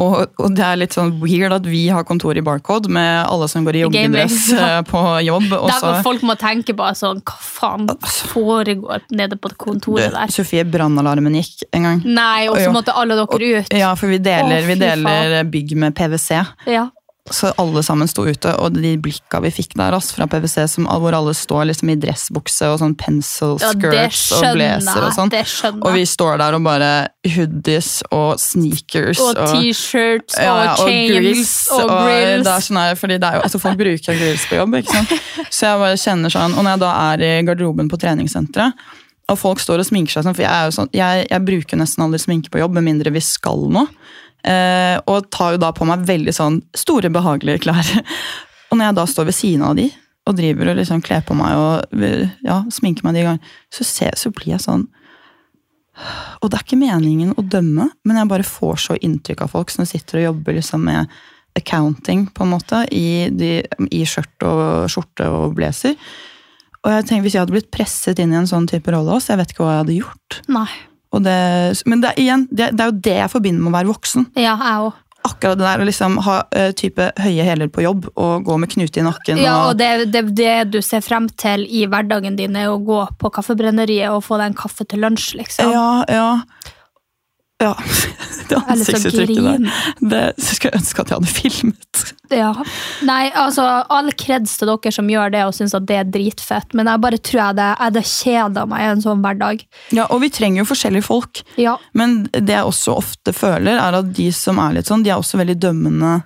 og, 0.00 0.30
og 0.40 0.54
det 0.56 0.62
er 0.64 0.78
litt 0.80 0.94
sånn 0.96 1.10
weird 1.20 1.52
at 1.52 1.66
vi 1.68 1.82
har 1.92 2.06
kontor 2.08 2.38
i 2.40 2.42
Barcode 2.44 2.88
med 2.92 3.26
alle 3.26 3.48
som 3.50 3.66
går 3.66 3.76
i 3.76 3.82
joggedress 3.82 4.38
eh, 4.56 4.78
på 4.88 5.02
jobb. 5.26 5.50
Der 5.68 5.82
hvor 5.84 5.98
folk 6.06 6.24
må 6.24 6.36
tenke 6.40 6.72
bare 6.76 6.96
sånn, 6.96 7.20
hva 7.28 7.36
faen 7.44 7.90
foregår 8.32 9.04
nede 9.12 9.36
på 9.36 9.52
kontoret 9.60 10.08
Du, 10.08 10.16
der? 10.16 10.32
Sofie, 10.32 10.64
brannalarmen 10.64 11.36
gikk 11.36 11.66
en 11.76 11.88
gang. 11.88 12.00
Nei, 12.08 12.48
og 12.48 12.56
så 12.56 12.72
måtte 12.72 12.96
alle 12.96 13.18
dere 13.20 13.52
ut. 13.60 13.76
Ja, 13.76 13.92
for 13.98 14.12
vi 14.12 14.20
deler, 14.22 14.62
Åh, 14.62 14.70
vi 14.70 14.78
deler 14.80 15.36
bygg 15.52 15.76
med 15.84 15.96
PwC. 15.98 16.40
Ja. 16.72 16.88
Så 17.30 17.52
alle 17.54 17.84
sammen 17.86 18.08
sto 18.10 18.24
ute, 18.26 18.50
og 18.58 18.74
de 18.74 18.96
blikka 18.98 19.38
vi 19.44 19.52
fikk 19.54 19.76
der 19.78 19.94
altså, 19.94 20.16
fra 20.16 20.26
PwC, 20.26 20.64
som, 20.66 20.88
hvor 20.90 21.14
alle 21.14 21.30
står 21.38 21.68
liksom 21.70 21.92
i 21.92 21.94
dressbukse 22.02 22.66
og 22.72 22.80
sånn 22.80 22.96
pencil 22.98 23.52
Ja, 23.62 23.68
og 23.70 24.56
blazer 24.56 25.04
og 25.06 25.14
sånn. 25.14 25.30
Og 25.86 25.94
vi 25.94 26.02
står 26.08 26.40
der 26.42 26.56
og 26.58 26.64
bare 26.66 26.88
hoodies 27.22 27.92
og 28.10 28.42
sneakers 28.42 29.20
Og 29.22 29.38
T-shirts 29.38 30.34
og 30.34 30.42
ja, 30.42 30.74
chains 30.80 31.12
grills. 31.12 31.52
og 31.76 31.92
grills. 31.92 32.42
Det 32.48 32.56
er 32.56 32.66
sånn 32.66 32.80
her, 32.82 32.98
fordi 32.98 33.20
det 33.22 33.30
er 33.30 33.38
jo, 33.38 33.44
altså 33.46 33.62
Folk 33.62 33.78
bruker 33.84 34.18
grills 34.18 34.48
på 34.50 34.58
jobb, 34.58 34.74
ikke 34.80 34.98
sant? 34.98 35.14
så 35.54 35.70
jeg 35.70 35.82
bare 35.84 36.02
kjenner 36.02 36.34
sånn, 36.34 36.58
Og 36.58 36.66
når 36.66 36.74
jeg 36.74 36.82
da 36.82 36.90
er 37.04 37.24
i 37.28 37.30
garderoben 37.46 37.92
på 37.92 38.02
treningssenteret, 38.02 38.82
og 39.30 39.38
folk 39.38 39.62
står 39.62 39.80
og 39.80 39.86
sminker 39.86 40.18
seg 40.18 40.26
sånn, 40.26 40.34
for 40.34 40.42
jeg, 40.42 40.74
sånn, 40.74 40.90
jeg, 40.96 41.22
jeg 41.30 41.46
bruker 41.46 41.78
nesten 41.78 42.02
aldri 42.02 42.18
sminke 42.20 42.50
på 42.50 42.58
jobb, 42.58 42.74
med 42.74 42.90
mindre 42.90 43.14
vi 43.14 43.22
skal 43.22 43.62
noe. 43.70 43.86
Eh, 44.42 44.96
og 45.06 45.28
tar 45.30 45.54
jo 45.54 45.62
da 45.62 45.70
på 45.74 45.86
meg 45.86 46.06
veldig 46.08 46.34
sånn 46.34 46.60
store, 46.76 47.12
behagelige 47.14 47.62
klær. 47.66 47.92
Og 48.72 48.78
når 48.78 48.88
jeg 48.88 48.96
da 48.96 49.04
står 49.10 49.28
ved 49.28 49.36
siden 49.36 49.66
av 49.68 49.76
de, 49.76 49.90
og 50.22 50.36
driver 50.38 50.70
og 50.70 50.78
liksom 50.78 51.02
kler 51.04 51.22
på 51.26 51.34
meg 51.36 51.58
og 51.58 52.02
ja, 52.46 52.60
sminker 52.72 53.04
meg 53.06 53.16
de 53.18 53.24
gangene, 53.26 53.52
så, 53.74 53.84
ser, 53.86 54.14
så 54.18 54.30
blir 54.30 54.52
jeg 54.52 54.62
sånn 54.62 54.84
Og 56.40 56.46
det 56.46 56.56
er 56.56 56.62
ikke 56.62 56.78
meningen 56.78 57.34
å 57.36 57.42
dømme, 57.42 57.88
men 58.06 58.20
jeg 58.20 58.30
bare 58.30 58.46
får 58.46 58.78
så 58.84 58.96
inntrykk 59.02 59.42
av 59.44 59.52
folk 59.56 59.72
som 59.74 59.88
sitter 59.88 60.20
og 60.20 60.28
jobber 60.28 60.56
liksom 60.56 60.86
med 60.88 61.10
accounting, 61.58 62.28
på 62.32 62.46
en 62.46 62.54
måte, 62.54 62.84
i, 62.94 63.28
de, 63.28 63.58
i 63.92 64.04
skjørt 64.08 64.46
og 64.48 64.86
skjorte 64.88 65.26
og 65.28 65.58
blazer. 65.58 65.98
Og 66.82 66.94
jeg 66.94 67.04
tenker, 67.04 67.26
Hvis 67.26 67.36
jeg 67.36 67.44
hadde 67.44 67.54
blitt 67.58 67.74
presset 67.74 68.22
inn 68.22 68.32
i 68.32 68.38
en 68.40 68.48
sånn 68.48 68.70
type 68.70 68.94
rolle 68.94 69.18
også, 69.18 69.34
jeg 69.34 69.42
vet 69.42 69.52
ikke 69.52 69.66
hva 69.66 69.74
jeg 69.74 69.82
hadde 69.82 69.98
gjort. 69.98 70.38
Nei. 70.54 70.70
Det, 71.12 71.84
men 71.84 72.00
det, 72.00 72.14
igjen, 72.22 72.46
det, 72.50 72.70
det 72.72 72.84
er 72.84 72.90
jo 72.90 73.00
det 73.04 73.16
jeg 73.18 73.32
forbinder 73.34 73.60
med 73.60 73.72
å 73.72 73.76
være 73.76 73.90
voksen. 73.92 74.28
Ja, 74.38 74.56
jeg 74.56 74.84
også. 74.88 74.98
Akkurat 75.22 75.58
det 75.60 75.66
der 75.68 75.82
å 75.84 75.86
liksom 75.86 76.16
ha 76.26 76.36
uh, 76.50 76.70
type 76.74 77.04
høye 77.22 77.44
hæler 77.46 77.68
på 77.70 77.84
jobb 77.84 78.08
og 78.18 78.46
gå 78.48 78.56
med 78.58 78.72
knute 78.72 78.98
i 78.98 79.04
nakken. 79.06 79.38
Ja, 79.38 79.52
og 79.60 79.68
og, 79.68 79.76
det, 79.78 80.08
det, 80.10 80.24
det 80.34 80.54
du 80.74 80.80
ser 80.82 81.04
frem 81.04 81.28
til 81.38 81.62
i 81.70 81.84
hverdagen 81.86 82.34
din, 82.40 82.56
er 82.58 82.72
å 82.72 82.80
gå 82.82 83.04
på 83.20 83.30
kaffebrenneriet 83.36 84.10
og 84.10 84.24
få 84.26 84.40
deg 84.40 84.50
en 84.50 84.58
kaffe 84.58 84.88
til 84.88 85.04
lunsj, 85.04 85.36
liksom. 85.38 85.70
ja, 85.70 86.02
ja. 86.10 86.71
Ja, 87.62 87.72
det 88.50 88.58
ansiktsuttrykket 88.58 89.44
der. 89.46 89.84
Det 90.00 90.22
skulle 90.42 90.72
jeg 90.72 90.80
ønske 90.80 91.04
at 91.04 91.12
jeg 91.12 91.20
hadde 91.20 91.32
filmet. 91.36 92.02
Ja. 92.32 92.50
Nei, 93.06 93.26
altså, 93.38 93.64
all 93.92 94.10
kreds 94.18 94.56
til 94.58 94.70
dere 94.72 94.92
som 94.94 95.10
gjør 95.12 95.32
det 95.34 95.44
og 95.46 95.54
syns 95.56 95.76
at 95.76 95.86
det 95.88 95.98
er 96.00 96.10
dritfett, 96.10 96.74
men 96.78 96.90
jeg 96.90 97.02
bare 97.04 97.20
tror 97.20 97.42
jeg 97.42 97.58
det, 97.60 97.68
jeg 97.68 97.82
hadde 97.84 98.04
kjeda 98.12 98.66
meg 98.70 98.82
i 98.82 98.90
en 98.90 99.04
sånn 99.04 99.22
hverdag. 99.24 99.64
Ja, 99.94 100.08
og 100.08 100.22
vi 100.24 100.32
trenger 100.32 100.62
jo 100.62 100.70
forskjellige 100.72 101.06
folk. 101.06 101.44
Ja. 101.60 101.76
Men 101.98 102.22
det 102.32 102.56
jeg 102.56 102.68
også 102.68 102.98
ofte 102.98 103.36
føler, 103.36 103.78
er 103.78 104.00
at 104.00 104.12
de 104.16 104.28
som 104.36 104.60
er 104.62 104.78
litt 104.78 104.90
sånn, 104.90 105.04
de 105.04 105.12
er 105.12 105.20
også 105.20 105.40
veldig 105.40 105.58
dømmende 105.62 106.18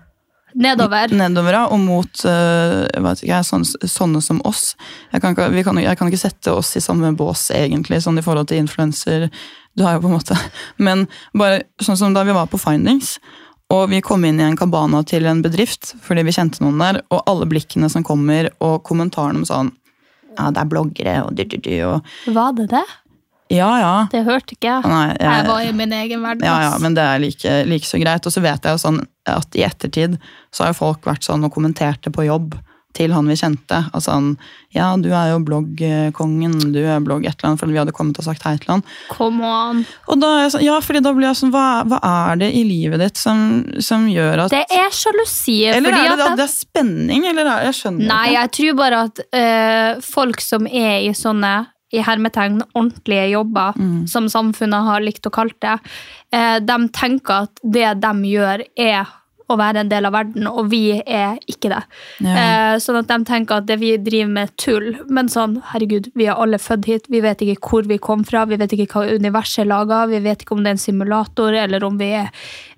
Nedover. 0.57 1.13
nedover 1.13 1.59
og 1.67 1.81
mot 1.83 2.23
uh, 2.25 3.13
ikke, 3.13 3.43
sånne, 3.45 3.89
sånne 3.93 4.23
som 4.25 4.41
oss. 4.49 4.71
Jeg 5.13 5.21
kan, 5.21 5.35
ikke, 5.37 5.51
vi 5.53 5.65
kan, 5.67 5.81
jeg 5.83 5.99
kan 6.01 6.09
ikke 6.09 6.23
sette 6.23 6.55
oss 6.57 6.73
i 6.79 6.85
samme 6.85 7.13
bås, 7.17 7.51
egentlig, 7.53 8.01
sånn 8.05 8.17
i 8.17 8.25
forhold 8.25 8.49
til 8.49 8.63
influenser. 8.63 9.29
Du 9.77 9.85
har 9.85 9.99
jo 9.99 10.07
på 10.07 10.09
en 10.09 10.17
måte 10.17 10.39
Men 10.89 11.05
bare 11.37 11.67
sånn 11.85 12.01
som 12.01 12.17
da 12.17 12.25
vi 12.25 12.37
var 12.37 12.49
på 12.49 12.61
Findings, 12.61 13.19
og 13.73 13.91
vi 13.91 14.01
kom 14.05 14.25
inn 14.25 14.41
i 14.41 14.47
en 14.47 14.57
kabana 14.57 15.03
til 15.05 15.27
en 15.27 15.43
bedrift 15.43 15.97
fordi 16.05 16.23
vi 16.27 16.35
kjente 16.37 16.63
noen 16.63 16.81
der, 16.81 17.01
og 17.11 17.25
alle 17.29 17.49
blikkene 17.51 17.91
som 17.93 18.07
kommer, 18.07 18.49
og 18.63 18.85
kommentarene 18.87 19.43
om 19.43 19.49
sånn 19.49 19.75
Ja, 20.37 20.51
det 20.53 20.61
er 20.61 20.69
bloggere, 20.69 21.17
og 21.27 21.37
du, 21.37 21.45
du, 21.49 21.57
du, 21.65 21.73
og 21.89 22.33
Var 22.33 22.57
det 22.59 22.71
det? 22.73 22.85
Ja, 23.49 23.69
ja. 23.79 23.93
Det 24.11 24.25
hørte 24.27 24.57
ikke 24.57 24.67
jeg. 24.73 24.85
Nei, 24.91 25.09
jeg- 25.21 25.21
Jeg 25.37 25.47
var 25.47 25.61
i 25.63 25.73
min 25.73 25.93
egen 25.93 26.23
verden. 26.23 26.43
Ja, 26.45 26.61
ja, 26.71 26.79
men 26.79 26.95
det 26.95 27.03
er 27.05 27.19
like, 27.23 27.65
like 27.67 27.85
så 27.87 28.01
greit. 28.03 28.27
Og 28.27 28.33
så 28.33 28.43
vet 28.43 28.63
jeg 28.63 28.73
jo 28.73 28.83
sånn 28.89 29.01
at 29.27 29.55
i 29.55 29.63
ettertid 29.63 30.19
så 30.53 30.65
har 30.65 30.73
jo 30.73 30.81
folk 30.81 31.03
vært 31.05 31.23
sånn 31.23 31.45
og 31.45 31.53
kommenterte 31.55 32.11
på 32.11 32.27
jobb 32.27 32.59
til 32.97 33.13
han 33.13 33.27
vi 33.29 33.35
kjente. 33.37 33.91
Altså 33.93 34.13
han 34.15 34.39
Ja, 34.73 34.97
du 34.97 35.11
er 35.13 35.31
jo 35.31 35.39
bloggkongen, 35.45 36.73
du 36.73 36.79
er 36.85 37.01
blogg 37.05 37.27
et 37.27 37.37
eller 37.39 37.51
annet, 37.53 37.61
fordi 37.61 37.73
vi 37.75 37.79
hadde 37.79 37.93
kommet 37.97 38.19
og 38.19 38.25
sagt 38.25 38.43
hei 38.47 38.57
til 38.57 38.73
han. 38.75 38.83
Come 39.11 39.45
on. 39.45 39.85
Og 40.09 40.19
da 40.21 40.27
er 40.39 40.43
jeg 40.47 40.53
sånn, 40.57 40.65
ja, 40.67 40.79
fordi 40.81 41.03
da 41.05 41.13
blir 41.17 41.29
jeg 41.29 41.37
sånn, 41.43 41.53
hva, 41.55 41.85
hva 41.87 42.01
er 42.33 42.37
det 42.43 42.51
i 42.57 42.65
livet 42.67 42.99
ditt 43.05 43.17
som, 43.21 43.65
som 43.85 44.07
gjør 44.11 44.47
at 44.47 44.51
Det 44.57 44.65
er 44.71 44.91
sjalusi. 44.91 45.59
Eller 45.71 45.93
er 45.93 46.17
det 46.17 46.17
at 46.17 46.19
det, 46.25 46.37
det 46.41 46.47
er 46.49 46.55
spenning, 46.57 47.27
eller 47.31 47.47
er, 47.53 47.65
jeg 47.71 47.79
skjønner 47.83 48.07
Nei, 48.11 48.27
ikke. 48.33 48.41
jeg 48.41 48.53
tror 48.59 48.77
bare 48.83 49.05
at 49.07 49.25
øh, 49.43 50.03
folk 50.03 50.41
som 50.45 50.67
er 50.67 50.99
i 51.07 51.13
sånne 51.17 51.55
i 51.93 52.03
hermetegn 52.03 52.63
ordentlige 52.75 53.31
jobber, 53.31 53.73
Mm. 53.79 54.07
som 54.09 54.27
samfunnet 54.29 54.85
har 54.85 55.01
likt 55.01 55.27
å 55.27 55.31
kalle 55.31 55.55
det, 55.61 55.79
eh, 56.33 56.59
de 56.59 56.89
tenker 56.89 57.43
at 57.43 57.61
det 57.63 58.01
de 58.01 58.13
gjør, 58.23 58.65
er 58.77 59.07
å 59.49 59.57
være 59.57 59.77
en 59.85 59.89
del 59.89 60.05
av 60.09 60.13
verden, 60.13 60.47
og 60.49 60.71
vi 60.71 61.01
er 61.07 61.39
ikke 61.47 61.71
det. 61.71 61.83
Ja. 62.21 62.35
Eh, 62.35 62.77
sånn 62.83 62.99
at 62.99 63.07
de 63.07 63.19
tenker 63.25 63.61
at 63.61 63.67
det 63.67 63.79
vi 63.79 63.97
driver 63.97 64.33
med, 64.33 64.49
er 64.49 64.57
tull. 64.57 64.89
Men 65.09 65.29
sånn, 65.29 65.63
herregud, 65.71 66.11
vi 66.17 66.27
er 66.27 66.35
alle 66.35 66.59
født 66.59 66.85
hit. 66.91 67.07
Vi 67.09 67.21
vet 67.21 67.39
ikke 67.39 67.61
hvor 67.61 67.87
vi 67.87 67.99
kom 67.99 68.25
fra, 68.25 68.45
vi 68.45 68.57
vet 68.57 68.73
ikke 68.75 68.89
hva 68.91 69.07
universet 69.15 69.61
er 69.63 69.71
laga, 69.71 70.09
vi 70.11 70.19
vet 70.19 70.43
ikke 70.43 70.57
om 70.57 70.65
det 70.65 70.73
er 70.73 70.79
en 70.79 70.83
simulator, 70.83 71.55
eller 71.55 71.85
om 71.85 71.97
vi 71.97 72.11
er, 72.19 72.31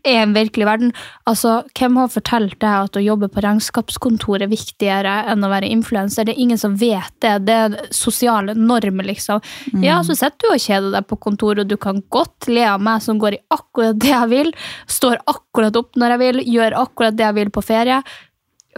er 0.07 0.23
en 0.23 0.35
virkelig 0.37 0.67
verden. 0.69 0.93
Altså, 1.29 1.63
Hvem 1.79 1.97
har 2.01 2.13
fortalt 2.13 2.57
deg 2.61 2.89
at 2.89 2.99
å 2.99 3.03
jobbe 3.03 3.31
på 3.33 3.43
regnskapskontor 3.45 4.45
er 4.45 4.53
viktigere 4.53 5.15
enn 5.33 5.45
å 5.45 5.51
være 5.53 5.71
influenser? 5.73 6.27
Det 6.27 6.37
er 6.37 6.45
ingen 6.45 6.61
som 6.61 6.77
vet 6.79 7.13
det. 7.25 7.35
Det 7.49 7.57
er 7.65 7.77
sosiale 7.95 8.55
normer, 8.59 9.09
liksom. 9.11 9.43
Ja, 9.85 10.01
så 10.07 10.17
sitter 10.19 10.49
du 10.49 10.55
og 10.55 10.63
kjeder 10.63 10.95
deg 10.95 11.09
på 11.11 11.21
kontoret, 11.29 11.65
og 11.65 11.73
du 11.73 11.77
kan 11.81 12.03
godt 12.15 12.49
le 12.51 12.65
av 12.69 12.83
meg 12.85 13.03
som 13.05 13.21
går 13.21 13.39
i 13.39 13.43
akkurat 13.55 13.99
det 13.99 14.15
jeg 14.15 14.33
vil, 14.33 14.55
står 14.87 15.21
akkurat 15.27 15.77
opp 15.79 15.99
når 15.99 16.15
jeg 16.15 16.25
vil, 16.25 16.43
gjør 16.59 16.81
akkurat 16.85 17.19
det 17.19 17.27
jeg 17.29 17.39
vil 17.41 17.53
på 17.55 17.65
ferie. 17.65 18.03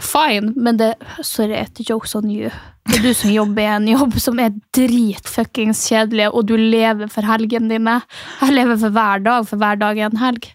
Fine, 0.01 0.55
men 0.57 0.79
det 0.81 0.95
Sorry, 1.23 1.55
it's 1.55 1.89
jokes 1.89 2.15
on 2.15 2.31
you. 2.31 2.51
Det 2.89 2.99
er 2.99 3.05
du 3.05 3.15
som 3.15 3.31
jobber 3.31 3.63
i 3.63 3.71
en 3.71 3.89
jobb 3.91 4.17
som 4.23 4.39
er 4.43 4.55
dritfuckings 4.75 5.83
kjedelig, 5.91 6.31
og 6.33 6.49
du 6.49 6.57
lever 6.57 7.11
for 7.13 7.27
helgene 7.29 7.71
dine. 7.71 7.99
Jeg 8.41 8.57
lever 8.57 8.81
for 8.81 8.97
hver 8.97 9.23
dag, 9.27 9.47
for 9.47 9.61
hver 9.61 9.79
dag 9.81 10.01
er 10.01 10.09
en 10.09 10.23
helg. 10.23 10.49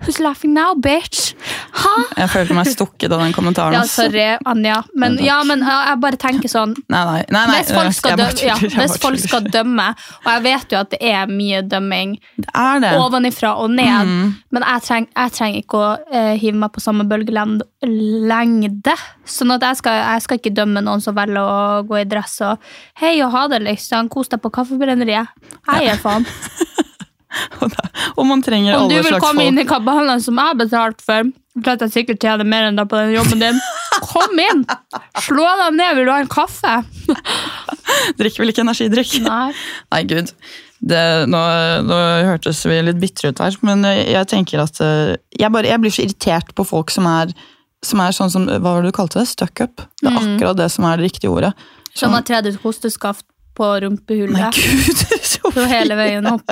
Who's 0.00 0.18
laughing 0.20 0.54
now, 0.54 0.74
bitch? 0.74 1.34
Ha? 1.76 1.92
Jeg 2.16 2.30
følte 2.32 2.56
meg 2.56 2.68
stukket 2.72 3.12
av 3.12 3.20
den 3.22 3.34
kommentaren. 3.36 3.76
Ja, 3.76 3.82
sorry, 3.88 4.24
Anja. 4.48 4.80
Men, 4.98 5.18
ja, 5.22 5.38
men 5.46 5.62
jeg 5.64 5.98
bare 6.02 6.18
tenker 6.20 6.50
sånn 6.50 6.74
Nei, 6.90 7.00
nei, 7.30 7.44
nei, 7.48 7.60
Hvis 7.60 7.72
folk 7.76 7.96
skal, 7.96 8.16
dø 8.20 8.28
ja, 8.44 8.56
hvis 8.60 8.96
folk 9.02 9.20
skal 9.20 9.46
dømme, 9.52 9.90
og 10.24 10.30
jeg 10.34 10.44
vet 10.46 10.74
jo 10.74 10.80
at 10.80 10.90
det 10.94 11.00
er 11.12 11.30
mye 11.30 11.62
dømming 11.66 12.16
Det 12.40 12.48
er 12.48 12.82
det. 12.82 12.92
ovenifra 13.00 13.54
og 13.60 13.70
ned, 13.76 14.12
men 14.50 14.66
jeg, 14.66 14.84
treng, 14.86 15.08
jeg 15.14 15.34
trenger 15.36 15.64
ikke 15.64 15.80
å 15.80 15.90
uh, 16.00 16.32
hive 16.40 16.56
meg 16.60 16.72
på 16.74 16.82
samme 16.82 17.06
bølgelengde. 17.10 18.96
Sånn 19.28 19.54
at 19.54 19.64
jeg 19.68 19.80
skal, 19.82 20.00
jeg 20.00 20.26
skal 20.26 20.40
ikke 20.40 20.54
dømme 20.56 20.82
noen 20.84 21.04
som 21.04 21.16
velger 21.16 21.40
å 21.40 21.84
gå 21.88 22.00
i 22.02 22.08
dress 22.08 22.40
og 22.46 22.72
hei 23.00 23.16
og 23.24 23.32
ha 23.36 23.46
det, 23.52 23.62
liksom. 23.68 24.10
Kos 24.12 24.32
deg 24.32 24.42
på 24.42 24.52
kaffebrenneriet. 24.54 25.32
Gir 25.76 26.00
faen. 26.02 26.26
Og 28.16 28.26
man 28.26 28.42
trenger 28.42 28.74
alle 28.76 28.90
slags 28.90 28.90
folk. 28.90 28.90
Om 28.90 29.04
du 29.04 29.10
vil 29.10 29.20
komme 29.22 29.42
folk. 29.42 29.48
inn 29.52 29.58
i 29.62 29.66
kabalen 29.68 30.22
som 30.24 30.38
jeg 30.40 30.50
har 30.52 30.58
betalt 30.58 31.02
for, 31.04 31.28
for 31.60 31.70
at 31.74 31.84
jeg 31.86 31.92
sikkert 31.94 32.20
tjener 32.24 32.48
mer 32.48 32.68
enn 32.70 32.78
deg 32.80 32.88
på 32.90 32.98
den 32.98 33.12
jobben 33.14 33.42
din, 33.44 33.60
kom 34.10 34.40
inn! 34.42 34.64
Slå 35.22 35.46
dem 35.64 35.78
ned, 35.78 35.94
vil 36.00 36.08
du 36.08 36.12
ha 36.14 36.18
en 36.24 36.30
kaffe? 36.32 36.74
Drikker 38.18 38.42
vel 38.44 38.52
ikke 38.54 38.64
energidrikk? 38.66 39.14
Nei. 39.26 39.52
Nei, 39.94 40.02
gud. 40.10 40.32
Det, 40.80 41.00
nå, 41.28 41.40
nå 41.84 41.96
hørtes 42.24 42.62
vi 42.64 42.78
litt 42.86 43.00
bitre 43.02 43.30
ut 43.34 43.40
her, 43.44 43.56
men 43.68 43.84
jeg 43.84 44.26
tenker 44.30 44.62
at 44.64 44.78
eh, 44.80 45.16
jeg, 45.36 45.50
bare, 45.52 45.68
jeg 45.68 45.82
blir 45.82 45.92
så 45.92 46.06
irritert 46.06 46.54
på 46.56 46.64
folk 46.64 46.92
som 46.94 47.04
er, 47.10 47.34
som 47.84 48.00
er 48.00 48.16
sånn 48.16 48.32
som 48.32 48.46
Hva 48.48 48.60
var 48.64 48.80
det 48.86 48.90
du 48.94 48.96
kalte 48.96 49.20
det? 49.20 49.28
Stuck 49.28 49.60
up? 49.66 49.84
Det 50.00 50.08
er 50.08 50.16
Mm. 50.16 50.34
akkurat 50.38 50.56
det 50.56 50.70
som 50.72 50.86
er 50.88 50.96
det 50.96 51.10
riktige 51.10 51.30
ordet. 51.32 51.52
Som 51.96 52.14
har 52.16 52.24
tredd 52.24 52.48
ut 52.48 52.58
hosteskaft 52.64 53.26
på 53.58 53.66
Nei, 53.68 53.80
rumpehullet. 53.84 54.56
gud! 54.56 55.04
Så 55.20 55.52
Så 55.52 55.64
hele 55.68 55.96
veien 56.00 56.26
opp. 56.32 56.48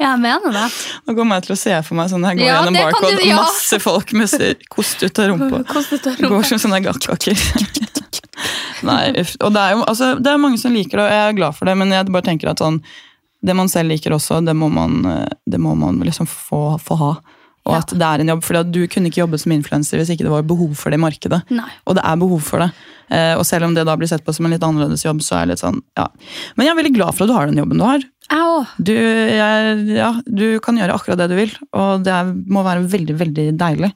Jeg 0.00 0.18
mener 0.18 0.50
det. 0.52 0.64
Nå 1.06 1.14
kommer 1.14 1.38
jeg 1.38 1.44
til 1.46 1.54
å 1.54 1.58
se 1.60 1.74
for 1.86 1.94
meg 1.98 2.08
sånn 2.10 2.24
her 2.26 2.34
går 2.34 2.42
Ja, 2.48 2.56
gjennom 2.64 2.78
barcode, 2.80 3.16
du- 3.20 3.28
ja. 3.28 3.36
masse 3.38 3.78
folk 3.80 4.12
med 4.18 4.64
kost 4.72 5.02
ut 5.06 5.18
av 5.22 5.28
rumpa. 5.30 5.60
Ut 5.94 6.06
av 6.10 6.16
Går 6.32 6.42
som 6.50 6.58
sånne 6.64 6.80
gakkaker. 6.82 7.38
Nei. 8.84 9.12
Og 9.40 9.52
det 9.54 9.62
er 9.62 9.76
jo 9.76 9.84
altså, 9.86 10.10
det 10.20 10.32
er 10.32 10.40
mange 10.42 10.58
som 10.60 10.74
liker 10.74 10.98
det, 10.98 11.04
og 11.06 11.14
jeg 11.14 11.28
er 11.30 11.38
glad 11.38 11.56
for 11.56 11.70
det, 11.70 11.76
men 11.80 11.94
jeg 11.94 12.10
bare 12.12 12.26
tenker 12.26 12.50
at 12.50 12.60
sånn, 12.60 12.80
det 13.44 13.54
man 13.56 13.70
selv 13.70 13.92
liker 13.92 14.16
også, 14.16 14.42
det 14.44 14.54
må 14.56 14.68
man, 14.72 14.98
eh, 15.06 15.28
det 15.46 15.60
må 15.62 15.76
man 15.78 16.00
liksom 16.04 16.26
få, 16.28 16.64
få 16.82 16.98
ha. 17.00 17.12
Og 17.64 17.72
Ja. 17.72 17.78
at 17.80 17.94
det 17.96 18.02
er 18.04 18.20
en 18.20 18.28
jobb, 18.34 18.42
for 18.44 18.62
du 18.64 18.82
kunne 18.92 19.08
ikke 19.08 19.22
jobbet 19.22 19.40
som 19.40 19.52
influenser 19.54 19.96
hvis 19.96 20.10
ikke 20.12 20.26
det 20.26 20.32
var 20.34 20.42
behov 20.44 20.74
for 20.76 20.90
det 20.92 20.98
i 20.98 21.04
markedet. 21.04 21.38
Nei. 21.50 21.70
Og 21.86 21.94
det 21.96 22.02
er 22.04 22.16
behov 22.20 22.42
for 22.44 22.60
det. 22.60 22.72
Eh, 23.10 23.34
og 23.38 23.44
selv 23.46 23.64
om 23.64 23.72
det 23.76 23.86
da 23.86 23.94
blir 23.96 24.08
sett 24.10 24.24
på 24.24 24.34
som 24.34 24.44
en 24.44 24.52
litt 24.52 24.60
annerledes 24.64 25.04
jobb, 25.06 25.22
så 25.24 25.38
er 25.38 25.46
det 25.46 25.54
litt 25.54 25.62
sånn, 25.64 25.80
ja. 25.96 26.06
Men 26.56 26.66
jeg 26.66 26.74
er 26.74 26.82
veldig 26.82 26.94
glad 26.98 27.14
for 27.14 27.24
at 27.24 27.28
du 27.32 27.34
har 27.38 27.46
den 27.48 27.56
jobben 27.62 27.78
du 27.80 27.84
har. 27.86 28.04
Du, 28.78 28.94
ja, 28.94 30.10
du 30.26 30.46
kan 30.64 30.78
gjøre 30.80 30.96
akkurat 30.96 31.20
det 31.20 31.30
du 31.32 31.38
vil, 31.38 31.54
og 31.76 32.04
det 32.06 32.18
må 32.50 32.64
være 32.66 32.86
veldig, 32.90 33.16
veldig 33.20 33.48
deilig. 33.60 33.92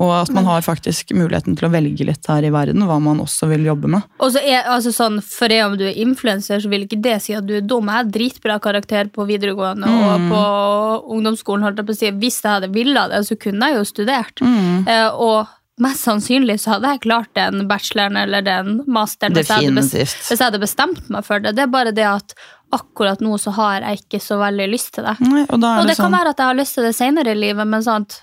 Og 0.00 0.12
at 0.14 0.30
man 0.32 0.46
har 0.48 0.62
faktisk 0.64 1.10
muligheten 1.12 1.56
til 1.58 1.66
å 1.66 1.72
velge 1.72 2.06
litt 2.08 2.24
her 2.30 2.44
i 2.46 2.52
verden, 2.54 2.86
hva 2.88 2.96
man 3.02 3.18
også 3.20 3.50
vil 3.50 3.66
jobbe 3.66 3.90
med. 3.90 4.06
Og 4.22 4.32
så 4.32 4.40
er, 4.40 4.62
altså 4.70 4.94
sånn, 4.96 5.18
For 5.24 5.52
om 5.66 5.74
du 5.76 5.84
er 5.90 5.98
influenser, 6.00 6.62
så 6.62 6.70
vil 6.72 6.86
ikke 6.86 7.00
det 7.04 7.18
si 7.24 7.34
at 7.36 7.44
du 7.44 7.56
er 7.58 7.66
dum. 7.66 7.90
Jeg 7.90 7.98
har 7.98 8.12
dritbra 8.14 8.56
karakter 8.64 9.10
på 9.12 9.26
videregående 9.28 9.90
og 9.90 10.28
på 10.30 10.42
ungdomsskolen. 11.18 11.66
holdt 11.66 11.82
jeg 11.82 11.88
på 11.90 11.96
å 11.96 12.00
si. 12.00 12.12
Hvis 12.22 12.40
jeg 12.40 12.54
hadde 12.54 12.70
villet 12.72 13.12
det, 13.12 13.24
så 13.28 13.36
kunne 13.42 13.68
jeg 13.68 13.76
jo 13.80 13.88
studert. 13.90 14.40
Eh, 14.88 15.08
og 15.20 15.50
mest 15.80 16.04
sannsynlig 16.06 16.58
så 16.60 16.74
hadde 16.76 16.94
jeg 16.94 17.02
klart 17.06 17.30
den 17.36 17.66
bacheloren 17.68 18.16
eller 18.20 18.44
den 18.44 18.82
masteren 18.86 19.32
hvis 19.36 19.48
jeg, 19.48 19.74
hvis 20.28 20.38
jeg 20.38 20.44
hadde 20.46 20.60
bestemt 20.64 21.06
meg 21.12 21.24
for 21.24 21.40
det. 21.40 21.54
Det 21.56 21.66
er 21.66 21.70
bare 21.72 21.92
det 21.96 22.04
at 22.08 22.34
akkurat 22.74 23.22
nå 23.24 23.36
så 23.42 23.52
har 23.56 23.86
jeg 23.86 24.04
ikke 24.04 24.20
så 24.22 24.38
veldig 24.40 24.66
lyst 24.70 24.94
til 24.96 25.06
det. 25.06 25.16
Nei, 25.24 25.44
og 25.48 25.56
Og 25.56 25.62
det, 25.62 25.70
det 25.90 25.96
kan 25.98 26.06
sånn, 26.06 26.18
være 26.18 26.34
at 26.34 26.42
jeg 26.42 26.52
har 26.52 26.58
lyst 26.58 26.78
til 26.78 26.86
det 26.86 26.96
senere 26.96 27.34
i 27.34 27.38
livet, 27.38 27.66
men 27.68 27.82
sant 27.86 28.20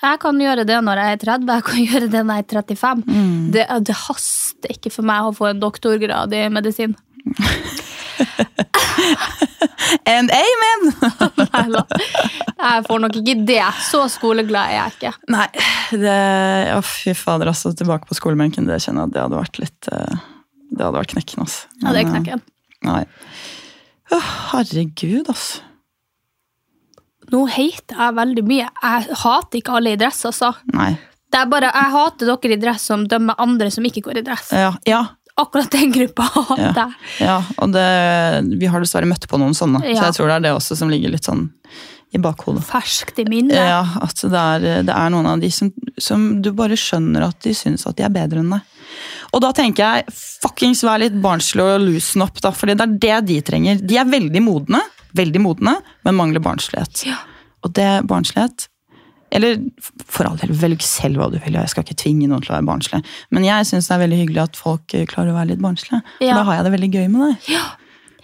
jeg 0.00 0.16
kan 0.22 0.38
gjøre 0.40 0.64
det 0.64 0.78
når 0.80 0.96
jeg 0.96 1.12
er 1.12 1.18
30, 1.26 1.50
jeg 1.52 1.64
kan 1.66 1.80
gjøre 1.90 2.08
det 2.12 2.22
når 2.24 2.40
jeg 2.40 2.46
er 2.46 2.54
35. 2.56 3.04
Mm. 3.04 3.50
Det, 3.56 3.66
det 3.88 3.96
haster 4.06 4.76
ikke 4.76 4.92
for 4.94 5.08
meg 5.10 5.28
å 5.28 5.36
få 5.36 5.50
en 5.50 5.62
doktorgrad 5.62 6.36
i 6.36 6.46
medisin. 6.52 6.96
And 10.06 10.30
amen! 10.30 10.82
Nei 11.54 11.66
da. 11.72 11.82
Jeg 12.60 12.84
får 12.86 13.00
nok 13.02 13.16
ikke 13.20 13.36
det. 13.48 13.62
Så 13.88 14.02
skoleglad 14.12 14.70
er 14.70 14.76
jeg 14.76 14.96
ikke. 14.96 15.12
Nei, 15.32 15.46
det, 16.02 16.18
å, 16.76 16.82
fy 16.86 17.14
fader, 17.18 17.50
altså, 17.52 17.72
tilbake 17.76 18.08
på 18.08 18.16
skolebenken, 18.18 18.68
det 18.70 18.80
kjenner 18.84 19.04
jeg 19.04 19.10
at 19.10 19.16
det 19.16 19.24
hadde 19.24 19.40
vært 19.40 19.60
litt 19.62 19.90
eh, 19.92 20.20
Det 20.70 20.84
hadde 20.84 21.00
vært 21.00 21.14
knekken, 21.16 21.46
altså. 21.46 21.70
Ja, 21.80 21.88
det 21.90 22.02
er 22.02 22.04
eh, 22.04 22.12
knekken. 22.12 22.44
Nei. 22.88 23.02
Herregud, 24.10 25.28
altså. 25.30 25.60
Nå 27.30 27.44
hater 27.46 27.94
jeg 27.94 28.14
veldig 28.16 28.42
mye. 28.48 28.66
Jeg 28.82 29.16
hater 29.22 29.60
ikke 29.60 29.76
alle 29.78 29.92
i 29.94 29.98
dress, 30.00 30.24
altså. 30.26 30.50
Nei. 30.74 30.96
Det 31.30 31.38
er 31.38 31.46
bare, 31.46 31.68
Jeg 31.70 31.92
hater 31.94 32.26
dere 32.32 32.56
i 32.56 32.58
dress 32.58 32.88
som 32.90 33.04
dømmer 33.06 33.38
andre 33.38 33.68
som 33.70 33.84
ikke 33.86 34.02
går 34.08 34.18
i 34.18 34.26
dress. 34.26 34.50
Ja, 34.56 34.72
ja, 34.88 35.04
Akkurat 35.38 35.70
den 35.72 35.92
gruppa 35.94 36.26
hater 36.34 36.58
Ja. 36.58 36.72
jeg. 36.74 36.96
ja 37.22 37.36
og 37.62 37.70
det, 37.72 38.58
vi 38.60 38.66
har 38.66 38.82
dessverre 38.82 39.06
møtt 39.08 39.28
på 39.30 39.38
noen 39.38 39.54
sånne, 39.54 39.78
så 39.80 40.08
jeg 40.10 40.16
tror 40.18 40.26
det 40.28 40.34
er 40.40 40.44
det 40.48 40.52
også 40.56 40.76
som 40.76 40.90
ligger 40.90 41.14
litt 41.14 41.24
sånn 41.24 41.46
i 42.10 42.18
bakhodet. 42.18 42.64
Ferskt 42.66 43.18
i 43.22 43.24
minnet. 43.30 43.54
Ja, 43.54 43.84
at 44.02 44.18
det 44.22 44.40
er, 44.40 44.64
det 44.88 44.94
er 44.94 45.12
noen 45.14 45.28
av 45.30 45.42
de 45.42 45.50
som, 45.54 45.70
som 46.00 46.42
du 46.42 46.50
bare 46.56 46.78
skjønner 46.78 47.28
at 47.28 47.38
de 47.46 47.54
syns 47.54 47.86
at 47.86 47.98
de 48.00 48.06
er 48.06 48.14
bedre 48.14 48.42
enn 48.42 48.50
deg. 48.56 48.76
Og 49.30 49.42
da 49.44 49.52
tenker 49.54 49.84
jeg 49.84 50.14
fuckings 50.42 50.82
vær 50.82 50.98
litt 51.02 51.14
barnslig 51.22 51.62
og 51.62 51.84
loosen 51.84 52.24
opp, 52.24 52.40
da, 52.42 52.50
For 52.50 52.66
det 52.66 52.82
er 52.82 52.96
det 53.06 53.20
de 53.28 53.36
trenger. 53.46 53.78
De 53.78 54.00
er 54.00 54.08
veldig 54.10 54.42
modne. 54.42 54.82
veldig 55.14 55.40
modne, 55.42 55.76
men 56.06 56.14
mangler 56.18 56.42
barnslighet. 56.42 57.04
Og 57.66 57.72
det 57.74 57.88
barnslighet 58.06 58.68
Eller 59.30 59.60
for 60.10 60.26
all 60.26 60.38
del, 60.40 60.50
velg 60.58 60.82
selv 60.82 61.20
hva 61.20 61.28
du 61.30 61.36
vil. 61.38 61.54
Jeg 61.54 61.70
skal 61.70 61.84
ikke 61.86 61.94
tvinge 62.02 62.26
noen 62.26 62.42
til 62.42 62.50
å 62.50 62.56
være 62.56 62.66
barnslig. 62.66 62.98
Men 63.30 63.44
jeg 63.46 63.68
syns 63.68 63.86
det 63.86 63.94
er 63.94 64.00
veldig 64.02 64.18
hyggelig 64.24 64.42
at 64.42 64.58
folk 64.58 64.94
eh, 64.98 65.04
klarer 65.06 65.30
å 65.30 65.36
være 65.36 65.52
litt 65.52 65.62
barnslige. 65.62 66.00
Ja. 66.18 66.32
Og 66.32 66.40
da 66.40 66.42
har 66.48 66.56
jeg 66.58 66.66
det 66.66 66.72
veldig 66.74 66.88
gøy 66.96 67.06
med 67.12 67.22
det. 67.28 67.36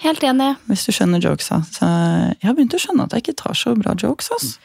Helt 0.02 0.22
enig. 0.22 0.56
Hvis 0.68 0.84
du 0.86 0.92
skjønner 0.92 1.20
jokesa. 1.24 1.62
Så 1.72 1.86
jeg 1.86 2.44
har 2.48 2.54
begynt 2.56 2.74
å 2.76 2.80
skjønne 2.82 3.06
at 3.06 3.12
jeg 3.16 3.22
ikke 3.24 3.36
tar 3.42 3.54
så 3.58 3.74
bra 3.78 3.94
jokes. 3.96 4.30
Altså. 4.36 4.58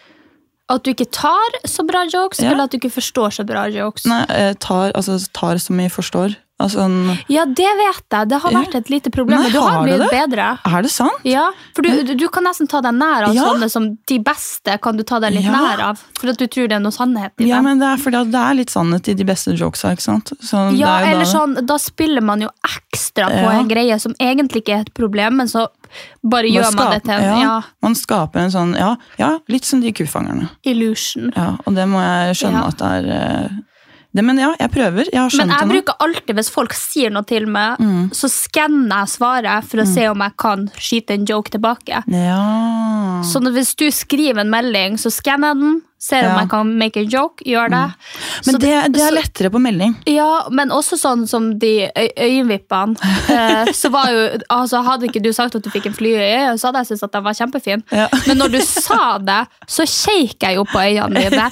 At 0.72 0.84
du 0.84 0.92
ikke 0.94 1.10
tar 1.12 1.58
så 1.68 1.84
bra 1.88 2.06
jokes, 2.08 2.40
Ja. 2.40 2.52
eller 2.52 2.64
at 2.64 2.72
du 2.72 2.78
ikke 2.78 2.92
forstår 2.94 3.32
så 3.36 3.46
bra 3.46 3.66
jokes. 3.72 4.06
Nei, 4.06 4.26
eh, 4.30 4.54
tar, 4.54 4.92
altså 4.96 5.18
tar 5.34 5.58
som 5.58 5.80
jeg 5.80 5.92
forstår. 5.92 6.36
Altså, 6.62 6.80
en- 6.86 7.18
Ja, 7.28 7.46
det 7.46 7.68
vet 7.82 8.04
jeg. 8.12 8.28
Det 8.30 8.40
har 8.42 8.52
vært 8.52 8.76
et 8.76 8.90
lite 8.90 9.10
problem, 9.12 9.38
Nei, 9.40 9.44
men 9.50 9.52
du 9.52 9.60
har 9.60 9.72
har 9.72 9.84
blitt 9.86 10.00
det? 10.00 10.10
bedre. 10.12 10.60
er 10.66 10.82
det 10.82 10.92
sant? 10.92 11.22
Ja, 11.26 11.50
for 11.76 11.82
du, 11.82 12.04
du, 12.04 12.16
du 12.16 12.28
kan 12.30 12.44
nesten 12.44 12.68
ta 12.70 12.82
deg 12.82 12.94
nær 12.94 13.28
av 13.30 13.34
Ja. 13.36 13.44
sånne 13.50 13.70
som 13.70 13.98
de 14.08 14.20
beste 14.20 14.80
kan 14.82 14.96
du 14.98 15.04
ta 15.04 15.20
deg 15.20 15.34
litt 15.34 15.44
Ja. 15.46 15.52
nær 15.52 15.80
av. 15.90 16.04
For 16.20 16.30
at 16.30 16.38
du 16.38 16.48
tror 16.48 16.68
det 16.70 16.74
er 16.78 16.80
noe 16.80 16.92
sannhet 16.92 17.32
i 17.40 17.46
Ja, 17.50 17.58
det. 17.58 17.64
men 17.64 17.80
det 17.80 17.88
er 17.88 17.98
fordi 17.98 18.24
det 18.32 18.36
er 18.42 18.54
litt 18.54 18.70
sannhet 18.70 19.08
i 19.10 19.14
de 19.14 19.24
beste 19.24 19.56
jokesa, 19.58 19.92
ikke 19.96 20.02
sant? 20.02 20.32
Så 20.42 20.70
det 20.72 20.80
Ja, 20.80 21.00
er 21.00 21.12
eller 21.16 21.26
da- 21.26 21.32
sånn, 21.32 21.66
da 21.66 21.78
spiller 21.78 22.22
man 22.22 22.42
jo 22.42 22.50
ekstra 22.64 23.28
på 23.28 23.42
Ja. 23.44 23.60
en 23.60 23.68
greie 23.68 24.00
som 24.00 24.14
egentlig 24.20 24.64
ikke 24.64 24.76
er 24.78 24.82
et 24.82 24.94
problem, 24.94 25.38
men 25.38 25.48
så 25.48 25.68
bare 26.24 26.44
Man 26.44 26.52
gjør 26.64 26.76
man 26.76 26.92
det 26.92 27.04
til 27.04 27.12
en 27.14 27.22
ja, 27.24 27.42
ja, 27.42 27.62
Man 27.82 27.94
skaper 27.96 28.38
en 28.38 28.50
sånn, 28.52 28.76
ja, 28.78 28.96
ja, 29.20 29.40
litt 29.50 29.66
som 29.66 29.82
de 29.82 29.92
kufangerne. 29.92 30.50
illusion. 30.64 31.32
Ja, 31.36 31.58
og 31.66 31.76
det 31.76 31.86
må 31.88 32.00
jeg 32.00 32.36
skjønne 32.36 32.62
Ja. 32.62 32.68
at 32.68 32.78
det 32.78 32.88
er 32.88 33.12
eh, 33.12 33.50
det, 34.14 34.24
Men 34.28 34.38
ja, 34.38 34.50
jeg 34.60 34.72
prøver. 34.72 35.06
Jeg 35.12 35.22
har 35.22 35.30
skjønt 35.30 35.48
Men 35.48 35.50
jeg 35.56 35.60
det 35.60 35.68
nå. 35.68 35.74
bruker 35.78 35.96
alltid, 36.06 36.36
hvis 36.36 36.50
folk 36.52 36.74
sier 36.74 37.10
noe 37.10 37.24
til 37.24 37.46
meg, 37.48 37.80
Mm. 37.80 38.10
så 38.12 38.28
skanner 38.30 39.06
jeg 39.06 39.08
svaret 39.18 39.64
for 39.64 39.78
å 39.78 39.88
se 39.88 40.08
om 40.10 40.20
jeg 40.20 40.36
kan 40.38 40.68
skyte 40.76 41.12
en 41.16 41.26
joke 41.26 41.50
tilbake. 41.50 42.04
Ja. 42.12 43.22
Så 43.24 43.40
hvis 43.54 43.76
du 43.76 43.88
skriver 43.92 44.42
en 44.42 44.50
melding, 44.52 44.98
så 44.98 45.12
skanner 45.12 45.54
jeg 45.54 45.62
den, 45.62 45.82
ser 46.02 46.26
om 46.26 46.32
Ja. 46.34 46.40
jeg 46.42 46.50
kan 46.50 46.72
make 46.82 46.98
a 46.98 47.06
joke, 47.06 47.44
gjør 47.46 47.70
det. 47.70 47.82
Men 48.46 48.56
Så 48.56 48.60
det, 48.60 48.72
det 48.96 49.02
er 49.06 49.14
lettere 49.14 49.52
på 49.54 49.60
melding. 49.62 49.96
Ja, 50.10 50.48
men 50.50 50.72
også 50.74 50.98
sånn 50.98 51.28
som 51.30 51.52
de 51.62 51.90
øy 51.94 52.10
øyenvippene. 52.18 52.98
Eh, 53.32 53.70
så 53.72 53.88
var 53.94 54.10
jo, 54.12 54.24
altså 54.52 54.82
Hadde 54.84 55.06
ikke 55.08 55.22
du 55.24 55.30
sagt 55.32 55.56
at 55.56 55.64
du 55.64 55.70
fikk 55.72 55.86
en 55.88 55.94
fly 55.96 56.10
i 56.18 56.24
øyet, 56.26 56.60
så 56.60 56.68
hadde 56.68 56.82
jeg 56.82 56.88
syntes 56.90 57.04
at 57.06 57.14
den 57.14 57.24
var 57.24 57.36
kjempefin. 57.38 57.84
Ja. 57.96 58.08
Men 58.28 58.38
når 58.42 58.52
du 58.52 58.60
sa 58.66 59.18
det, 59.24 59.38
så 59.72 59.86
kjekk 59.88 60.44
jeg 60.44 60.58
jo 60.58 60.66
på 60.68 60.82
øynene 60.82 61.22
dine. 61.30 61.46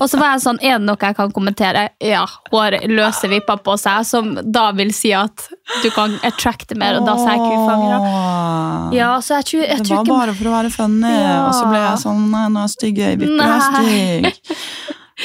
Og 0.00 0.06
så 0.12 0.20
var 0.20 0.34
jeg 0.36 0.44
sånn, 0.44 0.60
er 0.62 0.78
det 0.78 0.86
noe 0.86 1.00
jeg 1.00 1.16
kan 1.18 1.32
kommentere? 1.34 1.88
Ja, 2.04 2.22
hun 2.52 2.60
har 2.60 2.76
løse 2.86 3.28
vipper 3.32 3.58
på 3.66 3.74
seg, 3.80 4.04
som 4.06 4.34
da 4.44 4.68
vil 4.78 4.92
si 4.94 5.10
at 5.16 5.48
du 5.82 5.88
kan 5.96 6.14
attracte 6.22 6.76
mer, 6.78 7.00
og 7.00 7.08
da 7.08 7.16
sa 7.18 7.34
jeg 7.34 7.42
kufanger. 7.50 8.94
Ja, 8.94 9.10
så 9.24 9.40
jeg 9.40 9.48
tror, 9.50 9.64
jeg 9.64 9.82
Det 9.82 9.90
var 9.90 10.04
ikke 10.04 10.14
bare 10.14 10.34
for 10.38 10.50
å 10.50 10.54
være 10.54 10.70
funny, 10.74 11.10
Ja. 11.10 11.48
og 11.48 11.54
så 11.56 11.64
ble 11.72 11.80
jeg 11.82 11.98
sånn 12.04 12.22
Nei, 12.34 12.44
nå 12.48 12.62
er 12.62 12.68
jeg 12.68 12.74
stygg 12.76 12.98
øyevipper. 13.08 13.44
Er. 13.94 14.32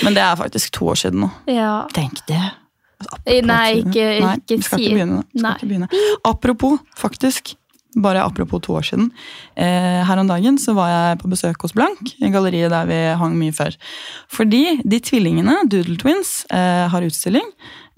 Men 0.04 0.14
det 0.16 0.22
er 0.24 0.36
faktisk 0.40 0.72
to 0.78 0.90
år 0.94 1.00
siden 1.02 1.24
nå. 1.26 1.30
ja. 1.50 1.86
Tenk 1.96 2.22
det. 2.30 2.42
Nei, 3.48 3.80
ikke, 3.80 4.06
Nei, 4.20 4.36
ikke 4.42 4.58
vi 4.60 4.64
skal 4.66 4.80
si 4.82 4.86
ikke 4.90 4.96
begynne. 4.98 5.22
Skal 5.32 5.54
ikke 5.56 5.70
begynne. 5.70 5.88
Apropos, 6.28 6.80
faktisk. 7.00 7.54
Bare 7.98 8.22
apropos 8.22 8.60
to 8.62 8.76
år 8.78 8.84
siden. 8.86 9.08
Eh, 9.58 10.02
her 10.06 10.20
om 10.22 10.28
dagen 10.30 10.60
så 10.62 10.76
var 10.78 10.92
jeg 10.92 11.20
på 11.24 11.32
besøk 11.32 11.64
hos 11.66 11.72
Blank, 11.74 12.12
i 12.22 12.30
galleriet 12.30 12.70
der 12.70 12.86
vi 12.86 13.00
hang 13.18 13.38
mye 13.40 13.56
før. 13.56 13.74
Fordi 14.30 14.82
de 14.84 15.00
tvillingene, 15.02 15.56
Doodle 15.72 15.98
Twins, 15.98 16.44
eh, 16.54 16.86
har 16.92 17.08
utstilling 17.08 17.48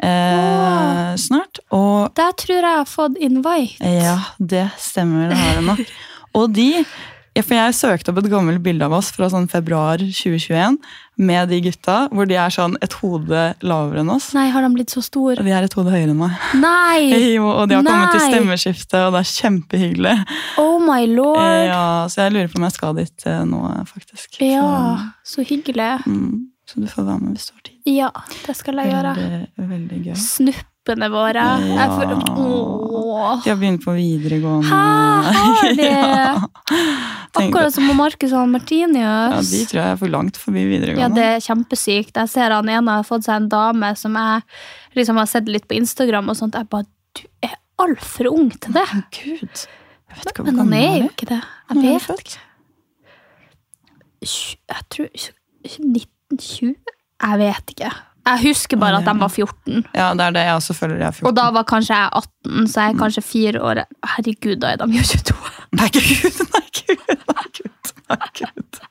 eh, 0.06 1.12
snart. 1.20 1.60
Og 1.76 2.14
Der 2.16 2.32
tror 2.40 2.56
jeg 2.56 2.64
jeg 2.64 2.78
har 2.78 2.88
fått 2.90 3.18
invite. 3.20 3.82
ja, 3.84 4.20
det 4.40 4.70
stemmer, 4.80 5.28
det 5.34 5.38
har 5.42 5.60
jeg 5.60 5.66
nok. 5.74 5.84
Og 6.40 6.54
de 6.56 6.70
ja, 7.32 7.44
For 7.46 7.56
jeg 7.56 7.76
søkte 7.78 8.12
opp 8.12 8.20
et 8.20 8.28
gammelt 8.32 8.60
bilde 8.64 8.84
av 8.84 8.92
oss 8.98 9.12
fra 9.16 9.30
sånn 9.32 9.46
februar 9.52 10.02
2021 10.04 10.76
med 11.22 11.52
de 11.52 11.60
gutta, 11.64 11.96
hvor 12.12 12.28
de 12.28 12.36
er 12.36 12.52
sånn 12.52 12.74
et 12.84 12.96
hode 13.00 13.44
lavere 13.64 14.02
enn 14.02 14.12
oss. 14.12 14.32
Nei, 14.36 14.48
har 14.52 14.66
de 14.66 14.72
blitt 14.74 14.92
så 14.92 15.04
store? 15.06 15.38
Og 15.40 15.48
de 15.48 15.54
er 15.56 15.68
et 15.68 15.76
hode 15.78 15.94
høyere 15.94 16.12
enn 16.12 16.20
meg. 16.20 16.36
Nei! 16.60 17.00
Jo, 17.38 17.46
og 17.48 17.70
de 17.72 17.78
har 17.78 17.86
kommet 17.88 18.12
til 18.18 18.24
stemmeskiftet, 18.26 18.98
stemmeskifte, 18.98 19.04
og 19.08 19.16
det 19.16 19.22
er 19.22 19.30
kjempehyggelig. 19.32 20.16
Oh 20.60 20.76
my 20.84 21.06
lord! 21.08 21.70
Ja, 21.70 21.86
så 22.12 22.26
jeg 22.26 22.36
lurer 22.36 22.52
på 22.52 22.60
om 22.60 22.68
jeg 22.68 22.76
skal 22.76 22.98
dit 23.00 23.28
eh, 23.30 23.44
nå, 23.48 23.62
faktisk. 23.94 24.42
Ja, 24.44 24.74
så 25.24 25.46
hyggelig. 25.48 25.92
Mm, 26.10 26.50
så 26.68 26.84
du 26.84 26.90
får 26.92 27.08
være 27.14 27.24
med 27.24 27.38
hvis 27.38 27.48
du 27.48 27.56
har 27.56 27.64
tid. 27.70 27.80
Ja, 27.96 28.12
det 28.44 28.58
skal 28.60 28.84
jeg 28.84 28.92
gjøre. 28.92 29.16
Veldig, 29.22 29.72
veldig 29.72 30.04
gøy. 30.10 30.62
Snuppene 30.82 31.10
våre. 31.10 31.44
Ja. 31.76 31.86
åh. 32.38 33.44
De 33.44 33.50
har 33.50 33.58
begynt 33.58 33.84
på 33.86 33.92
videregående. 33.94 34.68
Hæ, 34.68 34.76
har 35.38 35.76
de? 35.78 35.84
ja. 35.86 36.48
Akkurat 37.38 37.74
som 37.74 37.86
Marcus 37.96 38.32
og 38.34 38.40
Ja, 38.42 38.46
Martinius. 38.50 39.52
de 39.52 39.66
tror 39.70 39.82
jeg 39.82 39.92
er 39.92 40.00
for 40.00 40.10
langt 40.10 40.38
forbi 40.42 40.64
videregående. 40.66 41.04
Ja, 41.06 41.10
det 41.14 41.28
er 41.36 41.46
kjempesykt. 41.46 42.18
Jeg 42.18 42.30
ser 42.34 42.50
han 42.56 42.70
ene 42.70 42.98
har 42.98 43.06
fått 43.06 43.28
seg 43.28 43.44
en 43.44 43.50
dame 43.52 43.94
som 43.96 44.18
jeg 44.18 44.42
liksom 44.98 45.22
har 45.22 45.30
sett 45.30 45.48
litt 45.48 45.68
på 45.70 45.78
Instagram, 45.78 46.30
og 46.34 46.40
sånt. 46.40 46.58
Jeg 46.58 46.68
bare, 46.72 46.90
du 47.14 47.28
er 47.46 47.56
altfor 47.78 48.32
ung 48.34 48.50
til 48.58 48.74
det. 48.74 48.88
Gud. 49.22 49.66
Jeg 50.10 50.18
vet 50.18 50.32
ikke 50.34 50.42
hvor 50.44 50.50
Men 50.50 50.64
han 50.64 50.74
er 50.80 50.98
jo 50.98 51.12
ikke 51.12 51.30
det. 51.30 51.42
Jeg 51.70 51.84
vet 51.86 52.26
ikke. 52.26 52.48
Jeg 54.74 54.88
tror 54.90 55.14
1920? 55.14 56.74
Jeg 57.22 57.40
vet 57.46 57.76
ikke. 57.78 57.94
Jeg 58.22 58.42
husker 58.44 58.78
bare 58.78 59.00
at 59.02 59.08
de 59.08 59.14
var 59.18 59.32
14. 59.34 59.86
Ja, 59.98 60.12
det 60.18 60.26
er 60.28 60.36
det 60.36 60.44
jeg 60.46 60.58
også 60.60 60.76
føler 60.78 61.00
jeg 61.02 61.08
er 61.08 61.16
14. 61.18 61.28
Og 61.30 61.36
da 61.40 61.46
var 61.56 61.66
kanskje 61.70 61.98
jeg 61.98 62.10
18, 62.22 62.68
så 62.70 62.84
jeg 62.86 62.94
er 62.94 63.00
kanskje 63.00 63.24
fire 63.26 63.64
år 63.66 63.82
Herregud, 64.16 64.58
da 64.62 64.74
er 64.76 64.82
de 64.82 65.00
jo 65.00 65.06
22. 65.10 65.38
Nei, 65.80 65.90
gud, 65.96 66.42
nei, 66.54 66.66
gud, 66.78 67.00
nei, 67.32 67.46
gud, 67.58 67.92
nei, 68.12 68.30
gud. 68.42 68.82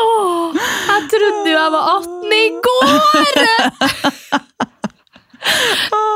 Åh, 0.00 0.56
jeg 0.90 1.02
trodde 1.12 1.50
jo 1.50 1.56
jeg 1.56 1.74
var 1.76 1.90
18 1.98 2.36
i 2.40 2.46
går! 2.66 2.88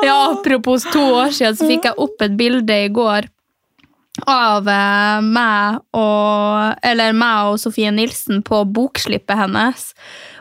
Ja, 0.02 0.32
apropos 0.32 0.82
to 0.90 1.00
år 1.14 1.30
siden, 1.36 1.54
så 1.54 1.66
fikk 1.68 1.84
jeg 1.86 1.94
opp 2.02 2.22
et 2.24 2.32
bilde 2.38 2.76
i 2.82 2.88
går 2.90 3.28
av 4.28 4.68
eh, 4.68 5.20
meg 5.24 5.80
og 5.96 6.76
Eller 6.86 7.12
meg 7.16 7.52
og 7.52 7.60
Sofie 7.62 7.90
Nilsen 7.94 8.42
på 8.46 8.62
bokslippet 8.74 9.38
hennes. 9.38 9.90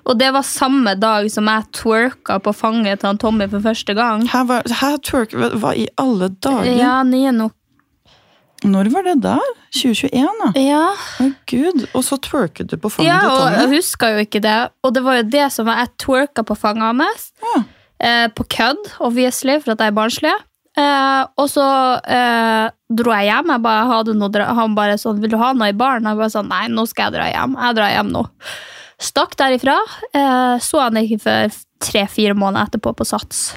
Og 0.09 0.17
det 0.19 0.31
var 0.33 0.45
samme 0.47 0.95
dag 0.99 1.27
som 1.31 1.47
jeg 1.51 1.67
twerka 1.75 2.39
på 2.43 2.53
fanget 2.55 3.01
til 3.01 3.11
han 3.11 3.21
Tommy 3.21 3.47
for 3.51 3.61
første 3.63 3.93
gang. 3.97 4.25
Her 4.31 4.45
var, 4.49 4.67
her 4.81 4.97
twerk, 5.05 5.35
hva, 5.35 5.75
i 5.77 5.87
alle 6.01 6.31
dager? 6.41 6.71
Ja, 6.79 6.99
nye 7.03 7.31
nok. 7.35 7.55
Når 8.63 8.89
var 8.91 9.05
det 9.07 9.21
der? 9.23 9.51
2021, 9.71 10.25
da? 10.41 10.49
Ja. 10.59 10.85
Å 11.23 11.29
gud, 11.47 11.85
og 11.95 12.03
så 12.03 12.17
twerket 12.19 12.67
du 12.73 12.75
på 12.81 12.89
fanget 12.91 13.07
Ja, 13.07 13.19
og 13.29 13.37
til 13.37 13.53
jeg 13.53 13.61
Tommy? 13.61 13.77
huska 13.77 14.09
jo 14.11 14.23
ikke 14.25 14.41
det. 14.43 14.57
Og 14.83 14.95
det 14.97 15.03
var 15.05 15.19
jo 15.21 15.27
det 15.31 15.45
som 15.55 15.69
var 15.69 15.79
Jeg 15.85 15.93
twerka 16.03 16.43
på 16.43 16.57
fanget 16.59 16.89
hans. 16.99 17.29
Ja. 17.45 17.61
Eh, 17.99 18.27
på 18.35 18.43
kødd, 18.51 18.91
obviously, 18.99 19.59
for 19.63 19.75
at 19.75 19.79
jeg 19.83 19.93
er 19.93 19.95
barnslig. 19.95 20.35
Eh, 20.79 21.21
og 21.41 21.47
så 21.51 21.65
eh, 22.07 22.71
dro 22.87 23.13
jeg 23.17 23.29
hjem. 23.29 23.53
Jeg 23.55 23.63
bare 23.65 23.87
hadde 23.89 24.15
noe, 24.17 24.45
han 24.59 24.75
bare 24.77 24.99
sånn 25.01 25.19
'Vil 25.19 25.33
du 25.33 25.39
ha 25.41 25.51
noe 25.53 25.71
i 25.73 25.75
baren?' 25.75 26.07
Jeg 26.07 26.19
bare 26.19 26.33
sånn 26.33 26.47
'Nei, 26.51 26.67
nå 26.71 26.87
skal 26.87 27.09
jeg 27.09 27.19
dra 27.19 27.31
hjem'. 27.33 27.57
Jeg 27.59 27.75
drar 27.79 27.95
hjem 27.95 28.13
nå. 28.15 28.23
Stakk 28.99 29.35
derifra. 29.39 29.77
Eh, 30.13 30.55
så 30.59 30.83
han 30.83 30.99
ikke 30.99 31.21
før 31.23 31.59
tre-fire 31.79 32.35
måneder 32.35 32.67
etterpå 32.67 32.95
på 32.95 33.07
Sats. 33.07 33.53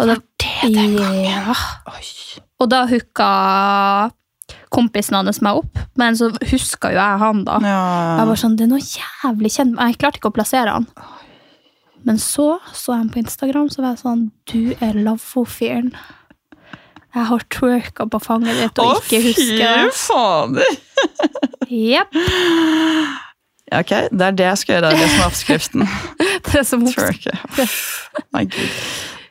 Og 0.00 0.08
da, 0.08 0.16
ja. 0.64 1.54
Og 2.60 2.68
da 2.70 2.86
hooka 2.88 3.30
kompisen 4.70 5.18
hans 5.18 5.40
meg 5.42 5.60
opp, 5.60 5.78
men 5.98 6.16
så 6.18 6.30
huska 6.50 6.92
jo 6.94 6.98
jeg 6.98 7.20
han, 7.22 7.44
da. 7.46 7.58
Ja. 7.64 7.80
Jeg 8.20 8.28
var 8.30 8.40
sånn, 8.42 8.56
det 8.58 8.66
er 8.66 8.70
noe 8.72 8.84
jævlig 8.84 9.50
kjent, 9.56 9.78
jeg 9.78 9.98
klarte 9.98 10.20
ikke 10.20 10.30
å 10.30 10.36
plassere 10.38 10.76
han. 10.76 10.86
Men 12.06 12.16
så 12.22 12.54
så 12.72 12.94
jeg 12.94 13.02
han 13.02 13.12
på 13.12 13.20
Instagram, 13.20 13.68
så 13.72 13.82
var 13.82 13.94
jeg 13.94 14.02
sånn, 14.04 14.24
du 14.50 14.72
er 14.80 14.98
lavvo-fyren. 15.04 15.92
Jeg 17.14 17.26
har 17.26 17.42
twerka 17.50 18.06
på 18.06 18.20
fanget 18.22 18.54
ditt 18.60 18.78
og 18.78 18.92
Å, 18.92 19.00
ikke 19.00 19.18
husker 19.24 19.50
fy 19.50 19.58
det. 19.58 19.94
fader! 19.98 20.78
Jepp. 21.70 22.14
Ja, 23.70 23.80
Ok, 23.80 23.90
det 24.10 24.24
er 24.26 24.32
det 24.34 24.46
jeg 24.48 24.58
skal 24.58 24.72
gjøre, 24.74 24.88
det 24.90 24.96
er 24.96 25.02
det 25.04 25.10
som 25.12 25.20
er 25.20 25.28
oppskriften. 25.28 25.82
Det 26.50 26.54
er 26.58 26.64
som 26.66 26.80
Twerke. 26.90 27.34
Nei, 28.34 28.40
gud. 28.50 28.72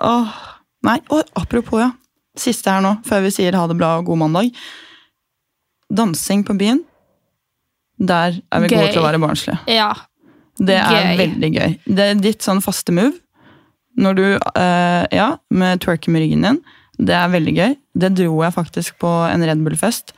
Åh. 0.07 0.29
Nei, 0.87 0.93
og 1.11 1.25
apropos, 1.35 1.81
ja. 1.81 1.89
Siste 2.39 2.71
her 2.71 2.79
nå, 2.85 2.93
før 3.03 3.25
vi 3.25 3.31
sier 3.35 3.57
ha 3.59 3.65
det 3.67 3.75
bra 3.81 3.89
og 3.99 4.05
god 4.07 4.21
mandag. 4.21 4.53
Dansing 5.91 6.45
på 6.47 6.55
byen. 6.55 6.79
Der 7.99 8.37
er 8.39 8.63
vi 8.63 8.69
Gøy. 8.71 8.77
gode 8.77 8.93
til 8.93 9.01
å 9.01 9.05
være 9.09 9.19
barnslige. 9.25 9.57
Ja. 9.75 9.89
Det 10.55 10.77
er 10.79 10.95
Gøy. 11.09 11.17
veldig 11.25 11.49
gøy. 11.57 11.75
Det 11.99 12.05
er 12.13 12.21
ditt 12.23 12.45
sånn 12.47 12.63
faste 12.63 12.95
move. 12.95 13.17
Når 13.99 14.15
du, 14.21 14.25
eh, 14.55 15.03
ja, 15.19 15.33
med 15.51 15.81
twerking 15.83 16.15
med 16.15 16.23
ryggen 16.23 16.47
din. 16.47 16.61
Det 16.99 17.15
er 17.15 17.29
veldig 17.31 17.53
gøy. 17.55 17.75
Det 17.95 18.09
dro 18.17 18.41
jeg 18.43 18.53
faktisk 18.53 18.97
på 18.99 19.07
en 19.31 19.43
Red 19.47 19.61
Bull-fest. 19.63 20.11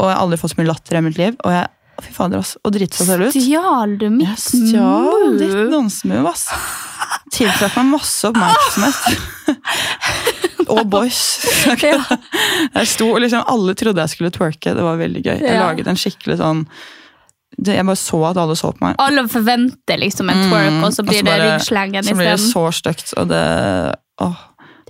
Og 0.00 0.08
jeg 0.08 0.16
har 0.16 0.22
aldri 0.24 0.38
fått 0.40 0.54
så 0.54 0.58
mye 0.62 0.70
latter 0.70 0.96
i 0.98 1.02
mitt 1.04 1.18
liv. 1.20 1.36
Og 1.44 1.52
jeg, 1.52 1.66
fy 2.02 2.12
fader, 2.16 2.38
ass. 2.40 2.54
og 2.64 2.72
drite 2.72 2.96
seg 2.96 3.06
selv 3.10 3.26
ut. 3.28 3.36
Stjal 3.36 3.92
du 4.00 4.06
mitt 4.10 4.28
Jeg 4.28 4.38
stjal 4.40 5.36
ditt 5.38 5.70
dansemove, 5.72 6.32
ass. 6.32 6.48
Tiltrakk 7.32 7.76
meg 7.76 7.90
masse 7.92 8.30
oppmerksomhet. 8.30 8.96
og 10.72 10.82
boys. 10.90 11.20
Jeg 11.82 12.88
sto, 12.88 13.10
liksom, 13.20 13.44
alle 13.52 13.74
trodde 13.78 14.00
jeg 14.04 14.12
skulle 14.14 14.32
twerke. 14.34 14.74
Det 14.76 14.84
var 14.88 14.98
veldig 15.00 15.22
gøy. 15.24 15.38
Jeg 15.44 15.60
laget 15.60 15.88
en 15.92 16.00
skikkelig 16.00 16.38
sånn 16.40 16.64
det, 17.60 17.74
Jeg 17.76 17.84
bare 17.84 18.00
så 18.00 18.18
at 18.30 18.38
alle 18.40 18.54
så 18.56 18.70
på 18.72 18.80
meg. 18.86 18.94
Alle 19.02 19.26
forventer 19.28 19.98
liksom 20.00 20.30
en 20.32 20.46
twerk, 20.48 20.78
og 20.86 20.94
så 20.96 21.02
Mm, 21.04 21.08
blir 21.10 21.18
og 21.18 21.20
så 21.20 21.24
det 21.24 21.24
bare- 21.28 21.50
ryggslengen 21.50 22.04
Så 22.08 22.14
blir 22.16 22.24
det 22.30 22.38
isteden. 22.40 22.52
så 22.52 22.62
stygt, 22.72 23.12
og 23.20 23.28
det 23.28 23.42
Åh, 24.22 24.38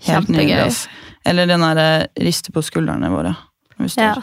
helt 0.06 0.28
Kjempegøy. 0.28 0.36
nydelig. 0.46 0.66
ass. 0.66 0.86
Eller 1.24 1.46
den 1.46 1.60
derre 1.62 2.06
riste 2.20 2.52
på 2.54 2.62
skuldrene 2.66 3.10
våre. 3.12 3.34
Når 3.76 3.86
vi 3.86 3.92
står 3.94 4.02
Ja. 4.02 4.22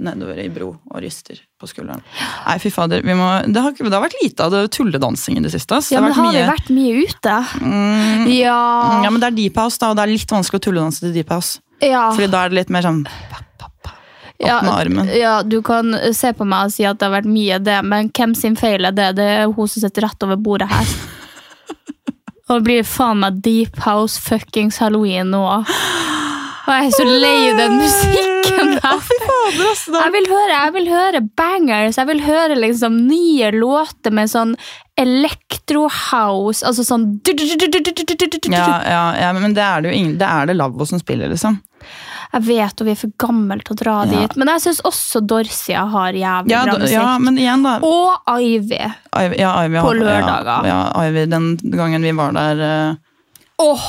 nedover 0.00 0.38
i 0.42 0.48
bro 0.50 0.72
og 0.90 1.00
rister 1.02 1.38
på 1.60 1.68
skulderen. 1.70 2.02
Nei, 2.46 2.56
fy 2.58 2.70
fader. 2.74 3.00
Vi 3.06 3.14
må, 3.14 3.28
det, 3.46 3.62
har, 3.62 3.72
det 3.78 3.92
har 3.94 4.02
vært 4.02 4.16
lite 4.22 4.42
av 4.44 4.50
det 4.50 4.64
tulledansing 4.74 5.38
i 5.38 5.44
det 5.44 5.52
siste. 5.54 5.78
Ja, 5.94 6.00
det 6.00 6.08
men 6.08 6.12
har 6.18 6.26
mye, 6.26 6.40
vi 6.40 6.48
vært 6.50 6.72
mye 6.74 7.04
ute? 7.06 7.36
mm, 7.62 8.26
Ja. 8.34 8.58
ja, 9.04 9.10
men 9.10 9.20
det 9.22 9.28
er 9.30 9.36
deep 9.38 9.56
house, 9.62 9.78
da, 9.78 9.90
og 9.92 9.96
det 9.96 10.02
er 10.08 10.12
litt 10.16 10.34
vanskelig 10.34 10.60
å 10.60 10.66
tulledanse 10.66 11.00
til 11.06 11.12
deep 11.14 11.30
house. 11.30 11.60
ja. 11.80 12.10
Fordi 12.10 12.26
da 12.30 12.44
er 12.44 12.48
det 12.50 12.58
litt 12.62 12.70
mer 12.74 12.82
sånn 12.82 13.04
ja. 14.42 14.58
Ja, 15.14 15.42
du 15.46 15.60
kan 15.62 15.94
se 16.12 16.32
på 16.34 16.44
meg 16.44 16.66
og 16.66 16.72
si 16.74 16.84
at 16.84 16.98
det 16.98 17.06
har 17.06 17.14
vært 17.22 17.30
mye 17.30 17.58
det, 17.62 17.78
men 17.86 18.10
hvem 18.10 18.34
sin 18.36 18.56
feil 18.58 18.84
er 18.84 18.92
det? 18.92 19.12
Det 19.16 19.24
er 19.38 19.46
hun 19.46 19.68
som 19.70 19.80
sitter 19.80 20.02
rett 20.08 20.26
over 20.26 20.36
bordet 20.36 20.68
her. 20.68 20.84
Og 22.50 22.58
det 22.58 22.64
blir 22.66 22.82
faen 22.84 23.22
meg 23.22 23.38
deep 23.46 23.78
house 23.86 24.18
fuckings 24.20 24.76
halloween 24.82 25.30
nå. 25.32 25.40
Og 26.64 26.72
jeg 26.72 26.86
er 26.86 26.94
så 26.96 27.04
lei 27.04 27.52
den 27.58 27.74
musikken 27.80 28.70
der. 28.78 28.80
Da- 28.80 30.04
Jeg 30.04 30.12
vil 30.14 30.26
høre, 30.30 30.52
jeg 30.54 30.72
vil 30.74 30.86
høre 30.88 31.20
bangers. 31.36 31.96
Jeg 32.00 32.06
vil 32.08 32.20
høre 32.24 32.56
liksom 32.56 32.96
nye 33.08 33.50
låter 33.52 34.12
med 34.12 34.30
sånn 34.32 34.54
electro-house. 35.00 36.62
Altså 36.64 36.84
sånn 36.86 37.04
Ja, 37.24 38.80
ja, 38.88 39.04
ja, 39.20 39.32
men 39.36 39.54
det 39.54 39.62
er 39.62 39.82
det 39.84 39.90
jo 39.92 39.96
ingen, 39.98 40.18
det 40.18 40.28
er 40.28 40.46
det 40.46 40.56
Lavvo 40.56 40.86
som 40.88 40.98
spiller, 41.02 41.28
liksom. 41.32 41.60
Jeg 42.34 42.42
vet, 42.48 42.80
og 42.80 42.86
vi 42.88 42.90
er 42.94 42.98
for 42.98 43.12
gamle 43.20 43.60
til 43.62 43.76
å 43.76 43.78
dra 43.78 43.96
Ja. 44.04 44.10
dit. 44.26 44.36
Men 44.36 44.48
jeg 44.48 44.60
syns 44.64 44.80
også 44.82 45.20
Dorsia 45.26 45.84
har 45.86 46.12
jævlig 46.12 46.50
Ja, 46.50 46.64
bra 46.64 46.78
musikk. 46.78 46.90
ja, 46.92 47.18
men 47.18 47.36
igjen, 47.38 47.62
da. 47.62 47.78
Og 47.82 48.40
Ivy. 48.40 48.80
Ivy, 49.14 49.36
ja, 49.38 49.52
Ivy, 49.64 49.76
På 49.84 49.92
lørdager. 49.94 50.64
Ja, 50.66 50.90
ja, 50.94 51.02
Ivy, 51.08 51.26
den 51.26 51.56
gangen 51.58 52.02
vi 52.02 52.10
var 52.12 52.32
der 52.32 52.96
Åh, 53.62 53.82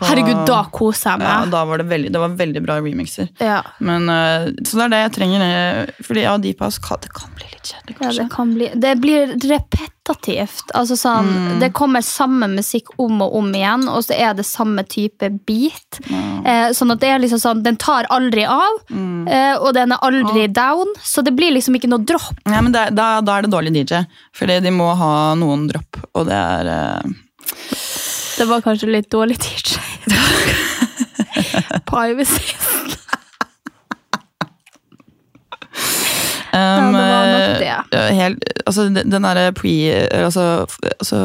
herregud, 0.00 0.46
da 0.48 0.62
koser 0.72 1.10
jeg 1.10 1.18
meg. 1.20 1.28
ja, 1.28 1.44
da 1.52 1.64
var 1.68 1.76
det, 1.82 1.84
veldig, 1.90 2.10
det 2.14 2.20
var 2.22 2.30
veldig 2.38 2.62
bra 2.64 2.78
remixer. 2.80 3.28
Ja, 3.38 3.58
Men, 3.78 4.08
eh, 4.08 4.46
så 4.64 4.78
det 4.78 4.84
er 4.86 4.88
det 4.94 5.00
jeg 5.02 5.12
trenger. 5.18 5.42
eh, 5.44 5.90
Fordi 6.06 6.22
ja, 6.22 6.36
Deep 6.38 6.60
House 6.64 6.80
det 6.80 7.12
kan 7.12 7.28
bli 7.36 7.44
litt 7.52 7.68
kjedelig, 7.68 7.96
ja, 8.00 8.12
det 8.22 8.30
kan 8.32 8.54
bli 8.54 8.70
Det 8.74 8.94
blir 9.02 9.34
repetitivt. 9.36 10.72
Altså 10.74 10.96
sånn, 10.96 11.28
Mm. 11.30 11.60
Det 11.60 11.72
kommer 11.76 12.00
samme 12.00 12.48
musikk 12.48 12.88
om 12.98 13.20
og 13.22 13.34
om 13.36 13.52
igjen, 13.54 13.88
og 13.88 14.02
så 14.04 14.16
er 14.18 14.32
det 14.34 14.46
samme 14.46 14.82
type 14.88 15.28
beat. 15.46 16.00
Eh, 16.10 16.70
sånn 16.72 16.90
at 16.92 17.00
det 17.00 17.08
er 17.10 17.18
liksom 17.20 17.38
sånn, 17.40 17.62
Den 17.62 17.76
tar 17.76 18.06
aldri 18.10 18.46
av, 18.48 18.80
Mm. 18.90 19.28
eh, 19.28 19.56
og 19.60 19.74
den 19.74 19.92
er 19.92 19.98
aldri 20.02 20.46
down. 20.50 20.86
Så 21.02 21.22
det 21.22 21.36
blir 21.36 21.52
liksom 21.52 21.76
ikke 21.76 21.88
noe 21.90 22.02
dropp. 22.04 22.38
Ja, 22.46 22.60
men 22.62 22.72
det, 22.72 22.94
da, 22.94 23.20
da 23.20 23.36
er 23.38 23.42
det 23.42 23.50
dårlig 23.52 23.72
DJ. 23.74 24.06
Fordi 24.34 24.60
de 24.62 24.70
må 24.70 24.96
ha 24.96 25.34
noen 25.34 25.68
dropp, 25.68 26.00
og 26.14 26.26
det 26.26 26.32
er 26.34 26.66
eh, 26.66 27.02
Det 28.40 28.46
var 28.48 28.62
kanskje 28.64 28.88
litt 28.88 29.10
dårlig 29.12 29.36
DJ. 29.42 29.76
Privacy. 31.90 32.54
Um, 36.52 36.92
det 36.92 37.02
var 37.04 37.26
nok 37.30 37.58
det. 37.60 37.74
eh, 37.98 38.14
Helt, 38.16 38.44
altså, 38.66 38.88
den 38.88 39.22
derre 39.22 39.52
pre... 39.54 39.74
Altså, 40.24 40.66
altså 40.98 41.20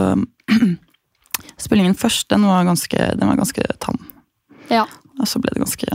Spillingen 1.66 1.96
først, 1.98 2.28
den 2.30 2.46
var 2.46 2.68
ganske, 2.68 3.08
den 3.18 3.32
var 3.32 3.40
ganske 3.40 3.64
tann. 3.82 3.98
Ja. 4.70 4.84
Og 5.18 5.28
så 5.28 5.40
ble 5.42 5.56
det 5.56 5.64
ganske 5.64 5.88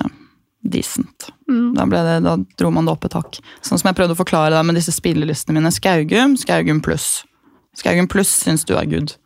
decent. 0.67 1.29
Mm. 1.51 1.75
Da, 1.77 1.85
det, 1.93 2.17
da 2.25 2.35
dro 2.59 2.73
man 2.75 2.89
det 2.89 2.97
opp 2.97 3.07
et 3.07 3.15
hakk. 3.17 3.39
Sånn 3.63 3.79
som 3.81 3.91
jeg 3.91 3.99
prøvde 4.01 4.17
å 4.17 4.19
forklare 4.19 4.55
deg 4.57 4.67
med 4.67 4.79
disse 4.81 4.95
spillelistene 4.97 5.61
mine. 5.61 5.71
Skaugum, 5.75 6.35
Skaugum 6.41 6.81
pluss. 6.85 7.21
Skaugum 7.79 8.09
pluss 8.11 8.33
syns 8.43 8.65
du 8.67 8.75
er 8.81 8.89
good. 8.91 9.19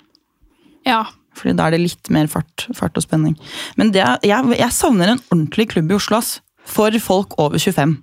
ja. 0.88 1.05
Fordi 1.35 1.57
da 1.59 1.66
er 1.66 1.74
det 1.76 1.80
litt 1.82 2.11
mer 2.14 2.26
fart, 2.30 2.66
fart 2.74 2.97
og 2.97 3.03
spenning. 3.05 3.37
Men 3.76 3.91
er- 4.05 4.22
jeg, 4.22 4.59
jeg 4.59 4.72
savner 4.72 5.09
en 5.14 5.22
ordentlig 5.30 5.68
klubb 5.74 5.91
i 5.91 5.95
Oslo, 5.99 6.16
ass. 6.22 6.41
For 6.64 6.91
folk 7.03 7.35
over 7.39 7.59
25. 7.59 7.99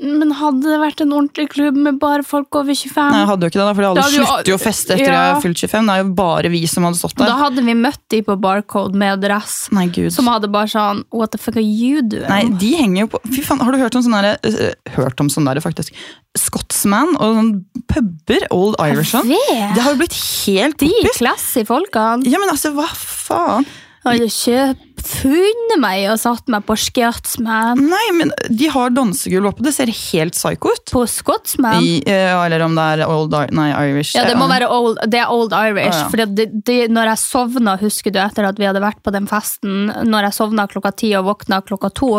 Men 0.00 0.30
hadde 0.32 0.64
det 0.64 0.78
vært 0.80 1.00
en 1.04 1.10
ordentlig 1.12 1.44
klubb 1.52 1.76
med 1.76 1.98
bare 2.00 2.22
folk 2.24 2.56
over 2.56 2.72
25? 2.72 3.10
Nei, 3.12 3.18
jeg 3.20 3.28
hadde 3.28 3.44
jo 3.44 3.50
ikke 3.52 3.58
det, 3.60 3.66
da, 3.68 3.74
fordi 3.76 3.88
alle 3.90 4.04
slutter 4.14 4.48
jo 4.48 4.56
å 4.56 4.62
feste 4.62 4.94
etter 4.94 5.04
Ja. 5.04 5.12
jeg 5.12 5.34
har 5.34 5.40
fylt 5.44 5.60
25. 5.60 5.86
Det 5.90 5.94
er 5.94 6.00
jo 6.02 6.12
bare 6.20 6.48
vi 6.54 6.60
som 6.72 6.86
hadde 6.88 6.96
stått 7.02 7.16
der. 7.20 7.26
Da 7.28 7.36
hadde 7.36 7.64
vi 7.66 7.74
møtt 7.76 8.00
de 8.08 8.22
på 8.24 8.36
Barcode 8.40 8.96
med 8.96 9.20
dress. 9.20 9.68
Nei, 9.76 9.86
gud. 9.92 10.08
Som 10.14 10.30
hadde 10.32 10.48
bare 10.48 10.70
sånn 10.72 11.04
What 11.12 11.32
the 11.32 11.38
fuck 11.42 11.56
are 11.60 11.66
you 11.66 12.00
doing? 12.00 12.24
Nei, 12.32 12.48
de 12.62 12.70
henger 12.80 13.02
jo 13.04 13.10
på 13.12 13.20
Fy 13.28 13.42
faen, 13.44 13.60
har 13.60 13.72
du 13.76 13.78
hørt 13.82 13.94
om 14.00 14.02
sånn 14.06 14.16
derre 14.16 14.32
øh, 14.48 14.72
Hørt 14.96 15.20
om 15.20 15.28
sånn 15.28 15.44
derre, 15.50 15.60
faktisk. 15.60 15.92
Scotsman 16.38 17.16
og 17.18 17.36
sånn 17.36 17.52
puber. 17.90 18.46
Old 18.54 18.76
Irish 18.80 19.12
vet. 19.18 19.74
Det 19.74 19.82
har 19.84 19.92
jo 19.92 19.98
blitt 20.00 20.16
helt 20.46 20.78
De 20.80 20.88
poppis. 20.88 21.18
classy 21.20 21.64
folkene. 21.68 22.24
Ja, 22.30 22.38
men 22.40 22.48
altså, 22.52 22.72
hva 22.76 22.86
faen? 22.94 23.66
Hadde 24.00 24.30
kjøpt 24.32 25.02
funnet 25.04 25.76
meg 25.80 26.06
og 26.08 26.18
satt 26.20 26.48
meg 26.52 26.64
på 26.68 26.76
Scotsman. 26.78 27.80
Nei, 27.90 28.06
men 28.16 28.32
de 28.48 28.68
har 28.72 28.92
dansegulv 28.96 29.50
oppe. 29.50 29.64
Det 29.66 29.74
ser 29.76 29.92
helt 29.92 30.36
psycho 30.36 30.72
ut. 30.72 30.92
På 30.92 31.04
Scotsman? 31.08 31.84
I, 31.84 31.98
uh, 32.06 32.40
eller 32.44 32.64
om 32.64 32.76
det 32.78 32.86
er 32.94 33.04
Old 33.06 33.36
Nei, 33.56 33.68
Irish. 33.90 34.14
Ja, 34.16 34.24
det 34.28 34.38
må 34.40 34.48
være 34.50 34.70
old, 34.72 35.00
det 35.10 35.20
er 35.20 35.32
old 35.32 35.52
Irish. 35.52 35.92
Ah, 35.92 36.04
ja. 36.04 36.08
Fordi 36.12 36.28
det, 36.38 36.48
det, 36.66 36.78
når 36.92 37.12
jeg 37.12 37.22
sovna, 37.26 37.76
husker 37.80 38.14
du 38.14 38.20
etter 38.22 38.48
at 38.48 38.60
vi 38.60 38.68
hadde 38.68 38.82
vært 38.84 39.02
på 39.04 39.12
den 39.14 39.28
festen, 39.30 39.92
når 40.08 40.30
jeg 40.30 40.38
sovna 40.40 40.68
klokka 40.70 40.94
ti 40.96 41.12
og 41.18 41.28
våkna 41.28 41.60
klokka 41.66 41.92
to, 42.00 42.14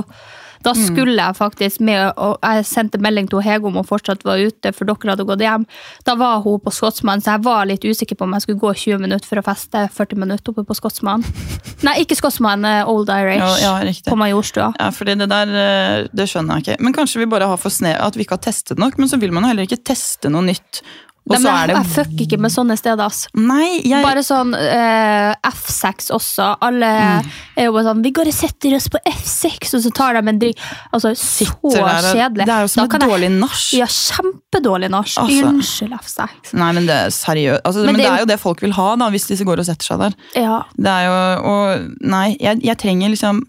da 0.64 0.74
Mm. 0.74 0.86
skulle 0.88 1.16
jeg 1.18 1.36
faktisk 1.36 1.80
med, 1.82 2.14
og 2.18 2.38
jeg 2.44 2.66
sendte 2.66 3.00
melding 3.02 3.28
til 3.30 3.42
Hege 3.42 3.66
om 3.66 3.74
hun 3.74 3.84
fortsatt 3.84 4.24
var 4.24 4.38
ute, 4.38 4.72
for 4.74 4.86
dere 4.86 5.10
hadde 5.16 5.26
gått 5.26 5.40
hjem. 5.42 5.66
Da 6.06 6.16
var 6.16 6.42
hun 6.42 6.60
på 6.60 6.72
Skotsmann, 6.72 7.22
så 7.22 7.36
jeg 7.36 7.44
var 7.44 7.66
litt 7.66 7.82
usikker 7.84 8.16
på 8.16 8.24
om 8.24 8.34
jeg 8.34 8.42
skulle 8.42 8.60
gå 8.60 8.74
20 8.76 9.00
minutter 9.02 9.28
for 9.28 9.42
å 9.42 9.44
feste 9.44 9.90
40 9.92 10.16
minutter 10.18 10.52
oppe 10.54 10.64
på 10.66 10.76
Skotsmann. 10.78 11.24
Nei, 11.86 11.96
ikke 12.04 12.16
Scotsman, 12.16 12.64
eh, 12.66 12.88
Old 12.88 13.10
Irish. 13.10 13.62
Ja, 13.62 13.80
ja. 13.82 13.94
På 14.08 14.16
Majorstua. 14.16 14.74
Ja, 14.80 14.90
fordi 14.94 15.16
det 15.18 15.30
der, 15.30 15.48
øh, 15.48 16.08
det 16.14 16.28
skjønner 16.30 16.60
jeg 16.62 16.68
ikke. 16.78 16.84
Men 16.84 16.94
kanskje 16.94 17.20
vi 17.24 17.26
bare 17.26 17.48
har 17.48 17.58
for 17.58 17.70
snev, 17.74 17.98
at 18.00 18.16
vi 18.16 18.24
ikke 18.26 18.38
har 18.38 18.46
testet 18.52 18.78
nok, 18.78 18.98
men 18.98 19.08
så 19.10 19.20
vil 19.20 19.32
man 19.34 19.44
jo 19.44 19.50
heller 19.54 19.66
ikke 19.66 19.84
teste 19.84 20.30
noe 20.30 20.42
nytt. 20.46 20.82
Og 21.30 21.38
så 21.40 21.52
er 21.54 21.68
det 21.70 21.76
jeg 21.78 21.86
fucker 21.94 22.24
ikke 22.26 22.40
med 22.42 22.52
sånne 22.52 22.76
steder, 22.78 23.04
ass. 23.06 23.28
Nei, 23.38 23.82
jeg 23.86 24.04
Bare 24.04 24.24
sånn 24.26 24.56
uh, 24.58 25.34
F6 25.52 26.10
også. 26.12 26.56
Alle 26.62 26.90
Mm. 26.92 27.30
er 27.58 27.64
jo 27.66 27.72
bare 27.74 27.84
sånn 27.86 28.02
'Vi 28.04 28.12
går 28.12 28.28
og 28.28 28.34
setter 28.34 28.76
oss 28.76 28.88
på 28.90 28.98
F6', 29.06 29.74
og 29.78 29.82
så 29.84 29.92
tar 29.94 30.14
de 30.20 30.28
en 30.28 30.40
drink. 30.40 30.58
Altså, 30.94 31.14
så 31.16 31.46
der 31.72 32.02
kjedelig. 32.12 32.46
Det 32.46 32.54
er 32.56 32.62
jo 32.62 32.68
som 32.68 32.84
et 32.86 33.02
dårlig 33.02 33.32
nach. 33.32 33.74
Ja, 33.74 33.86
kjempedårlig 33.86 34.90
nach. 34.92 35.06
Altså. 35.18 35.46
Unnskyld, 35.48 35.94
F6. 36.02 36.54
Nei, 36.54 36.72
men 36.74 36.86
det 36.88 36.96
er 36.96 37.10
seriøst. 37.10 37.62
Altså, 37.66 37.86
men, 37.86 37.86
Men 37.86 37.96
det, 37.96 38.02
det 38.04 38.08
er 38.08 38.14
er 38.14 38.18
jo- 38.18 38.26
jo 38.26 38.32
det 38.34 38.40
folk 38.40 38.62
vil 38.62 38.72
ha, 38.74 38.96
da, 38.96 39.10
hvis 39.10 39.28
disse 39.28 39.46
går 39.46 39.60
og 39.60 39.66
setter 39.66 39.86
seg 39.86 40.00
der. 40.00 40.14
Ja. 40.36 40.64
Det 40.78 40.88
er 40.88 41.04
jo, 41.06 41.44
og 41.46 41.88
Nei, 42.02 42.36
jeg, 42.40 42.62
jeg 42.64 42.78
trenger 42.78 43.10
liksom 43.10 43.46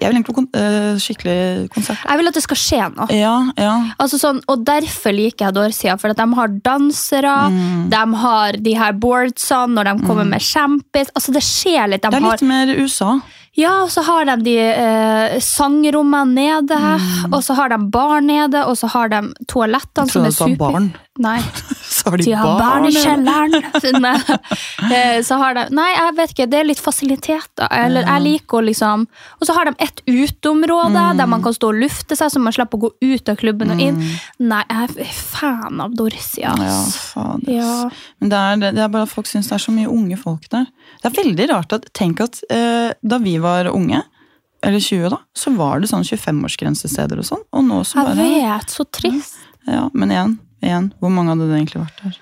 Jeg 0.00 0.10
vil 0.10 0.16
egentlig 0.22 0.26
på 0.26 0.34
kon 0.34 0.48
uh, 0.54 0.96
skikkelig 0.98 1.70
konsert. 1.72 1.98
Jeg 2.08 2.18
vil 2.18 2.28
at 2.28 2.34
det 2.34 2.42
skal 2.42 2.56
skje 2.56 2.96
noe. 2.96 3.06
Ja, 3.14 3.52
ja. 3.56 3.74
Altså 4.00 4.18
sånn, 4.18 4.40
og 4.48 4.64
derfor 4.64 5.12
liker 5.14 5.46
jeg 5.46 5.54
Dorsia, 5.54 5.96
for 5.96 6.08
at 6.10 6.16
de 6.16 6.34
har 6.34 6.48
dansere, 7.04 7.50
Mm. 7.50 7.90
de 7.90 8.14
har 8.16 8.52
de 8.52 8.74
her 8.74 8.92
boardsene 8.92 9.74
når 9.74 9.84
de 9.84 10.06
kommer 10.06 10.24
med 10.24 10.40
kjempis. 10.40 11.10
Altså 11.14 11.32
det 11.32 11.42
skjer 11.42 11.88
litt. 11.88 12.02
De 12.02 12.10
Det 12.10 12.16
er 12.16 12.20
har, 12.20 12.30
litt 12.32 12.42
mer 12.42 12.66
USA. 12.76 13.20
ja, 13.56 13.82
og 13.82 13.88
så 13.90 14.02
har 14.04 14.24
de 14.24 14.36
de 14.42 14.58
eh, 14.58 15.38
sangrommene 15.38 16.34
nede, 16.34 16.76
Mm. 16.78 17.32
og 17.34 17.42
så 17.42 17.54
har 17.54 17.68
de 17.68 17.78
bar 17.78 18.20
nede, 18.20 18.64
og 18.66 18.76
så 18.76 18.88
har 18.88 19.08
de 19.08 19.34
toalettene 19.46 20.10
som 20.10 20.24
er 20.24 20.30
super... 20.30 20.56
barn. 20.72 20.92
Nei. 21.22 21.38
Så 21.94 22.10
har 22.10 22.18
de, 22.18 22.24
De 22.26 22.32
har 22.34 22.58
barn, 22.58 22.82
barn 22.82 22.86
i 22.88 22.92
kjelleren. 22.92 24.40
Eh, 24.94 25.20
Så 25.24 25.36
har 25.40 25.54
de, 25.56 25.62
nei, 25.72 25.86
jeg 25.94 26.14
vet 26.18 26.32
ikke, 26.34 26.46
det 26.50 26.58
er 26.58 26.66
litt 26.66 26.80
fasiliteter. 26.82 27.68
Eller 27.72 28.04
jeg 28.04 28.24
liker 28.24 28.58
å 28.58 28.64
liksom 28.66 29.04
Og 29.38 29.46
så 29.46 29.54
har 29.56 29.70
de 29.70 29.72
et 29.84 30.02
uteområde 30.10 31.04
der 31.16 31.30
man 31.30 31.44
kan 31.44 31.54
stå 31.56 31.70
og 31.70 31.78
lufte 31.80 32.18
seg, 32.18 32.32
så 32.34 32.42
man 32.42 32.52
slipper 32.52 32.76
å 32.80 32.82
gå 32.84 32.90
ut 33.14 33.30
av 33.32 33.38
klubben 33.40 33.72
og 33.72 33.80
inn. 33.80 34.00
Nei, 34.42 34.60
jeg 34.68 34.90
er 35.06 35.14
fan 35.16 35.80
av 35.84 35.94
Dorsia. 35.96 36.52
Ja, 36.60 36.76
fader. 37.14 37.52
Ja. 37.54 37.76
Men 38.20 38.32
det 38.34 38.42
er, 38.42 38.64
det 38.76 38.84
er 38.84 38.92
bare 38.92 39.06
at 39.08 39.14
folk 39.14 39.30
syns 39.30 39.48
det 39.48 39.56
er 39.56 39.64
så 39.64 39.74
mye 39.74 39.88
unge 39.90 40.18
folk 40.20 40.48
der. 40.52 40.66
Det 41.00 41.12
er 41.12 41.16
veldig 41.22 41.48
rart 41.54 41.78
at 41.78 41.88
Tenk 41.94 42.20
at 42.26 42.42
eh, 42.52 42.90
da 43.06 43.20
vi 43.22 43.36
var 43.42 43.70
unge, 43.72 44.02
eller 44.64 44.80
20 44.82 45.10
da, 45.14 45.18
så 45.36 45.52
var 45.56 45.80
det 45.80 45.90
sånn 45.92 46.04
25-årsgrensesteder 46.04 47.20
og 47.22 47.26
sånn. 47.28 47.42
Og 47.54 47.64
nå 47.66 47.80
så 47.86 48.02
Jeg 48.10 48.42
vet, 48.44 48.72
så 48.72 48.84
trist. 48.88 49.38
Ja, 49.68 49.86
Men 49.96 50.12
igjen, 50.12 50.34
igjen, 50.66 50.92
hvor 51.00 51.12
mange 51.12 51.34
hadde 51.34 51.48
det 51.50 51.58
egentlig 51.58 51.82
vært 51.84 52.00
der? 52.04 52.20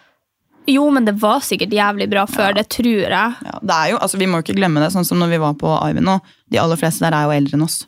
Jo, 0.70 0.84
men 0.94 1.06
det 1.06 1.16
var 1.18 1.40
sikkert 1.42 1.72
jævlig 1.74 2.06
bra 2.10 2.22
før, 2.30 2.52
det 2.54 2.68
tror 2.70 2.86
jeg. 2.86 3.08
Ja, 3.42 3.54
det 3.58 3.78
er 3.78 3.88
jo, 3.90 3.96
altså 4.04 4.20
Vi 4.20 4.28
må 4.30 4.38
jo 4.38 4.46
ikke 4.46 4.60
glemme 4.60 4.82
det, 4.82 4.92
sånn 4.94 5.06
som 5.06 5.18
når 5.18 5.32
vi 5.32 5.40
var 5.42 5.56
på 5.58 5.72
Ivy 5.88 6.04
nå. 6.04 6.20
De 6.52 6.60
aller 6.62 6.78
fleste 6.78 7.02
der 7.02 7.16
er 7.18 7.26
jo 7.26 7.34
eldre 7.34 7.58
enn 7.58 7.66
oss. 7.66 7.80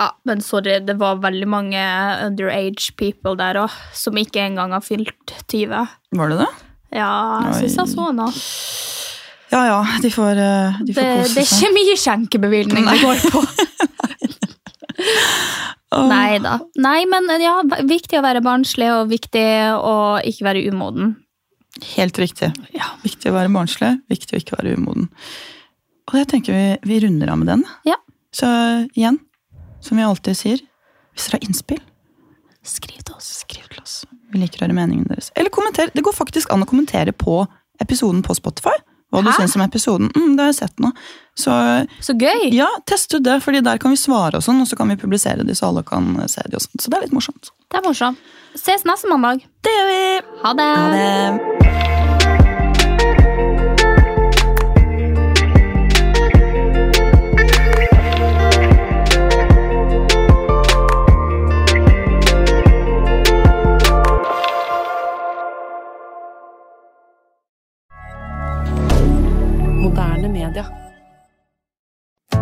Ja, 0.00 0.08
men 0.24 0.40
sorry, 0.40 0.78
det 0.80 0.96
var 0.96 1.18
veldig 1.20 1.48
mange 1.50 1.82
underage 2.24 2.94
people 2.96 3.34
der 3.36 3.58
òg, 3.60 3.74
som 3.92 4.16
ikke 4.16 4.40
engang 4.46 4.72
har 4.72 4.84
fylt 4.84 5.34
20. 5.52 5.90
Var 6.16 6.32
det 6.32 6.38
det? 6.40 6.48
Ja, 6.96 7.10
jeg 7.50 7.68
syns 7.68 7.76
jeg 7.82 7.92
så 7.92 8.08
noe. 8.16 8.32
Ja 9.50 9.60
ja, 9.66 9.80
de 10.00 10.10
får, 10.14 10.38
eh, 10.38 10.80
de 10.86 10.94
får 10.94 11.02
Det, 11.02 11.12
kose 11.20 11.34
det 11.34 11.42
er 11.42 11.52
ikke 11.58 11.74
mye 11.74 11.98
skjenkebevilgning 11.98 12.86
det 12.86 13.00
går 13.02 13.16
på. 13.34 13.44
Nei 15.90 16.38
da. 16.38 16.58
Nei, 16.78 17.00
men 17.10 17.26
ja, 17.42 17.56
viktig 17.86 18.18
å 18.20 18.22
være 18.22 18.42
barnslig 18.44 18.90
og 18.94 19.08
viktig 19.10 19.42
å 19.74 19.94
ikke 20.22 20.46
være 20.46 20.62
umoden. 20.70 21.16
Helt 21.96 22.18
riktig. 22.18 22.50
Ja, 22.74 22.92
Viktig 23.02 23.30
å 23.30 23.34
være 23.34 23.50
barnslig, 23.54 23.92
viktig 24.10 24.36
å 24.36 24.40
ikke 24.42 24.58
være 24.58 24.76
umoden. 24.78 25.08
Og 26.10 26.16
jeg 26.18 26.28
tenker 26.30 26.54
vi, 26.54 26.64
vi 26.90 26.98
runder 27.06 27.30
av 27.30 27.38
med 27.40 27.50
den. 27.52 27.64
Ja. 27.86 27.96
Så 28.34 28.46
igjen, 28.94 29.18
som 29.82 29.98
vi 29.98 30.04
alltid 30.06 30.38
sier, 30.38 30.62
hvis 31.14 31.26
dere 31.30 31.38
har 31.40 31.48
innspill, 31.48 31.80
Skriv 32.60 33.00
til 33.00 33.14
oss. 33.16 33.28
skriv 33.46 33.64
til 33.72 33.80
oss. 33.80 34.02
Vi 34.30 34.38
liker 34.42 34.60
å 34.60 34.66
høre 34.66 34.74
meningene 34.76 35.08
deres. 35.14 35.30
Eller 35.34 35.48
kommenter. 35.54 35.88
Det 35.94 36.02
går 36.04 36.12
faktisk 36.12 36.50
an 36.52 36.60
å 36.60 36.66
kommentere 36.68 37.14
på 37.16 37.38
episoden 37.80 38.20
på 38.22 38.34
Spotify. 38.36 38.74
Hva 39.10 39.22
du 39.24 39.30
Hæ? 39.30 39.36
syns 39.40 39.56
om 39.58 39.62
episoden. 39.64 40.10
Mm, 40.14 40.36
det 40.36 40.44
har 40.44 40.52
jeg 40.52 40.58
sett 40.60 40.80
nå. 40.82 40.92
Så 41.34 41.50
Så 42.00 42.14
gøy! 42.18 42.50
ja, 42.54 42.68
test 42.86 43.14
ut 43.14 43.22
det, 43.26 43.40
fordi 43.42 43.60
der 43.66 43.78
kan 43.78 43.90
vi 43.90 43.96
svare 43.98 44.38
og 44.38 44.42
sånn, 44.46 44.60
og 44.62 44.68
så 44.70 44.76
kan 44.78 44.88
vi 44.88 44.96
publisere 45.00 45.42
de, 45.46 45.54
så 45.54 45.70
alle 45.70 45.82
kan 45.82 46.12
se 46.28 46.42
de 46.46 46.56
og 46.56 46.62
sånn. 46.62 46.78
Så 46.80 46.90
det 46.90 46.98
er 47.00 47.06
litt 47.08 47.16
morsomt. 47.16 47.50
Det 47.70 47.80
er 47.80 47.86
morsomt. 47.86 48.18
Ses 48.54 48.84
neste 48.84 49.08
mandag. 49.10 49.42
Det 49.62 49.70
gjør 49.76 49.90
vi! 49.90 50.04
Ha 50.44 50.54
det! 50.58 50.70
Ha 50.76 50.90
det! 50.94 51.99